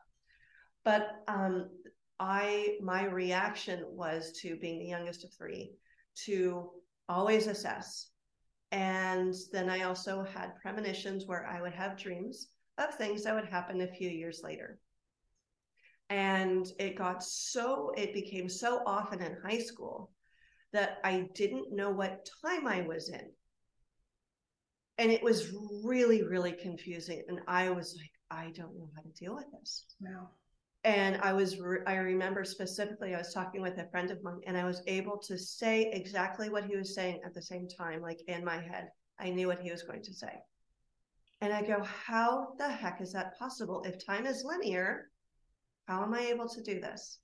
But 0.85 1.09
um, 1.28 1.70
I 2.18 2.76
my 2.83 3.05
reaction 3.05 3.85
was 3.89 4.33
to 4.43 4.57
being 4.57 4.78
the 4.78 4.89
youngest 4.89 5.24
of 5.24 5.33
three 5.33 5.72
to 6.26 6.70
always 7.09 7.47
assess. 7.47 8.09
And 8.72 9.35
then 9.53 9.68
I 9.68 9.83
also 9.83 10.24
had 10.24 10.57
premonitions 10.61 11.26
where 11.26 11.47
I 11.47 11.61
would 11.61 11.74
have 11.74 11.97
dreams 11.97 12.49
of 12.78 12.95
things 12.95 13.24
that 13.24 13.35
would 13.35 13.49
happen 13.49 13.81
a 13.81 13.89
few 13.89 14.09
years 14.09 14.43
later. 14.45 14.78
And 16.09 16.66
it 16.78 16.97
got 16.97 17.22
so, 17.22 17.93
it 17.97 18.14
became 18.14 18.49
so 18.49 18.83
often 18.87 19.22
in 19.22 19.37
high 19.45 19.59
school 19.59 20.11
that 20.72 20.99
I 21.05 21.28
didn't 21.35 21.72
know 21.72 21.91
what 21.91 22.28
time 22.45 22.66
I 22.66 22.83
was 22.83 23.11
in. 23.11 23.31
And 25.01 25.11
it 25.11 25.22
was 25.22 25.51
really, 25.82 26.22
really 26.22 26.53
confusing. 26.53 27.22
And 27.28 27.40
I 27.48 27.70
was 27.70 27.96
like, 27.96 28.11
I 28.30 28.51
don't 28.51 28.76
know 28.76 28.90
how 28.94 29.01
to 29.01 29.09
deal 29.18 29.34
with 29.34 29.46
this. 29.59 29.86
Wow. 29.98 30.28
And 30.84 31.16
I 31.22 31.32
was, 31.32 31.57
I 31.86 31.94
remember 31.94 32.44
specifically, 32.44 33.14
I 33.14 33.18
was 33.18 33.32
talking 33.32 33.62
with 33.62 33.78
a 33.78 33.88
friend 33.90 34.11
of 34.11 34.22
mine 34.22 34.42
and 34.46 34.59
I 34.59 34.64
was 34.64 34.82
able 34.86 35.16
to 35.20 35.38
say 35.38 35.90
exactly 35.94 36.51
what 36.51 36.66
he 36.66 36.76
was 36.76 36.94
saying 36.94 37.20
at 37.24 37.32
the 37.32 37.40
same 37.40 37.66
time, 37.66 38.03
like 38.03 38.20
in 38.28 38.44
my 38.44 38.57
head. 38.57 38.88
I 39.18 39.30
knew 39.30 39.46
what 39.46 39.61
he 39.61 39.70
was 39.70 39.84
going 39.84 40.03
to 40.03 40.12
say. 40.12 40.34
And 41.40 41.51
I 41.51 41.62
go, 41.62 41.82
how 41.82 42.48
the 42.59 42.68
heck 42.68 43.01
is 43.01 43.14
that 43.14 43.38
possible? 43.38 43.82
If 43.86 44.05
time 44.05 44.26
is 44.26 44.44
linear, 44.44 45.07
how 45.88 46.03
am 46.03 46.12
I 46.12 46.26
able 46.26 46.48
to 46.51 46.62
do 46.62 46.78
this? 46.78 47.20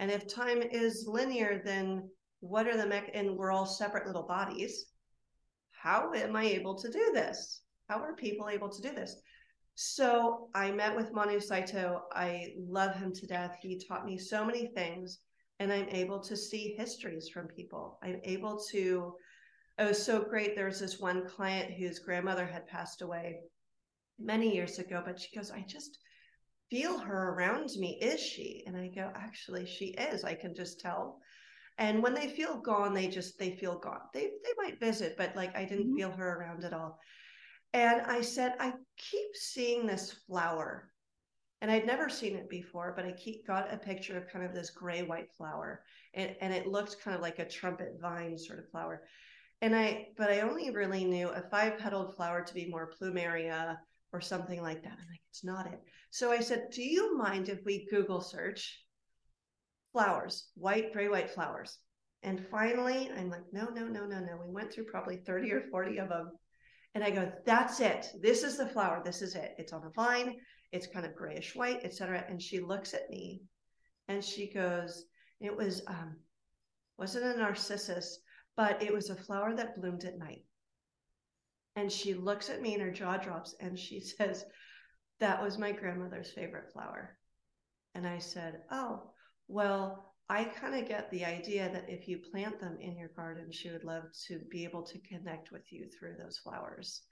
And 0.00 0.10
if 0.10 0.26
time 0.26 0.62
is 0.62 1.06
linear, 1.06 1.62
then 1.64 2.10
what 2.40 2.66
are 2.66 2.76
the 2.76 2.86
mech? 2.86 3.12
And 3.14 3.36
we're 3.36 3.52
all 3.52 3.66
separate 3.66 4.08
little 4.08 4.26
bodies. 4.26 4.86
How 5.86 6.10
am 6.14 6.34
I 6.34 6.42
able 6.46 6.74
to 6.74 6.90
do 6.90 7.12
this? 7.14 7.60
How 7.88 8.00
are 8.00 8.16
people 8.16 8.48
able 8.48 8.68
to 8.68 8.82
do 8.82 8.92
this? 8.92 9.22
So 9.76 10.48
I 10.52 10.72
met 10.72 10.96
with 10.96 11.12
Manu 11.12 11.38
Saito. 11.38 12.02
I 12.10 12.54
love 12.58 12.96
him 12.96 13.12
to 13.12 13.24
death. 13.24 13.56
He 13.62 13.78
taught 13.78 14.04
me 14.04 14.18
so 14.18 14.44
many 14.44 14.66
things, 14.66 15.20
and 15.60 15.72
I'm 15.72 15.88
able 15.90 16.18
to 16.24 16.36
see 16.36 16.74
histories 16.76 17.28
from 17.28 17.46
people. 17.46 18.00
I'm 18.02 18.20
able 18.24 18.58
to 18.72 19.14
oh, 19.78 19.84
it 19.84 19.88
was 19.90 20.04
so 20.04 20.24
great. 20.24 20.56
There 20.56 20.66
was 20.66 20.80
this 20.80 20.98
one 20.98 21.24
client 21.24 21.72
whose 21.72 22.00
grandmother 22.00 22.46
had 22.46 22.66
passed 22.66 23.00
away 23.00 23.36
many 24.18 24.52
years 24.52 24.80
ago, 24.80 25.04
but 25.06 25.20
she 25.20 25.36
goes, 25.36 25.52
I 25.52 25.64
just 25.68 26.00
feel 26.68 26.98
her 26.98 27.34
around 27.34 27.70
me. 27.78 28.00
Is 28.02 28.18
she? 28.20 28.64
And 28.66 28.76
I 28.76 28.88
go, 28.88 29.12
actually, 29.14 29.66
she 29.66 29.90
is. 29.90 30.24
I 30.24 30.34
can 30.34 30.52
just 30.52 30.80
tell. 30.80 31.20
And 31.78 32.02
when 32.02 32.14
they 32.14 32.28
feel 32.28 32.58
gone, 32.58 32.94
they 32.94 33.06
just 33.08 33.38
they 33.38 33.56
feel 33.56 33.78
gone. 33.78 34.00
They 34.14 34.30
they 34.44 34.52
might 34.56 34.80
visit, 34.80 35.16
but 35.16 35.36
like 35.36 35.56
I 35.56 35.64
didn't 35.64 35.86
mm-hmm. 35.86 35.96
feel 35.96 36.10
her 36.12 36.38
around 36.38 36.64
at 36.64 36.72
all. 36.72 36.98
And 37.72 38.00
I 38.02 38.22
said, 38.22 38.54
I 38.58 38.72
keep 38.96 39.34
seeing 39.34 39.86
this 39.86 40.12
flower. 40.26 40.90
And 41.60 41.70
I'd 41.70 41.86
never 41.86 42.08
seen 42.08 42.36
it 42.36 42.48
before, 42.48 42.92
but 42.94 43.06
I 43.06 43.12
keep 43.12 43.46
got 43.46 43.72
a 43.72 43.78
picture 43.78 44.16
of 44.16 44.28
kind 44.28 44.44
of 44.44 44.54
this 44.54 44.70
gray 44.70 45.02
white 45.02 45.28
flower. 45.36 45.82
And, 46.14 46.36
and 46.40 46.52
it 46.52 46.66
looked 46.66 47.00
kind 47.00 47.14
of 47.14 47.22
like 47.22 47.38
a 47.38 47.48
trumpet 47.48 47.96
vine 48.00 48.38
sort 48.38 48.58
of 48.58 48.70
flower 48.70 49.02
and 49.62 49.74
I, 49.74 50.08
but 50.16 50.30
I 50.30 50.40
only 50.40 50.70
really 50.70 51.04
knew 51.04 51.28
a 51.28 51.40
five 51.40 51.78
petaled 51.78 52.14
flower 52.14 52.42
to 52.42 52.54
be 52.54 52.68
more 52.68 52.92
plumeria 52.92 53.78
or 54.12 54.20
something 54.20 54.60
like 54.60 54.82
that. 54.82 54.92
I'm 54.92 55.08
like, 55.08 55.20
it's 55.30 55.44
not 55.44 55.66
it. 55.66 55.80
So 56.10 56.30
I 56.30 56.40
said, 56.40 56.68
Do 56.70 56.82
you 56.82 57.16
mind 57.16 57.48
if 57.48 57.64
we 57.64 57.88
Google 57.90 58.20
search 58.20 58.78
flowers, 59.96 60.50
white, 60.56 60.92
gray, 60.92 61.08
white 61.08 61.30
flowers? 61.30 61.78
And 62.22 62.46
finally, 62.50 63.10
I'm 63.16 63.30
like, 63.30 63.44
no, 63.50 63.68
no, 63.68 63.86
no, 63.86 64.04
no, 64.04 64.20
no. 64.20 64.38
We 64.44 64.52
went 64.52 64.70
through 64.70 64.84
probably 64.84 65.16
30 65.16 65.52
or 65.52 65.62
40 65.70 65.98
of 66.00 66.10
them. 66.10 66.32
And 66.94 67.02
I 67.02 67.10
go, 67.10 67.32
that's 67.46 67.80
it. 67.80 68.08
This 68.20 68.42
is 68.42 68.58
the 68.58 68.68
flower. 68.68 69.00
This 69.02 69.22
is 69.22 69.34
it. 69.34 69.54
It's 69.56 69.72
on 69.72 69.86
a 69.86 69.90
vine. 69.90 70.36
it's 70.70 70.86
kind 70.86 71.06
of 71.06 71.16
grayish 71.16 71.56
white, 71.56 71.80
etc. 71.82 72.26
And 72.28 72.42
she 72.42 72.60
looks 72.60 72.92
at 72.92 73.08
me 73.08 73.40
and 74.08 74.22
she 74.22 74.52
goes, 74.52 75.06
it 75.40 75.56
was 75.56 75.82
um 75.86 76.16
wasn't 76.98 77.24
a 77.24 77.38
narcissus, 77.38 78.18
but 78.54 78.82
it 78.82 78.92
was 78.92 79.08
a 79.08 79.16
flower 79.16 79.54
that 79.54 79.80
bloomed 79.80 80.04
at 80.04 80.18
night. 80.18 80.44
And 81.74 81.90
she 81.90 82.12
looks 82.12 82.50
at 82.50 82.60
me 82.60 82.74
and 82.74 82.82
her 82.82 82.90
jaw 82.90 83.16
drops 83.16 83.54
and 83.60 83.78
she 83.78 84.00
says, 84.18 84.44
That 85.20 85.42
was 85.42 85.56
my 85.56 85.72
grandmother's 85.72 86.32
favorite 86.32 86.70
flower. 86.72 87.16
And 87.94 88.06
I 88.06 88.18
said, 88.18 88.60
Oh, 88.70 89.12
well, 89.48 90.14
I 90.28 90.44
kind 90.44 90.74
of 90.74 90.88
get 90.88 91.10
the 91.10 91.24
idea 91.24 91.70
that 91.72 91.88
if 91.88 92.08
you 92.08 92.18
plant 92.18 92.58
them 92.60 92.78
in 92.80 92.96
your 92.96 93.10
garden, 93.16 93.52
she 93.52 93.70
would 93.70 93.84
love 93.84 94.04
to 94.26 94.40
be 94.50 94.64
able 94.64 94.82
to 94.82 94.98
connect 95.00 95.52
with 95.52 95.72
you 95.72 95.86
through 95.88 96.16
those 96.18 96.38
flowers. 96.38 97.02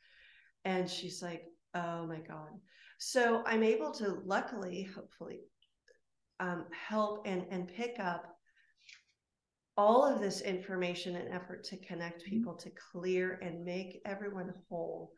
And 0.65 0.91
she's 0.91 1.23
like, 1.23 1.45
Oh 1.75 2.07
my 2.07 2.19
God. 2.19 2.49
So 2.99 3.43
I'm 3.47 3.63
able 3.63 3.93
to, 3.95 4.21
luckily, 4.25 4.89
hopefully, 4.95 5.41
um, 6.41 6.67
help 6.89 7.27
and, 7.27 7.45
and 7.51 7.69
pick 7.69 7.97
up 7.99 8.25
all 9.77 10.05
of 10.05 10.21
this 10.21 10.41
information 10.41 11.17
and 11.17 11.33
effort 11.33 11.65
to 11.65 11.77
connect 11.79 12.21
mm-hmm. 12.21 12.31
people 12.31 12.55
to 12.55 12.71
clear 12.93 13.39
and 13.43 13.65
make 13.65 14.01
everyone 14.05 14.53
whole 14.69 15.13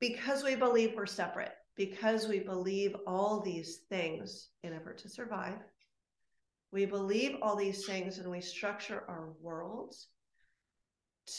because 0.00 0.42
we 0.42 0.56
believe 0.56 0.92
we're 0.96 1.06
separate, 1.06 1.52
because 1.76 2.26
we 2.28 2.40
believe 2.40 2.96
all 3.06 3.40
these 3.40 3.82
things 3.88 4.48
in 4.62 4.72
effort 4.72 4.98
to 4.98 5.08
survive. 5.08 5.58
We 6.74 6.86
believe 6.86 7.36
all 7.40 7.54
these 7.54 7.86
things 7.86 8.18
and 8.18 8.28
we 8.28 8.40
structure 8.40 9.04
our 9.06 9.28
worlds 9.40 10.08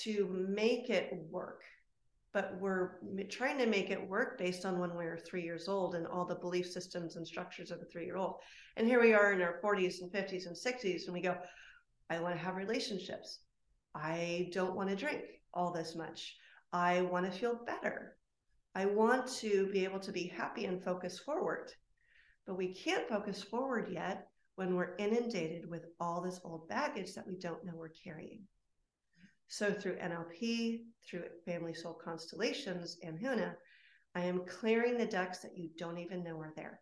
to 0.04 0.30
make 0.32 0.90
it 0.90 1.12
work. 1.30 1.62
But 2.32 2.58
we're 2.62 3.00
trying 3.30 3.58
to 3.58 3.66
make 3.66 3.90
it 3.90 4.10
work 4.10 4.38
based 4.38 4.64
on 4.66 4.80
when 4.80 4.96
we 4.96 5.04
were 5.04 5.18
three 5.18 5.44
years 5.44 5.68
old 5.68 5.94
and 5.94 6.08
all 6.08 6.24
the 6.24 6.36
belief 6.36 6.72
systems 6.72 7.18
and 7.18 7.28
structures 7.28 7.70
of 7.70 7.82
a 7.82 7.86
three 7.86 8.06
year 8.06 8.16
old. 8.16 8.36
And 8.78 8.88
here 8.88 9.02
we 9.02 9.14
are 9.14 9.34
in 9.34 9.42
our 9.42 9.60
40s 9.62 9.96
and 10.00 10.10
50s 10.10 10.46
and 10.46 10.56
60s, 10.56 11.04
and 11.04 11.14
we 11.14 11.20
go, 11.20 11.36
I 12.10 12.22
want 12.22 12.34
to 12.34 12.42
have 12.42 12.56
relationships. 12.56 13.40
I 13.94 14.50
don't 14.54 14.78
want 14.78 14.88
to 14.88 14.96
drink 14.96 15.24
all 15.54 15.74
this 15.74 15.98
much. 15.98 16.38
I 16.72 17.02
want 17.02 17.26
to 17.26 17.38
feel 17.38 17.60
better. 17.66 18.16
I 18.74 18.86
want 18.86 19.28
to 19.40 19.68
be 19.74 19.84
able 19.84 20.00
to 20.00 20.14
be 20.14 20.28
happy 20.28 20.64
and 20.64 20.82
focus 20.82 21.20
forward. 21.20 21.74
But 22.48 22.56
we 22.56 22.74
can't 22.74 23.10
focus 23.10 23.44
forward 23.44 23.90
yet 23.92 24.30
when 24.56 24.76
we're 24.76 24.96
inundated 24.98 25.70
with 25.70 25.86
all 26.00 26.22
this 26.22 26.40
old 26.44 26.68
baggage 26.70 27.14
that 27.14 27.28
we 27.28 27.36
don't 27.38 27.66
know 27.66 27.74
we're 27.76 27.90
carrying. 27.90 28.44
So, 29.48 29.72
through 29.72 29.98
NLP, 29.98 30.82
through 31.08 31.24
family 31.46 31.74
soul 31.74 32.00
constellations 32.04 32.98
and 33.04 33.20
HUNA, 33.20 33.56
I 34.16 34.22
am 34.22 34.46
clearing 34.46 34.98
the 34.98 35.06
decks 35.06 35.40
that 35.40 35.58
you 35.58 35.70
don't 35.78 36.00
even 36.00 36.24
know 36.24 36.40
are 36.40 36.54
there. 36.56 36.80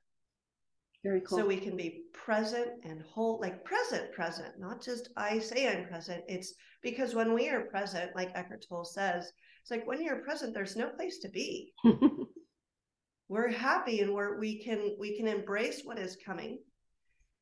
Very 1.04 1.20
cool. 1.22 1.40
So 1.40 1.46
we 1.46 1.58
can 1.58 1.76
be 1.76 2.04
present 2.14 2.70
and 2.84 3.02
whole, 3.02 3.40
like 3.42 3.66
present, 3.66 4.14
present, 4.14 4.58
not 4.58 4.82
just 4.82 5.10
I 5.18 5.40
say 5.40 5.68
I'm 5.68 5.86
present. 5.86 6.24
It's 6.30 6.54
because 6.82 7.14
when 7.14 7.34
we 7.34 7.50
are 7.50 7.66
present, 7.66 8.16
like 8.16 8.32
Eckhart 8.36 8.66
Tolle 8.70 8.86
says, 8.86 9.30
it's 9.62 9.72
like 9.72 9.86
when 9.86 10.02
you're 10.02 10.24
present, 10.24 10.54
there's 10.54 10.78
no 10.78 10.90
place 10.90 11.20
to 11.20 11.30
be. 11.30 11.74
we're 13.28 13.50
happy 13.50 14.00
and 14.00 14.14
we're 14.14 14.40
we 14.40 14.64
can 14.64 14.96
we 15.00 15.18
can 15.18 15.28
embrace 15.28 15.82
what 15.84 15.98
is 15.98 16.18
coming 16.26 16.60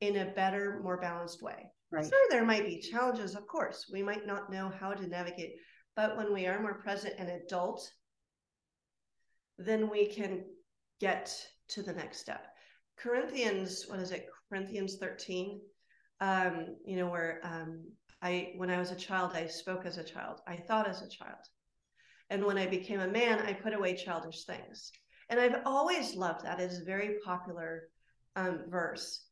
in 0.02 0.16
a 0.16 0.32
better, 0.32 0.80
more 0.82 0.96
balanced 0.96 1.42
way. 1.42 1.70
Right. 1.92 2.04
Sure, 2.04 2.26
there 2.28 2.44
might 2.44 2.66
be 2.66 2.80
challenges, 2.80 3.36
of 3.36 3.46
course. 3.46 3.88
We 3.90 4.02
might 4.02 4.26
not 4.26 4.50
know 4.50 4.68
how 4.80 4.92
to 4.94 5.06
navigate, 5.06 5.54
but 5.94 6.16
when 6.16 6.32
we 6.34 6.46
are 6.46 6.60
more 6.60 6.82
present 6.82 7.14
and 7.18 7.30
adult, 7.30 7.88
then 9.58 9.88
we 9.88 10.06
can 10.06 10.44
get 11.00 11.32
to 11.68 11.82
the 11.82 11.92
next 11.92 12.18
step. 12.18 12.48
Corinthians, 12.98 13.84
what 13.86 14.00
is 14.00 14.10
it? 14.10 14.26
Corinthians 14.48 14.96
13. 14.96 15.60
Um, 16.20 16.76
you 16.84 16.96
know, 16.96 17.08
where 17.08 17.40
um, 17.44 17.84
I, 18.20 18.54
when 18.56 18.70
I 18.70 18.78
was 18.78 18.90
a 18.90 18.96
child, 18.96 19.32
I 19.34 19.46
spoke 19.46 19.86
as 19.86 19.98
a 19.98 20.04
child, 20.04 20.40
I 20.48 20.56
thought 20.56 20.88
as 20.88 21.02
a 21.02 21.08
child. 21.08 21.46
And 22.28 22.44
when 22.44 22.58
I 22.58 22.66
became 22.66 23.00
a 23.00 23.08
man, 23.08 23.38
I 23.38 23.52
put 23.52 23.74
away 23.74 23.94
childish 23.94 24.44
things. 24.44 24.90
And 25.28 25.38
I've 25.38 25.62
always 25.64 26.16
loved 26.16 26.44
that. 26.44 26.58
It's 26.58 26.80
a 26.80 26.84
very 26.84 27.18
popular 27.24 27.88
um, 28.34 28.64
verse. 28.68 29.26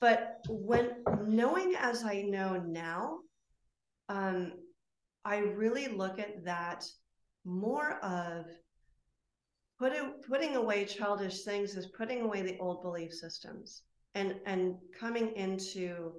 But 0.00 0.40
when 0.48 1.02
knowing 1.26 1.74
as 1.78 2.04
I 2.04 2.22
know 2.22 2.62
now, 2.66 3.18
um, 4.08 4.52
I 5.24 5.38
really 5.38 5.88
look 5.88 6.18
at 6.18 6.44
that 6.44 6.84
more 7.44 7.98
of 8.04 8.46
putting 9.78 10.14
putting 10.28 10.56
away 10.56 10.84
childish 10.84 11.42
things 11.42 11.76
is 11.76 11.86
putting 11.86 12.22
away 12.22 12.42
the 12.42 12.58
old 12.58 12.82
belief 12.82 13.12
systems 13.12 13.82
and 14.14 14.36
and 14.46 14.76
coming 14.98 15.32
into 15.36 16.12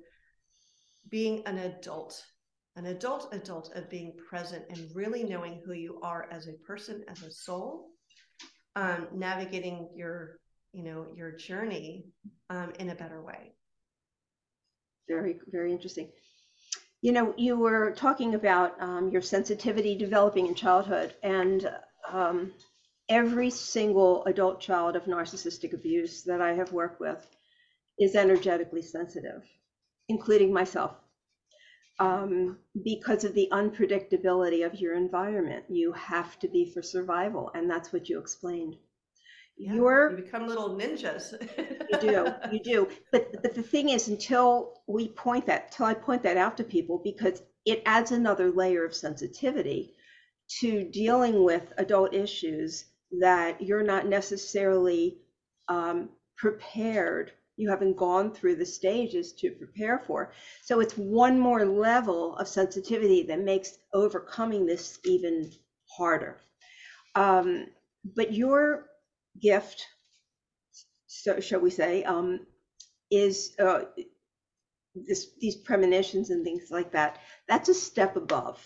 being 1.10 1.44
an 1.46 1.58
adult 1.60 2.24
an 2.76 2.88
adult 2.88 3.34
adult 3.34 3.76
of 3.76 3.90
being 3.90 4.14
present 4.30 4.64
and 4.70 4.90
really 4.94 5.24
knowing 5.24 5.62
who 5.66 5.74
you 5.74 6.00
are 6.04 6.28
as 6.32 6.48
a 6.48 6.54
person 6.66 7.04
as 7.08 7.24
a 7.24 7.32
soul 7.32 7.90
um, 8.76 9.08
navigating 9.14 9.90
your 9.96 10.40
you 10.74 10.84
know 10.84 11.08
your 11.16 11.32
journey 11.32 12.06
um, 12.50 12.72
in 12.80 12.90
a 12.90 12.96
better 12.96 13.24
way 13.24 13.54
very 15.08 15.40
very 15.52 15.72
interesting 15.72 16.10
you 17.02 17.12
know 17.12 17.34
you 17.38 17.58
were 17.58 17.92
talking 17.92 18.36
about 18.36 18.80
um, 18.82 19.10
your 19.10 19.22
sensitivity 19.22 19.96
developing 19.96 20.48
in 20.48 20.56
childhood 20.56 21.14
and 21.24 21.70
um, 22.12 22.52
every 23.10 23.50
single 23.50 24.26
adult 24.26 24.60
child 24.60 24.96
of 24.96 25.06
narcissistic 25.06 25.74
abuse 25.74 26.24
that 26.24 26.42
I 26.42 26.54
have 26.54 26.74
worked 26.74 27.00
with 27.00 27.26
is 28.00 28.16
energetically 28.16 28.82
sensitive, 28.82 29.44
including 30.10 30.54
myself. 30.54 30.96
Um, 32.00 32.60
because 32.84 33.24
of 33.24 33.34
the 33.34 33.50
unpredictability 33.52 34.66
of 34.66 34.80
your 34.80 34.94
environment, 34.94 35.66
you 35.68 35.94
have 35.94 36.38
to 36.40 36.48
be 36.48 36.72
for 36.72 36.82
survival, 36.84 37.50
and 37.56 37.70
that's 37.70 37.92
what 37.92 38.08
you 38.08 38.20
explained. 38.20 38.76
Yeah, 39.58 39.74
You're, 39.74 40.12
you 40.12 40.18
become 40.18 40.48
little 40.48 40.70
ninjas. 40.70 41.34
you 41.92 42.00
do, 42.00 42.28
you 42.52 42.60
do. 42.60 42.88
But 43.12 43.42
but 43.42 43.56
the 43.56 43.64
thing 43.64 43.90
is, 43.90 44.08
until 44.08 44.82
we 44.88 45.10
point 45.10 45.48
that, 45.48 45.72
till 45.72 45.88
I 45.88 45.96
point 45.96 46.22
that 46.24 46.38
out 46.38 46.58
to 46.58 46.64
people, 46.64 47.02
because 47.04 47.42
it 47.66 47.82
adds 47.86 48.12
another 48.12 48.52
layer 48.52 48.86
of 48.86 48.94
sensitivity 48.96 49.94
to 50.60 50.84
dealing 50.86 51.44
with 51.44 51.74
adult 51.78 52.14
issues 52.14 52.86
that 53.20 53.62
you're 53.62 53.84
not 53.84 54.08
necessarily 54.08 55.18
um, 55.68 56.10
prepared 56.38 57.32
you 57.60 57.70
haven't 57.70 57.98
gone 57.98 58.32
through 58.32 58.56
the 58.56 58.66
stages 58.66 59.34
to 59.34 59.50
prepare 59.52 60.00
for 60.06 60.32
so 60.64 60.80
it's 60.80 60.94
one 60.94 61.40
more 61.40 61.66
level 61.66 62.36
of 62.38 62.48
sensitivity 62.48 63.24
that 63.24 63.40
makes 63.40 63.80
overcoming 63.94 64.66
this 64.66 65.00
even 65.04 65.52
harder 65.98 66.40
um, 67.16 67.66
but 68.16 68.34
your 68.34 68.86
gift 69.42 69.86
so 71.08 71.40
shall 71.40 71.60
we 71.60 71.70
say 71.70 72.04
um, 72.04 72.40
is 73.10 73.56
uh, 73.60 73.82
this, 74.96 75.28
these 75.40 75.56
premonitions 75.56 76.30
and 76.30 76.44
things 76.44 76.70
like 76.70 76.92
that 76.92 77.20
that's 77.48 77.70
a 77.70 77.74
step 77.74 78.16
above 78.16 78.60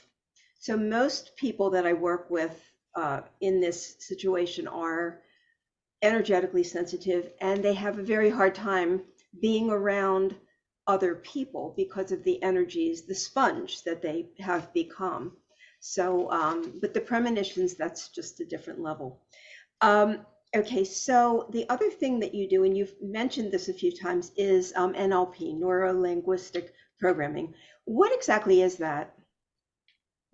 so 0.59 0.78
most 0.78 1.36
people 1.36 1.69
that 1.69 1.86
i 1.86 1.93
work 1.93 2.30
with 2.30 2.59
uh, 2.95 3.22
in 3.39 3.61
this 3.61 3.95
situation 3.99 4.67
are 4.67 5.22
energetically 6.01 6.63
sensitive 6.63 7.32
and 7.41 7.63
they 7.63 7.74
have 7.74 7.99
a 7.99 8.03
very 8.03 8.30
hard 8.30 8.55
time 8.55 9.01
being 9.39 9.69
around 9.69 10.36
other 10.88 11.15
people 11.15 11.74
because 11.78 12.11
of 12.11 12.24
the 12.24 12.41
energies, 12.43 13.03
the 13.03 13.15
sponge 13.15 13.84
that 13.84 14.01
they 14.01 14.26
have 14.39 14.74
become. 14.74 15.32
So, 15.80 16.30
um, 16.32 16.80
but 16.82 16.93
the 16.93 17.01
premonitions, 17.01 17.76
that's 17.76 18.09
just 18.09 18.39
a 18.39 18.45
different 18.45 18.82
level. 18.82 19.22
Um, 19.82 20.26
okay, 20.56 20.84
so 20.84 21.47
the 21.52 21.68
other 21.70 21.89
thing 21.89 22.20
that 22.20 22.36
you 22.36 22.47
do, 22.47 22.64
and 22.64 22.78
you've 22.78 22.93
mentioned 23.02 23.52
this 23.52 23.70
a 23.70 23.74
few 23.74 23.91
times, 23.91 24.32
is 24.36 24.74
um, 24.76 24.93
NLP, 24.93 25.58
neuro 25.58 25.93
linguistic 25.93 26.74
programming. 26.99 27.54
What 27.86 28.14
exactly 28.14 28.62
is 28.62 28.78
that? 28.78 29.14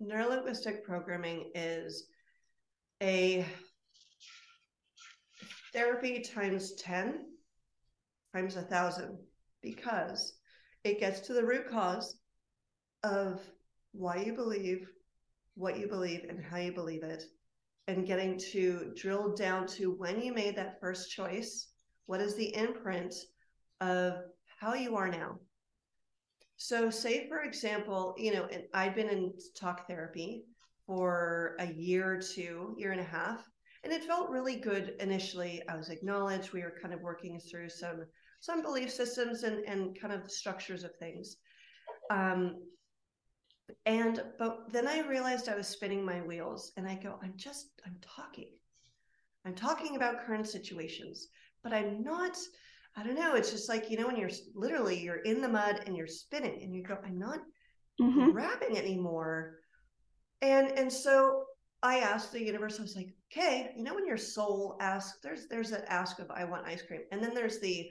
Neuro 0.00 0.28
linguistic 0.28 0.84
programming 0.84 1.50
is 1.54 2.08
a 3.02 3.46
therapy 5.72 6.20
times 6.20 6.74
10 6.74 7.26
times 8.34 8.56
a 8.56 8.62
thousand 8.62 9.18
because 9.62 10.38
it 10.84 11.00
gets 11.00 11.20
to 11.20 11.32
the 11.32 11.44
root 11.44 11.68
cause 11.68 12.18
of 13.02 13.40
why 13.92 14.16
you 14.16 14.32
believe 14.32 14.88
what 15.54 15.78
you 15.78 15.88
believe 15.88 16.24
and 16.28 16.42
how 16.42 16.56
you 16.56 16.72
believe 16.72 17.02
it 17.02 17.24
and 17.88 18.06
getting 18.06 18.38
to 18.38 18.92
drill 18.94 19.34
down 19.34 19.66
to 19.66 19.90
when 19.92 20.22
you 20.22 20.32
made 20.32 20.54
that 20.54 20.78
first 20.80 21.10
choice 21.10 21.68
what 22.06 22.20
is 22.20 22.36
the 22.36 22.54
imprint 22.54 23.12
of 23.80 24.14
how 24.60 24.74
you 24.74 24.94
are 24.94 25.08
now 25.08 25.36
so 26.56 26.90
say 26.90 27.26
for 27.28 27.42
example 27.42 28.14
you 28.16 28.32
know 28.32 28.46
i've 28.74 28.94
been 28.94 29.08
in 29.08 29.32
talk 29.56 29.86
therapy 29.88 30.44
for 30.88 31.54
a 31.60 31.66
year 31.66 32.14
or 32.14 32.20
two, 32.20 32.74
year 32.78 32.92
and 32.92 33.00
a 33.00 33.04
half. 33.04 33.46
And 33.84 33.92
it 33.92 34.04
felt 34.04 34.30
really 34.30 34.56
good 34.56 34.94
initially. 35.00 35.62
I 35.68 35.76
was 35.76 35.90
acknowledged. 35.90 36.52
We 36.52 36.62
were 36.62 36.74
kind 36.80 36.94
of 36.94 37.00
working 37.00 37.38
through 37.38 37.68
some 37.68 38.06
some 38.40 38.62
belief 38.62 38.90
systems 38.90 39.42
and, 39.42 39.64
and 39.66 40.00
kind 40.00 40.14
of 40.14 40.22
the 40.22 40.30
structures 40.30 40.84
of 40.84 40.94
things. 40.96 41.36
Um, 42.10 42.56
and 43.86 44.22
but 44.38 44.72
then 44.72 44.86
I 44.86 45.00
realized 45.00 45.48
I 45.48 45.56
was 45.56 45.66
spinning 45.66 46.04
my 46.04 46.20
wheels 46.20 46.72
and 46.76 46.86
I 46.86 46.94
go, 46.94 47.18
I'm 47.22 47.34
just, 47.36 47.70
I'm 47.86 47.96
talking. 48.00 48.50
I'm 49.44 49.54
talking 49.54 49.96
about 49.96 50.24
current 50.26 50.46
situations, 50.46 51.28
but 51.62 51.72
I'm 51.72 52.02
not, 52.02 52.36
I 52.96 53.02
don't 53.02 53.14
know. 53.14 53.34
It's 53.34 53.50
just 53.50 53.68
like, 53.68 53.90
you 53.90 53.96
know, 53.96 54.06
when 54.06 54.16
you're 54.16 54.30
literally 54.54 54.98
you're 54.98 55.22
in 55.22 55.40
the 55.40 55.48
mud 55.48 55.82
and 55.86 55.96
you're 55.96 56.06
spinning 56.06 56.62
and 56.62 56.74
you 56.74 56.82
go, 56.82 56.98
I'm 57.04 57.18
not 57.18 57.40
mm-hmm. 58.00 58.30
grabbing 58.30 58.76
anymore. 58.76 59.56
And 60.42 60.70
and 60.78 60.92
so 60.92 61.44
I 61.82 61.98
asked 61.98 62.32
the 62.32 62.44
universe, 62.44 62.78
I 62.78 62.82
was 62.82 62.96
like, 62.96 63.14
okay, 63.32 63.72
you 63.76 63.84
know, 63.84 63.94
when 63.94 64.06
your 64.06 64.16
soul 64.16 64.76
asks, 64.80 65.18
there's 65.22 65.46
there's 65.48 65.72
an 65.72 65.82
ask 65.88 66.18
of 66.18 66.30
I 66.30 66.44
want 66.44 66.66
ice 66.66 66.82
cream, 66.82 67.02
and 67.12 67.22
then 67.22 67.34
there's 67.34 67.60
the 67.60 67.88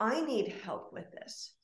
I 0.00 0.20
need 0.22 0.54
help 0.64 0.92
with 0.92 1.10
this. 1.12 1.54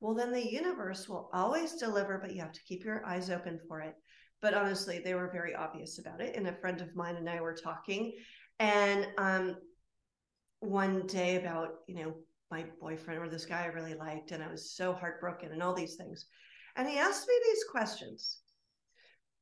Well, 0.00 0.14
then 0.14 0.32
the 0.32 0.52
universe 0.52 1.08
will 1.08 1.30
always 1.32 1.74
deliver, 1.74 2.18
but 2.18 2.34
you 2.34 2.40
have 2.40 2.52
to 2.52 2.62
keep 2.64 2.84
your 2.84 3.04
eyes 3.06 3.30
open 3.30 3.58
for 3.66 3.80
it. 3.80 3.94
But 4.42 4.54
honestly, 4.54 4.98
they 4.98 5.14
were 5.14 5.30
very 5.32 5.54
obvious 5.54 5.98
about 5.98 6.20
it. 6.20 6.36
And 6.36 6.46
a 6.46 6.52
friend 6.52 6.80
of 6.80 6.94
mine 6.94 7.16
and 7.16 7.28
I 7.28 7.40
were 7.40 7.54
talking, 7.54 8.12
and 8.58 9.08
um, 9.16 9.56
one 10.60 11.06
day 11.06 11.36
about 11.36 11.76
you 11.86 11.96
know 11.96 12.14
my 12.50 12.66
boyfriend 12.80 13.20
or 13.20 13.28
this 13.28 13.46
guy 13.46 13.64
I 13.64 13.66
really 13.66 13.94
liked, 13.94 14.32
and 14.32 14.42
I 14.42 14.50
was 14.50 14.74
so 14.76 14.92
heartbroken 14.92 15.52
and 15.52 15.62
all 15.62 15.74
these 15.74 15.96
things. 15.96 16.26
And 16.76 16.88
he 16.88 16.98
asked 16.98 17.26
me 17.26 17.34
these 17.44 17.64
questions. 17.70 18.40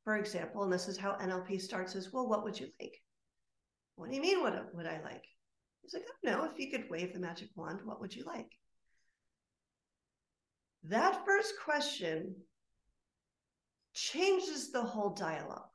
For 0.04 0.16
example, 0.16 0.62
and 0.62 0.72
this 0.72 0.86
is 0.86 0.98
how 0.98 1.16
NLP 1.16 1.60
starts 1.60 1.94
is, 1.94 2.12
well, 2.12 2.28
what 2.28 2.44
would 2.44 2.60
you 2.60 2.68
like? 2.80 2.94
What 3.96 4.10
do 4.10 4.16
you 4.16 4.22
mean, 4.22 4.42
what 4.42 4.74
would 4.74 4.86
I 4.86 5.00
like? 5.02 5.24
He's 5.82 5.94
like, 5.94 6.02
I 6.02 6.30
don't 6.30 6.38
know, 6.38 6.44
if 6.44 6.58
you 6.58 6.70
could 6.70 6.90
wave 6.90 7.14
the 7.14 7.20
magic 7.20 7.48
wand, 7.56 7.80
what 7.84 8.00
would 8.00 8.14
you 8.14 8.24
like? 8.24 8.50
That 10.84 11.24
first 11.24 11.54
question 11.64 12.34
changes 13.94 14.70
the 14.70 14.82
whole 14.82 15.10
dialogue. 15.10 15.70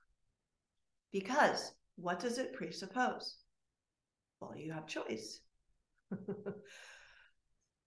Because 1.11 1.73
what 1.95 2.19
does 2.19 2.37
it 2.37 2.53
presuppose? 2.53 3.37
Well, 4.39 4.55
you 4.55 4.71
have 4.71 4.85
choice. 4.85 5.41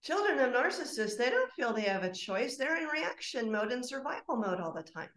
Children 0.03 0.39
of 0.39 0.53
narcissists, 0.53 1.17
they 1.17 1.29
don't 1.29 1.51
feel 1.53 1.71
they 1.71 1.83
have 1.83 2.03
a 2.03 2.11
choice. 2.11 2.57
They're 2.57 2.81
in 2.81 2.89
reaction 2.89 3.49
mode 3.51 3.71
and 3.71 3.85
survival 3.85 4.35
mode 4.35 4.59
all 4.59 4.73
the 4.73 4.83
time. 4.83 5.09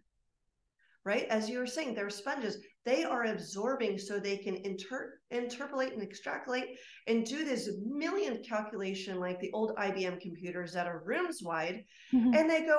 Right? 1.06 1.26
As 1.30 1.48
you 1.48 1.60
were 1.60 1.68
saying, 1.68 1.94
they're 1.94 2.10
sponges. 2.10 2.58
They 2.84 3.04
are 3.04 3.26
absorbing 3.26 3.96
so 3.96 4.18
they 4.18 4.38
can 4.38 4.56
inter- 4.56 5.20
interpolate 5.30 5.92
and 5.92 6.02
extrapolate 6.02 6.78
and 7.06 7.24
do 7.24 7.44
this 7.44 7.70
million 7.86 8.42
calculation 8.42 9.20
like 9.20 9.38
the 9.38 9.52
old 9.52 9.76
IBM 9.76 10.20
computers 10.20 10.72
that 10.72 10.88
are 10.88 11.04
rooms 11.06 11.42
wide. 11.44 11.84
Mm-hmm. 12.12 12.34
And 12.34 12.50
they 12.50 12.66
go, 12.66 12.78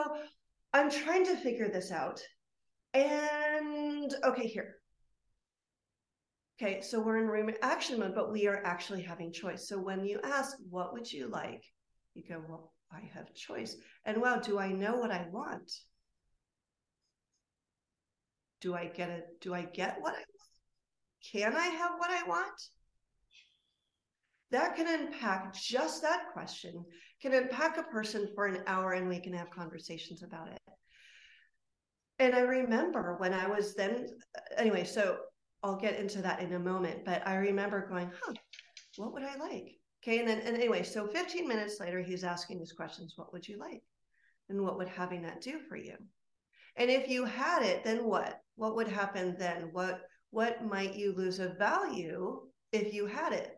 I'm 0.74 0.92
trying 0.92 1.26
to 1.28 1.38
figure 1.38 1.70
this 1.70 1.90
out. 1.90 2.22
And 2.94 4.14
okay, 4.26 4.48
here. 4.48 4.76
Okay, 6.62 6.82
so 6.82 7.00
we're 7.00 7.20
in 7.20 7.28
room 7.28 7.50
action 7.62 7.98
mode, 7.98 8.14
but 8.14 8.34
we 8.34 8.48
are 8.48 8.62
actually 8.66 9.04
having 9.04 9.32
choice. 9.32 9.70
So 9.70 9.80
when 9.80 10.04
you 10.04 10.20
ask, 10.26 10.58
what 10.70 10.92
would 10.92 11.10
you 11.10 11.30
like? 11.30 11.64
You 12.14 12.24
go, 12.28 12.44
well, 12.50 12.74
I 12.92 13.10
have 13.14 13.34
choice. 13.34 13.78
And 14.04 14.22
wow, 14.22 14.38
do 14.38 14.60
I 14.60 14.74
know 14.74 14.98
what 14.98 15.12
I 15.12 15.28
want? 15.32 15.72
Do 18.62 18.76
I 18.76 18.86
get 18.86 19.10
it? 19.10 19.26
Do 19.42 19.54
I 19.54 19.64
get 19.64 19.98
what 20.00 20.14
I 20.14 20.18
want? 20.18 20.26
Can 21.32 21.56
I 21.56 21.68
have 21.68 21.92
what 21.98 22.10
I 22.10 22.28
want? 22.28 22.62
That 24.52 24.76
can 24.76 24.88
unpack 24.88 25.54
just 25.54 26.02
that 26.04 26.32
question, 26.32 26.86
can 27.22 27.34
unpack 27.34 27.78
a 27.78 27.84
person 27.84 28.30
for 28.34 28.46
an 28.46 28.64
hour 28.66 28.94
and 28.94 29.10
we 29.10 29.20
can 29.20 29.34
have 29.34 29.50
conversations 29.52 30.24
about 30.24 30.48
it. 30.50 30.60
And 32.20 32.34
I 32.34 32.40
remember 32.40 33.18
when 33.20 33.34
I 33.34 33.48
was 33.48 33.76
then, 33.76 34.08
anyway, 34.56 34.86
so 34.86 35.18
I'll 35.64 35.76
get 35.76 36.00
into 36.00 36.22
that 36.22 36.42
in 36.42 36.54
a 36.54 36.60
moment, 36.60 37.04
but 37.06 37.28
I 37.28 37.36
remember 37.36 37.88
going, 37.88 38.10
huh, 38.24 38.34
what 38.96 39.14
would 39.14 39.24
I 39.24 39.36
like? 39.36 39.78
Okay. 40.04 40.20
And 40.20 40.28
then, 40.28 40.40
and 40.40 40.56
anyway, 40.56 40.84
so 40.84 41.08
15 41.08 41.48
minutes 41.48 41.80
later, 41.80 42.02
he's 42.02 42.24
asking 42.24 42.60
these 42.60 42.72
questions 42.72 43.14
What 43.18 43.34
would 43.34 43.48
you 43.48 43.58
like? 43.58 43.84
And 44.50 44.62
what 44.62 44.78
would 44.78 44.88
having 44.88 45.24
that 45.24 45.42
do 45.42 45.60
for 45.68 45.76
you? 45.76 45.96
And 46.78 46.90
if 46.90 47.10
you 47.10 47.26
had 47.26 47.64
it, 47.64 47.84
then 47.84 48.06
what? 48.06 48.40
What 48.58 48.76
would 48.76 48.88
happen 48.88 49.36
then? 49.40 49.70
What 49.72 50.02
what 50.32 50.66
might 50.66 50.96
you 50.96 51.14
lose 51.16 51.40
of 51.40 51.58
value 51.58 52.42
if 52.74 52.94
you 52.94 53.06
had 53.06 53.32
it? 53.32 53.52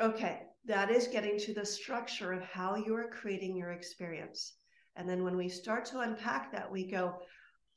Okay, 0.00 0.42
that 0.66 0.90
is 0.90 1.08
getting 1.08 1.38
to 1.38 1.54
the 1.54 1.64
structure 1.64 2.32
of 2.32 2.42
how 2.42 2.76
you 2.76 2.94
are 2.94 3.08
creating 3.08 3.56
your 3.56 3.72
experience. 3.72 4.58
And 4.94 5.08
then 5.08 5.24
when 5.24 5.36
we 5.36 5.48
start 5.48 5.86
to 5.86 6.00
unpack 6.00 6.52
that, 6.52 6.70
we 6.70 6.90
go, 6.90 7.14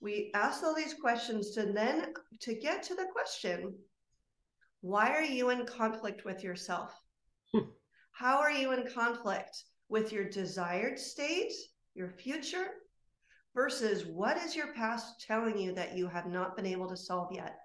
we 0.01 0.31
ask 0.33 0.63
all 0.63 0.75
these 0.75 0.95
questions 0.95 1.51
to 1.51 1.71
then 1.71 2.13
to 2.41 2.55
get 2.55 2.83
to 2.83 2.95
the 2.95 3.07
question 3.13 3.73
why 4.81 5.11
are 5.11 5.23
you 5.23 5.51
in 5.51 5.63
conflict 5.65 6.25
with 6.25 6.43
yourself 6.43 6.91
hmm. 7.53 7.69
how 8.11 8.39
are 8.39 8.51
you 8.51 8.73
in 8.73 8.85
conflict 8.91 9.63
with 9.87 10.11
your 10.11 10.27
desired 10.27 10.97
state 10.99 11.53
your 11.93 12.09
future 12.09 12.67
versus 13.53 14.05
what 14.05 14.37
is 14.37 14.55
your 14.55 14.73
past 14.73 15.25
telling 15.25 15.57
you 15.57 15.73
that 15.73 15.97
you 15.97 16.07
have 16.07 16.27
not 16.27 16.55
been 16.55 16.65
able 16.65 16.87
to 16.89 16.97
solve 16.97 17.29
yet? 17.31 17.57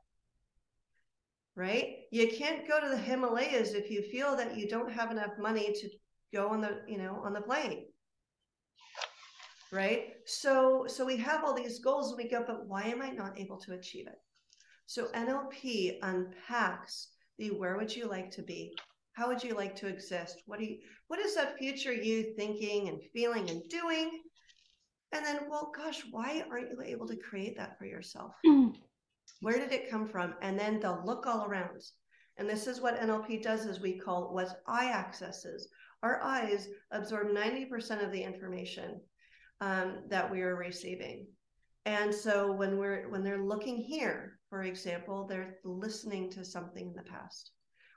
Right? 1.55 2.01
You 2.11 2.29
can't 2.29 2.69
go 2.69 2.81
to 2.81 2.89
the 2.89 2.99
himalayas 2.99 3.75
if 3.75 3.91
you 3.91 4.03
feel 4.03 4.37
that 4.37 4.57
you 4.57 4.69
don't 4.69 4.93
have 4.93 5.11
enough 5.11 5.33
money 5.39 5.73
to 5.73 5.89
go 6.35 6.49
on 6.49 6.61
the 6.61 6.83
you 6.87 6.99
know 6.99 7.21
on 7.25 7.33
the 7.33 7.41
plane. 7.41 7.87
Right? 9.73 10.09
So 10.27 10.87
so 10.87 11.05
we 11.05 11.17
have 11.17 11.45
all 11.45 11.55
these 11.55 11.79
goals 11.79 12.11
and 12.11 12.19
we 12.19 12.29
go 12.29 12.45
but 12.47 12.67
why 12.67 12.83
am 12.83 13.03
i 13.03 13.11
not 13.11 13.39
able 13.39 13.59
to 13.61 13.73
achieve 13.73 14.07
it? 14.07 14.19
So 14.87 15.07
nlp 15.15 15.99
unpacks 16.03 17.09
the 17.39 17.51
where 17.51 17.77
would 17.77 17.95
you 17.95 18.07
like 18.07 18.31
to 18.33 18.43
be? 18.43 18.75
How 19.13 19.29
would 19.29 19.43
you 19.43 19.55
like 19.55 19.75
to 19.77 19.87
exist? 19.87 20.43
What 20.47 20.59
do 20.59 20.67
you 20.67 20.79
what 21.09 21.21
is 21.21 21.35
that 21.37 21.59
future 21.59 21.93
you 21.93 22.35
thinking 22.37 22.89
and 22.89 23.01
feeling 23.15 23.49
and 23.49 23.63
doing 23.71 24.23
and 25.17 25.25
then 25.25 25.39
well 25.49 25.73
gosh 25.75 26.03
why 26.11 26.45
aren't 26.51 26.71
you 26.71 26.81
able 26.85 27.07
to 27.07 27.17
create 27.17 27.57
that 27.57 27.79
for 27.79 27.87
yourself 27.87 28.33
mm. 28.47 28.73
where 29.41 29.59
did 29.59 29.73
it 29.73 29.91
come 29.91 30.07
from 30.07 30.35
and 30.43 30.59
then 30.59 30.79
they'll 30.79 31.03
look 31.05 31.27
all 31.27 31.47
around 31.47 31.81
and 32.37 32.49
this 32.49 32.67
is 32.67 32.81
what 32.81 33.01
nlp 33.01 33.43
does 33.43 33.67
is 33.67 33.81
we 33.81 33.99
call 33.99 34.33
what 34.33 34.61
eye 34.67 34.91
accesses 34.91 35.69
our 36.03 36.23
eyes 36.23 36.69
absorb 36.91 37.29
90% 37.29 38.05
of 38.05 38.13
the 38.13 38.23
information 38.23 39.01
um, 39.61 40.03
that 40.09 40.31
we 40.31 40.43
are 40.43 40.57
receiving. 40.57 41.27
And 41.85 42.15
so 42.15 42.53
when 42.53 42.79
we're 42.79 43.09
when 43.09 43.23
they're 43.23 43.45
looking 43.45 43.77
here, 43.77 44.39
for 44.51 44.63
example, 44.63 45.27
they're 45.27 45.57
listening 45.65 46.31
to 46.33 46.45
something 46.45 46.89
in 46.89 46.95
the 46.95 47.11
past. 47.11 47.53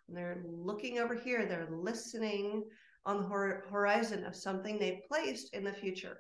When 0.06 0.16
they're 0.16 0.44
looking 0.46 1.00
over 1.00 1.16
here, 1.16 1.46
they're 1.46 1.70
listening 1.72 2.64
on 3.06 3.18
the 3.18 3.28
hor- 3.28 3.66
horizon 3.70 4.26
of 4.26 4.36
something 4.36 4.78
they've 4.78 5.08
placed 5.08 5.54
in 5.54 5.64
the 5.64 5.74
future. 5.74 6.18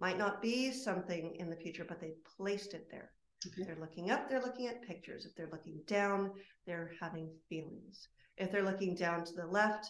Might 0.00 0.18
not 0.18 0.40
be 0.40 0.72
something 0.72 1.36
in 1.38 1.50
the 1.50 1.56
future, 1.56 1.84
but 1.86 2.00
they 2.00 2.14
placed 2.36 2.74
it 2.74 2.86
there. 2.90 3.10
Okay. 3.46 3.62
If 3.62 3.66
they're 3.66 3.80
looking 3.80 4.10
up, 4.10 4.28
they're 4.28 4.42
looking 4.42 4.66
at 4.66 4.82
pictures. 4.82 5.26
If 5.26 5.34
they're 5.36 5.50
looking 5.50 5.80
down, 5.86 6.32
they're 6.66 6.92
having 7.00 7.30
feelings. 7.48 8.08
If 8.36 8.50
they're 8.50 8.64
looking 8.64 8.94
down 8.94 9.24
to 9.24 9.32
the 9.34 9.46
left, 9.46 9.86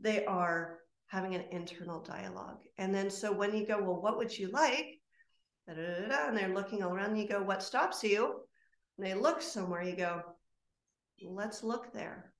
they 0.00 0.24
are 0.24 0.78
having 1.06 1.34
an 1.34 1.44
internal 1.50 2.02
dialogue. 2.02 2.60
And 2.78 2.94
then 2.94 3.10
so 3.10 3.32
when 3.32 3.54
you 3.54 3.66
go, 3.66 3.78
well, 3.82 4.00
what 4.00 4.16
would 4.16 4.36
you 4.36 4.48
like? 4.50 4.86
Da, 5.66 5.74
da, 5.74 6.08
da, 6.08 6.28
and 6.28 6.36
they're 6.36 6.54
looking 6.54 6.82
all 6.82 6.92
around, 6.92 7.16
you 7.16 7.28
go, 7.28 7.42
what 7.42 7.62
stops 7.62 8.02
you? 8.02 8.40
And 8.96 9.06
they 9.06 9.14
look 9.14 9.42
somewhere, 9.42 9.82
you 9.82 9.96
go, 9.96 10.22
let's 11.28 11.62
look 11.62 11.92
there. 11.92 12.32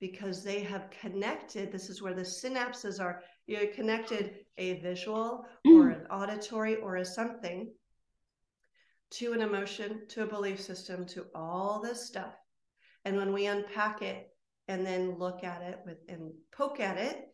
Because 0.00 0.42
they 0.42 0.60
have 0.60 0.90
connected, 0.90 1.70
this 1.70 1.88
is 1.88 2.02
where 2.02 2.14
the 2.14 2.22
synapses 2.22 3.00
are. 3.00 3.22
You're 3.46 3.68
connected 3.68 4.41
a 4.58 4.74
visual 4.80 5.46
or 5.64 5.88
an 5.88 6.06
auditory 6.10 6.76
or 6.76 6.96
a 6.96 7.04
something 7.04 7.72
to 9.12 9.32
an 9.32 9.42
emotion, 9.42 10.02
to 10.08 10.22
a 10.22 10.26
belief 10.26 10.60
system, 10.60 11.04
to 11.06 11.26
all 11.34 11.80
this 11.82 12.06
stuff. 12.06 12.34
And 13.04 13.16
when 13.16 13.32
we 13.32 13.46
unpack 13.46 14.02
it 14.02 14.28
and 14.68 14.86
then 14.86 15.18
look 15.18 15.44
at 15.44 15.62
it 15.62 15.80
with 15.84 15.98
and 16.08 16.32
poke 16.56 16.80
at 16.80 16.96
it, 16.96 17.28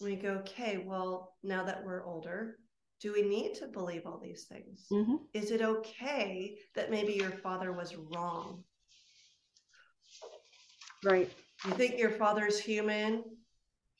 we 0.00 0.16
go, 0.16 0.34
okay, 0.36 0.82
well, 0.84 1.34
now 1.42 1.64
that 1.64 1.84
we're 1.84 2.04
older, 2.04 2.56
do 3.00 3.12
we 3.12 3.22
need 3.22 3.54
to 3.54 3.68
believe 3.68 4.02
all 4.06 4.20
these 4.22 4.44
things? 4.44 4.86
Mm-hmm. 4.90 5.16
Is 5.34 5.50
it 5.50 5.62
okay 5.62 6.56
that 6.74 6.90
maybe 6.90 7.12
your 7.12 7.30
father 7.30 7.72
was 7.72 7.96
wrong? 7.96 8.64
Right. 11.04 11.30
You 11.66 11.72
think 11.72 11.98
your 11.98 12.10
father's 12.10 12.58
human? 12.58 13.24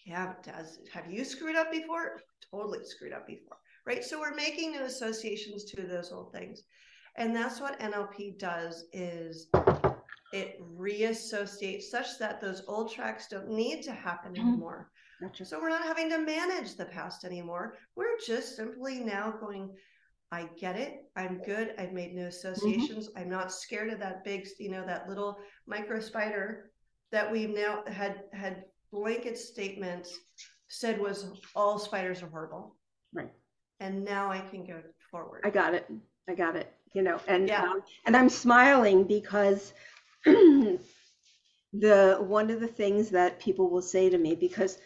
Yeah, 0.05 0.35
does 0.43 0.79
have 0.93 1.11
you 1.11 1.25
screwed 1.25 1.57
up 1.57 1.71
before? 1.71 2.21
Totally 2.51 2.85
screwed 2.85 3.13
up 3.13 3.27
before. 3.27 3.57
Right. 3.87 4.05
So 4.05 4.19
we're 4.21 4.35
making 4.35 4.73
new 4.73 4.83
associations 4.83 5.65
to 5.67 5.83
those 5.83 6.13
old 6.13 6.33
things. 6.33 6.63
And 7.17 7.35
that's 7.35 7.61
what 7.61 7.79
NLP 7.81 8.39
does 8.39 8.85
is 8.93 9.49
it 10.33 10.61
reassociates 10.79 11.85
such 11.85 12.19
that 12.19 12.41
those 12.41 12.63
old 12.69 12.93
tracks 12.93 13.27
don't 13.29 13.51
need 13.51 13.83
to 13.83 13.93
happen 13.93 14.33
Mhm. 14.35 14.41
anymore. 14.41 14.91
Gotcha. 15.21 15.45
So 15.45 15.61
we're 15.61 15.71
not 15.71 15.83
having 15.83 16.09
to 16.11 16.19
manage 16.19 16.77
the 16.77 16.87
past 16.87 17.25
anymore. 17.25 17.77
We're 17.95 18.17
just 18.25 18.57
simply 18.57 19.01
now 19.01 19.33
going, 19.33 19.77
I 20.31 20.45
get 20.57 20.77
it. 20.77 21.11
I'm 21.17 21.43
good. 21.43 21.75
I've 21.77 21.93
made 21.93 22.15
new 22.15 22.27
associations. 22.27 23.11
I'm 23.17 23.29
not 23.29 23.53
scared 23.53 23.93
of 23.93 23.99
that 23.99 24.25
big, 24.25 24.47
you 24.59 24.71
know, 24.71 24.87
that 24.87 25.09
little 25.09 25.41
micro 25.67 26.01
spider 26.01 26.71
that 27.11 27.31
we've 27.31 27.51
now 27.51 27.83
had 27.87 28.25
had 28.33 28.65
blanket 28.93 29.39
statements 29.39 30.19
said 30.69 31.01
was 31.01 31.27
all 31.55 31.79
spiders 31.79 32.23
are 32.23 32.29
horrible. 32.29 32.77
Right. 33.13 33.33
And 33.81 34.05
now 34.05 34.31
I 34.31 34.41
can 34.41 34.65
go 34.65 34.81
forward. 35.11 35.43
I 35.45 35.51
got 35.51 35.75
it. 35.75 35.91
I 36.29 36.35
got 36.35 36.57
it. 36.57 36.73
You 36.95 37.03
know, 37.03 37.21
and 37.29 37.49
Yeah. 37.49 37.63
um, 37.63 37.83
and 38.07 38.17
I'm 38.17 38.29
smiling 38.29 39.05
because 39.05 39.73
the 40.25 40.79
one 42.21 42.51
of 42.51 42.61
the 42.61 42.67
things 42.69 43.11
that 43.11 43.39
people 43.41 43.71
will 43.71 43.83
say 43.83 44.11
to 44.11 44.19
me 44.19 44.35
because 44.35 44.79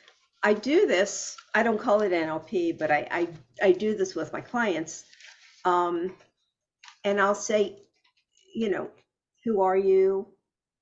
I 0.43 0.53
do 0.53 0.87
this, 0.87 1.37
I 1.55 1.63
don't 1.63 1.81
call 1.81 2.03
it 2.03 2.13
NLP, 2.13 2.79
but 2.79 2.91
I 2.91 3.09
I, 3.11 3.29
I 3.63 3.73
do 3.73 3.97
this 3.97 4.15
with 4.15 4.33
my 4.33 4.41
clients. 4.43 5.05
Um, 5.65 6.15
and 7.05 7.21
I'll 7.21 7.35
say, 7.35 7.79
you 8.55 8.71
know, 8.71 8.91
who 9.45 9.63
are 9.63 9.77
you? 9.77 10.27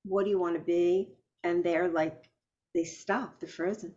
What 0.04 0.24
do 0.24 0.30
you 0.30 0.38
want 0.40 0.56
to 0.56 0.60
be? 0.60 1.14
And 1.44 1.62
they're 1.64 1.88
like, 1.88 2.24
they 2.74 2.84
stop, 2.84 3.40
they're 3.40 3.48
frozen. 3.48 3.94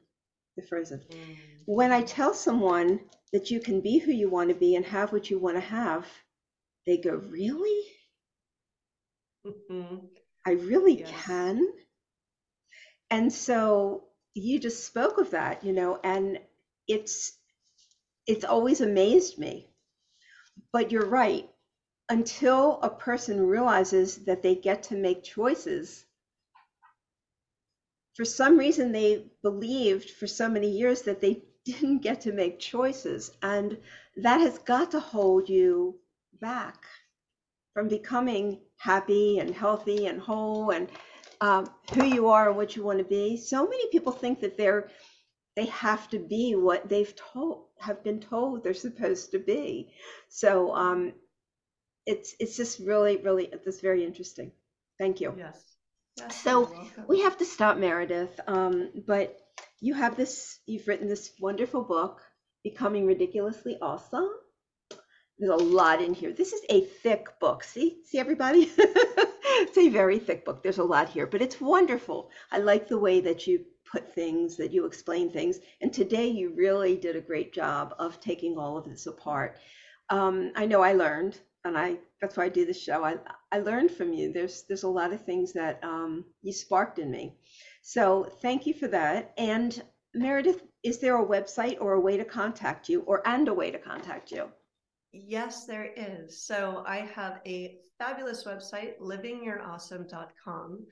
They're 0.55 0.67
frozen. 0.67 1.01
Mm. 1.09 1.65
When 1.65 1.91
I 1.91 2.01
tell 2.01 2.33
someone 2.33 3.01
that 3.33 3.51
you 3.51 3.59
can 3.59 3.81
be 3.81 3.97
who 3.99 4.11
you 4.11 4.29
want 4.29 4.49
to 4.49 4.55
be 4.55 4.75
and 4.75 4.85
have 4.85 5.11
what 5.11 5.29
you 5.29 5.39
want 5.39 5.57
to 5.57 5.61
have, 5.61 6.07
they 6.85 6.97
go, 6.97 7.15
Really? 7.15 7.83
Mhm. 9.45 10.09
I 10.45 10.51
really 10.51 10.97
Yes. 10.97 11.05
can? 11.05 11.67
And 13.09 13.33
so 13.33 14.09
you 14.35 14.59
just 14.59 14.85
spoke 14.85 15.17
of 15.17 15.31
that, 15.31 15.63
you 15.63 15.73
know, 15.73 15.99
and 16.03 16.39
it's 16.87 17.37
it's 18.27 18.45
always 18.45 18.81
amazed 18.81 19.37
me. 19.37 19.69
But 20.71 20.91
you're 20.91 21.07
right. 21.07 21.49
Until 22.09 22.79
a 22.81 22.89
person 22.89 23.47
realizes 23.47 24.25
that 24.25 24.43
they 24.43 24.55
get 24.55 24.83
to 24.83 24.95
make 24.95 25.23
choices, 25.23 26.05
for 28.15 28.25
some 28.25 28.57
reason 28.57 28.91
they 28.91 29.27
believed 29.43 30.09
for 30.09 30.25
so 30.25 30.49
many 30.49 30.69
years 30.71 31.03
that 31.03 31.21
they 31.21 31.43
didn't 31.65 31.99
get 31.99 32.21
to 32.21 32.31
make 32.31 32.59
choices. 32.59 33.31
And 33.41 33.77
that 34.17 34.39
has 34.39 34.57
got 34.59 34.91
to 34.91 34.99
hold 34.99 35.49
you 35.49 35.99
back 36.39 36.85
from 37.73 37.87
becoming 37.89 38.61
happy 38.77 39.39
and 39.39 39.53
healthy 39.53 40.07
and 40.07 40.19
whole 40.19 40.71
and 40.71 40.89
um, 41.41 41.67
who 41.93 42.05
you 42.05 42.27
are 42.29 42.47
and 42.47 42.57
what 42.57 42.75
you 42.75 42.83
want 42.83 42.99
to 42.99 43.05
be. 43.05 43.35
So 43.35 43.67
many 43.67 43.87
people 43.91 44.11
think 44.11 44.39
that 44.41 44.57
they're 44.57 44.89
they 45.55 45.65
have 45.67 46.09
to 46.09 46.19
be 46.19 46.53
what 46.55 46.89
they've 46.89 47.15
told 47.15 47.67
have 47.79 48.03
been 48.03 48.19
told 48.19 48.63
they're 48.63 48.73
supposed 48.73 49.31
to 49.31 49.39
be. 49.39 49.91
So 50.29 50.73
um, 50.75 51.13
it's 52.05 52.35
it's 52.39 52.55
just 52.55 52.79
really 52.79 53.17
really 53.17 53.49
it's 53.51 53.81
very 53.81 54.05
interesting. 54.05 54.51
Thank 54.97 55.19
you. 55.19 55.33
Yes. 55.37 55.74
Yes, 56.17 56.41
So. 56.41 56.71
We 57.07 57.21
have 57.21 57.37
to 57.37 57.45
stop, 57.45 57.77
Meredith. 57.77 58.39
Um, 58.47 58.91
but 59.07 59.37
you 59.81 59.93
have 59.93 60.15
this, 60.15 60.59
you've 60.65 60.87
written 60.87 61.07
this 61.07 61.31
wonderful 61.39 61.83
book, 61.83 62.21
Becoming 62.63 63.05
Ridiculously 63.05 63.77
Awesome. 63.81 64.29
There's 65.37 65.61
a 65.61 65.63
lot 65.63 66.01
in 66.01 66.13
here. 66.13 66.31
This 66.31 66.53
is 66.53 66.61
a 66.69 66.81
thick 66.81 67.27
book. 67.39 67.63
See, 67.63 68.01
see 68.05 68.17
everybody? 68.17 68.71
it's 68.77 69.77
a 69.77 69.89
very 69.89 70.17
thick 70.19 70.45
book. 70.45 70.63
There's 70.63 70.77
a 70.77 70.83
lot 70.83 71.09
here, 71.09 71.27
but 71.27 71.41
it's 71.41 71.59
wonderful. 71.59 72.29
I 72.51 72.59
like 72.59 72.87
the 72.87 72.99
way 72.99 73.19
that 73.21 73.45
you 73.45 73.65
put 73.91 74.15
things, 74.15 74.57
that 74.57 74.71
you 74.71 74.85
explain 74.85 75.31
things. 75.31 75.59
And 75.81 75.91
today 75.93 76.27
you 76.27 76.53
really 76.55 76.95
did 76.95 77.17
a 77.17 77.21
great 77.21 77.53
job 77.53 77.93
of 77.99 78.21
taking 78.21 78.57
all 78.57 78.77
of 78.77 78.85
this 78.85 79.07
apart. 79.07 79.59
Um, 80.09 80.53
I 80.55 80.65
know 80.65 80.81
I 80.81 80.93
learned, 80.93 81.37
and 81.65 81.77
I 81.77 81.97
that's 82.25 82.37
why 82.37 82.45
I 82.45 82.49
do 82.49 82.65
this 82.65 82.81
show. 82.81 83.03
I 83.03 83.17
I 83.51 83.59
learned 83.59 83.91
from 83.91 84.11
you. 84.11 84.33
There's 84.33 84.63
there's 84.67 84.81
a 84.81 84.89
lot 84.89 85.13
of 85.13 85.23
things 85.23 85.53
that 85.53 85.79
um, 85.83 86.25
you 86.41 86.51
sparked 86.51 86.97
in 86.97 87.11
me. 87.11 87.37
So 87.83 88.27
thank 88.41 88.65
you 88.65 88.73
for 88.73 88.87
that. 88.87 89.31
And 89.37 89.79
Meredith, 90.15 90.63
is 90.81 90.97
there 90.97 91.21
a 91.21 91.25
website 91.25 91.77
or 91.79 91.93
a 91.93 91.99
way 91.99 92.17
to 92.17 92.25
contact 92.25 92.89
you, 92.89 93.01
or 93.01 93.21
and 93.27 93.47
a 93.47 93.53
way 93.53 93.69
to 93.69 93.77
contact 93.77 94.31
you? 94.31 94.49
Yes, 95.11 95.67
there 95.67 95.91
is. 95.95 96.43
So 96.43 96.83
I 96.87 97.01
have 97.13 97.41
a 97.45 97.77
fabulous 97.99 98.43
website, 98.43 98.99
livingyourawesome.com. 98.99 100.87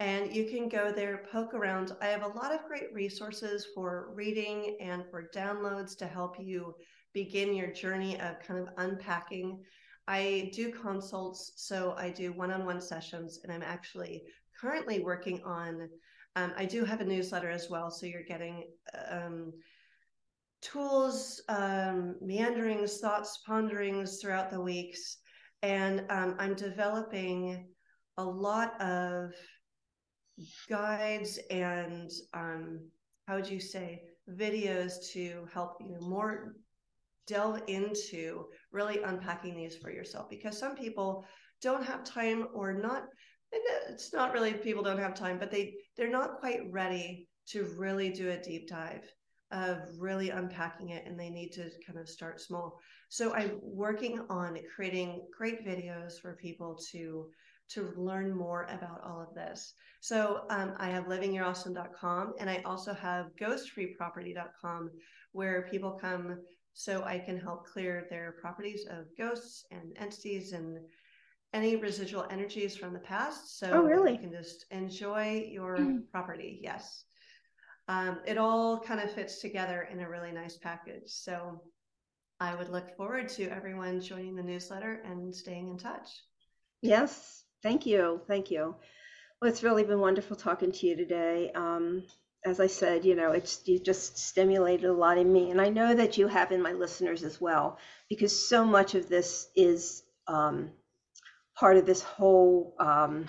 And 0.00 0.34
you 0.34 0.46
can 0.46 0.70
go 0.70 0.90
there, 0.90 1.26
poke 1.30 1.52
around. 1.52 1.92
I 2.00 2.06
have 2.06 2.22
a 2.22 2.28
lot 2.28 2.52
of 2.52 2.66
great 2.66 2.92
resources 2.94 3.66
for 3.74 4.08
reading 4.14 4.78
and 4.80 5.04
for 5.10 5.30
downloads 5.34 5.96
to 5.98 6.06
help 6.06 6.36
you 6.40 6.74
begin 7.12 7.54
your 7.54 7.70
journey 7.72 8.18
of 8.20 8.40
kind 8.40 8.58
of 8.58 8.68
unpacking. 8.78 9.60
I 10.08 10.50
do 10.54 10.72
consults, 10.72 11.52
so 11.56 11.94
I 11.96 12.10
do 12.10 12.32
one 12.32 12.50
on 12.50 12.66
one 12.66 12.80
sessions, 12.80 13.40
and 13.42 13.52
I'm 13.52 13.62
actually 13.62 14.24
currently 14.60 15.00
working 15.00 15.42
on. 15.44 15.88
Um, 16.34 16.52
I 16.56 16.64
do 16.64 16.84
have 16.84 17.00
a 17.00 17.04
newsletter 17.04 17.50
as 17.50 17.68
well, 17.70 17.90
so 17.90 18.06
you're 18.06 18.24
getting 18.24 18.64
um, 19.10 19.52
tools, 20.62 21.42
um, 21.48 22.16
meanderings, 22.20 22.98
thoughts, 22.98 23.40
ponderings 23.46 24.20
throughout 24.20 24.50
the 24.50 24.60
weeks. 24.60 25.18
And 25.62 26.04
um, 26.08 26.36
I'm 26.38 26.54
developing 26.54 27.68
a 28.16 28.24
lot 28.24 28.80
of 28.80 29.32
guides 30.68 31.38
and 31.50 32.10
um, 32.34 32.80
how 33.26 33.36
would 33.36 33.48
you 33.48 33.60
say 33.60 34.02
videos 34.30 34.94
to 35.12 35.46
help 35.52 35.76
you 35.80 35.96
more 36.00 36.56
delve 37.26 37.62
into 37.66 38.46
really 38.72 39.02
unpacking 39.02 39.56
these 39.56 39.76
for 39.76 39.90
yourself 39.90 40.28
because 40.28 40.58
some 40.58 40.74
people 40.76 41.24
don't 41.60 41.84
have 41.84 42.04
time 42.04 42.48
or 42.54 42.72
not 42.72 43.04
it's 43.52 44.12
not 44.12 44.32
really 44.32 44.52
people 44.54 44.82
don't 44.82 44.98
have 44.98 45.14
time 45.14 45.38
but 45.38 45.50
they 45.50 45.74
they're 45.96 46.10
not 46.10 46.40
quite 46.40 46.60
ready 46.70 47.28
to 47.46 47.64
really 47.76 48.10
do 48.10 48.30
a 48.30 48.38
deep 48.38 48.68
dive 48.68 49.04
of 49.52 49.80
really 49.98 50.30
unpacking 50.30 50.90
it 50.90 51.06
and 51.06 51.18
they 51.18 51.28
need 51.28 51.50
to 51.50 51.70
kind 51.86 51.98
of 51.98 52.08
start 52.08 52.40
small. 52.40 52.80
So 53.08 53.34
i'm 53.34 53.58
working 53.62 54.24
on 54.30 54.58
creating 54.74 55.22
great 55.36 55.66
videos 55.66 56.20
for 56.20 56.34
people 56.36 56.78
to 56.92 57.28
to 57.68 57.92
learn 57.96 58.36
more 58.36 58.64
about 58.64 59.02
all 59.04 59.20
of 59.20 59.34
this. 59.34 59.74
So 60.00 60.44
um, 60.50 60.74
i 60.78 60.88
have 60.88 61.04
livingyourawesome.com 61.04 62.34
and 62.40 62.48
i 62.48 62.62
also 62.64 62.94
have 62.94 63.26
ghostfreeproperty.com 63.40 64.90
where 65.32 65.68
people 65.70 65.98
come 66.00 66.38
so 66.74 67.02
i 67.04 67.18
can 67.18 67.38
help 67.38 67.66
clear 67.66 68.06
their 68.10 68.32
properties 68.40 68.86
of 68.90 69.06
ghosts 69.18 69.64
and 69.70 69.96
entities 69.96 70.52
and 70.52 70.78
any 71.54 71.76
residual 71.76 72.26
energies 72.30 72.76
from 72.76 72.92
the 72.92 72.98
past 72.98 73.58
so 73.58 73.68
Oh, 73.72 73.82
really? 73.82 74.12
you 74.12 74.18
can 74.18 74.32
just 74.32 74.64
enjoy 74.70 75.46
your 75.50 75.76
Mm. 75.76 76.02
property 76.10 76.60
yes 76.62 77.04
um, 77.88 78.20
it 78.26 78.38
all 78.38 78.78
kind 78.80 79.00
of 79.00 79.10
fits 79.12 79.40
together 79.40 79.88
in 79.92 80.00
a 80.00 80.08
really 80.08 80.32
nice 80.32 80.56
package. 80.56 81.08
So 81.08 81.60
I 82.40 82.54
would 82.54 82.70
look 82.70 82.96
forward 82.96 83.28
to 83.30 83.48
everyone 83.48 84.00
joining 84.00 84.36
the 84.36 84.42
newsletter 84.42 85.02
and 85.04 85.34
staying 85.34 85.68
in 85.68 85.78
touch. 85.78 86.08
Yes, 86.80 87.44
thank 87.62 87.84
you, 87.86 88.20
thank 88.26 88.50
you. 88.50 88.74
Well, 89.40 89.50
it's 89.50 89.62
really 89.62 89.84
been 89.84 90.00
wonderful 90.00 90.36
talking 90.36 90.72
to 90.72 90.86
you 90.86 90.96
today. 90.96 91.50
Um, 91.54 92.04
as 92.44 92.58
I 92.58 92.66
said, 92.66 93.04
you 93.04 93.14
know, 93.14 93.32
it's 93.32 93.60
you 93.66 93.78
just 93.78 94.18
stimulated 94.18 94.86
a 94.86 94.92
lot 94.92 95.18
in 95.18 95.32
me, 95.32 95.50
and 95.50 95.60
I 95.60 95.68
know 95.68 95.94
that 95.94 96.18
you 96.18 96.26
have 96.26 96.50
in 96.50 96.62
my 96.62 96.72
listeners 96.72 97.22
as 97.22 97.40
well, 97.40 97.78
because 98.08 98.48
so 98.48 98.64
much 98.64 98.94
of 98.94 99.08
this 99.08 99.48
is 99.54 100.02
um, 100.26 100.70
part 101.56 101.76
of 101.76 101.86
this 101.86 102.02
whole 102.02 102.74
um, 102.80 103.26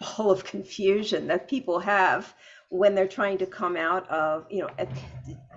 whole 0.00 0.30
of 0.30 0.44
confusion 0.44 1.28
that 1.28 1.48
people 1.48 1.78
have 1.78 2.34
when 2.68 2.94
they're 2.94 3.08
trying 3.08 3.38
to 3.38 3.46
come 3.46 3.76
out 3.76 4.08
of, 4.08 4.46
you 4.50 4.60
know, 4.60 4.70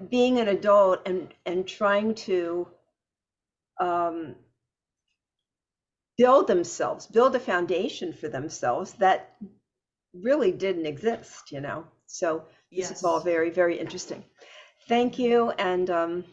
being 0.10 0.40
an 0.40 0.48
adult 0.48 1.02
and 1.06 1.34
and 1.46 1.68
trying 1.68 2.16
to 2.16 2.68
um, 3.80 4.36
build 6.18 6.48
themselves, 6.48 7.08
build 7.08 7.36
a 7.36 7.40
foundation 7.40 8.14
for 8.14 8.30
themselves 8.30 8.94
that 8.94 9.36
really 10.22 10.51
didn't 10.51 10.86
exist, 10.86 11.51
you 11.51 11.61
know. 11.61 11.86
So 12.07 12.45
this 12.72 12.91
is 12.91 13.03
all 13.03 13.20
very, 13.20 13.49
very 13.49 13.78
interesting. 13.78 14.24
Thank 14.88 15.18
you, 15.18 15.51
and 15.51 15.89
um, 15.89 16.26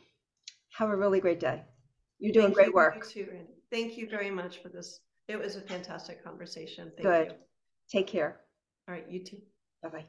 have 0.72 0.88
a 0.88 0.96
really 0.96 1.20
great 1.20 1.40
day. 1.40 1.62
You're 2.18 2.32
doing 2.32 2.46
Thank 2.46 2.56
great 2.56 2.68
you, 2.68 2.74
work. 2.74 2.94
you 3.14 3.24
too. 3.24 3.30
Thank 3.70 3.96
you 3.96 4.08
very 4.08 4.30
much 4.30 4.62
for 4.62 4.68
this. 4.68 5.00
It 5.28 5.38
was 5.38 5.56
a 5.56 5.60
fantastic 5.60 6.22
conversation. 6.22 6.92
Thank 6.96 7.08
Good. 7.08 7.26
you. 7.28 7.34
Take 7.90 8.06
care. 8.06 8.40
All 8.88 8.94
right, 8.94 9.08
you 9.08 9.24
too. 9.24 9.40
Bye 9.82 9.88
bye. 9.88 10.06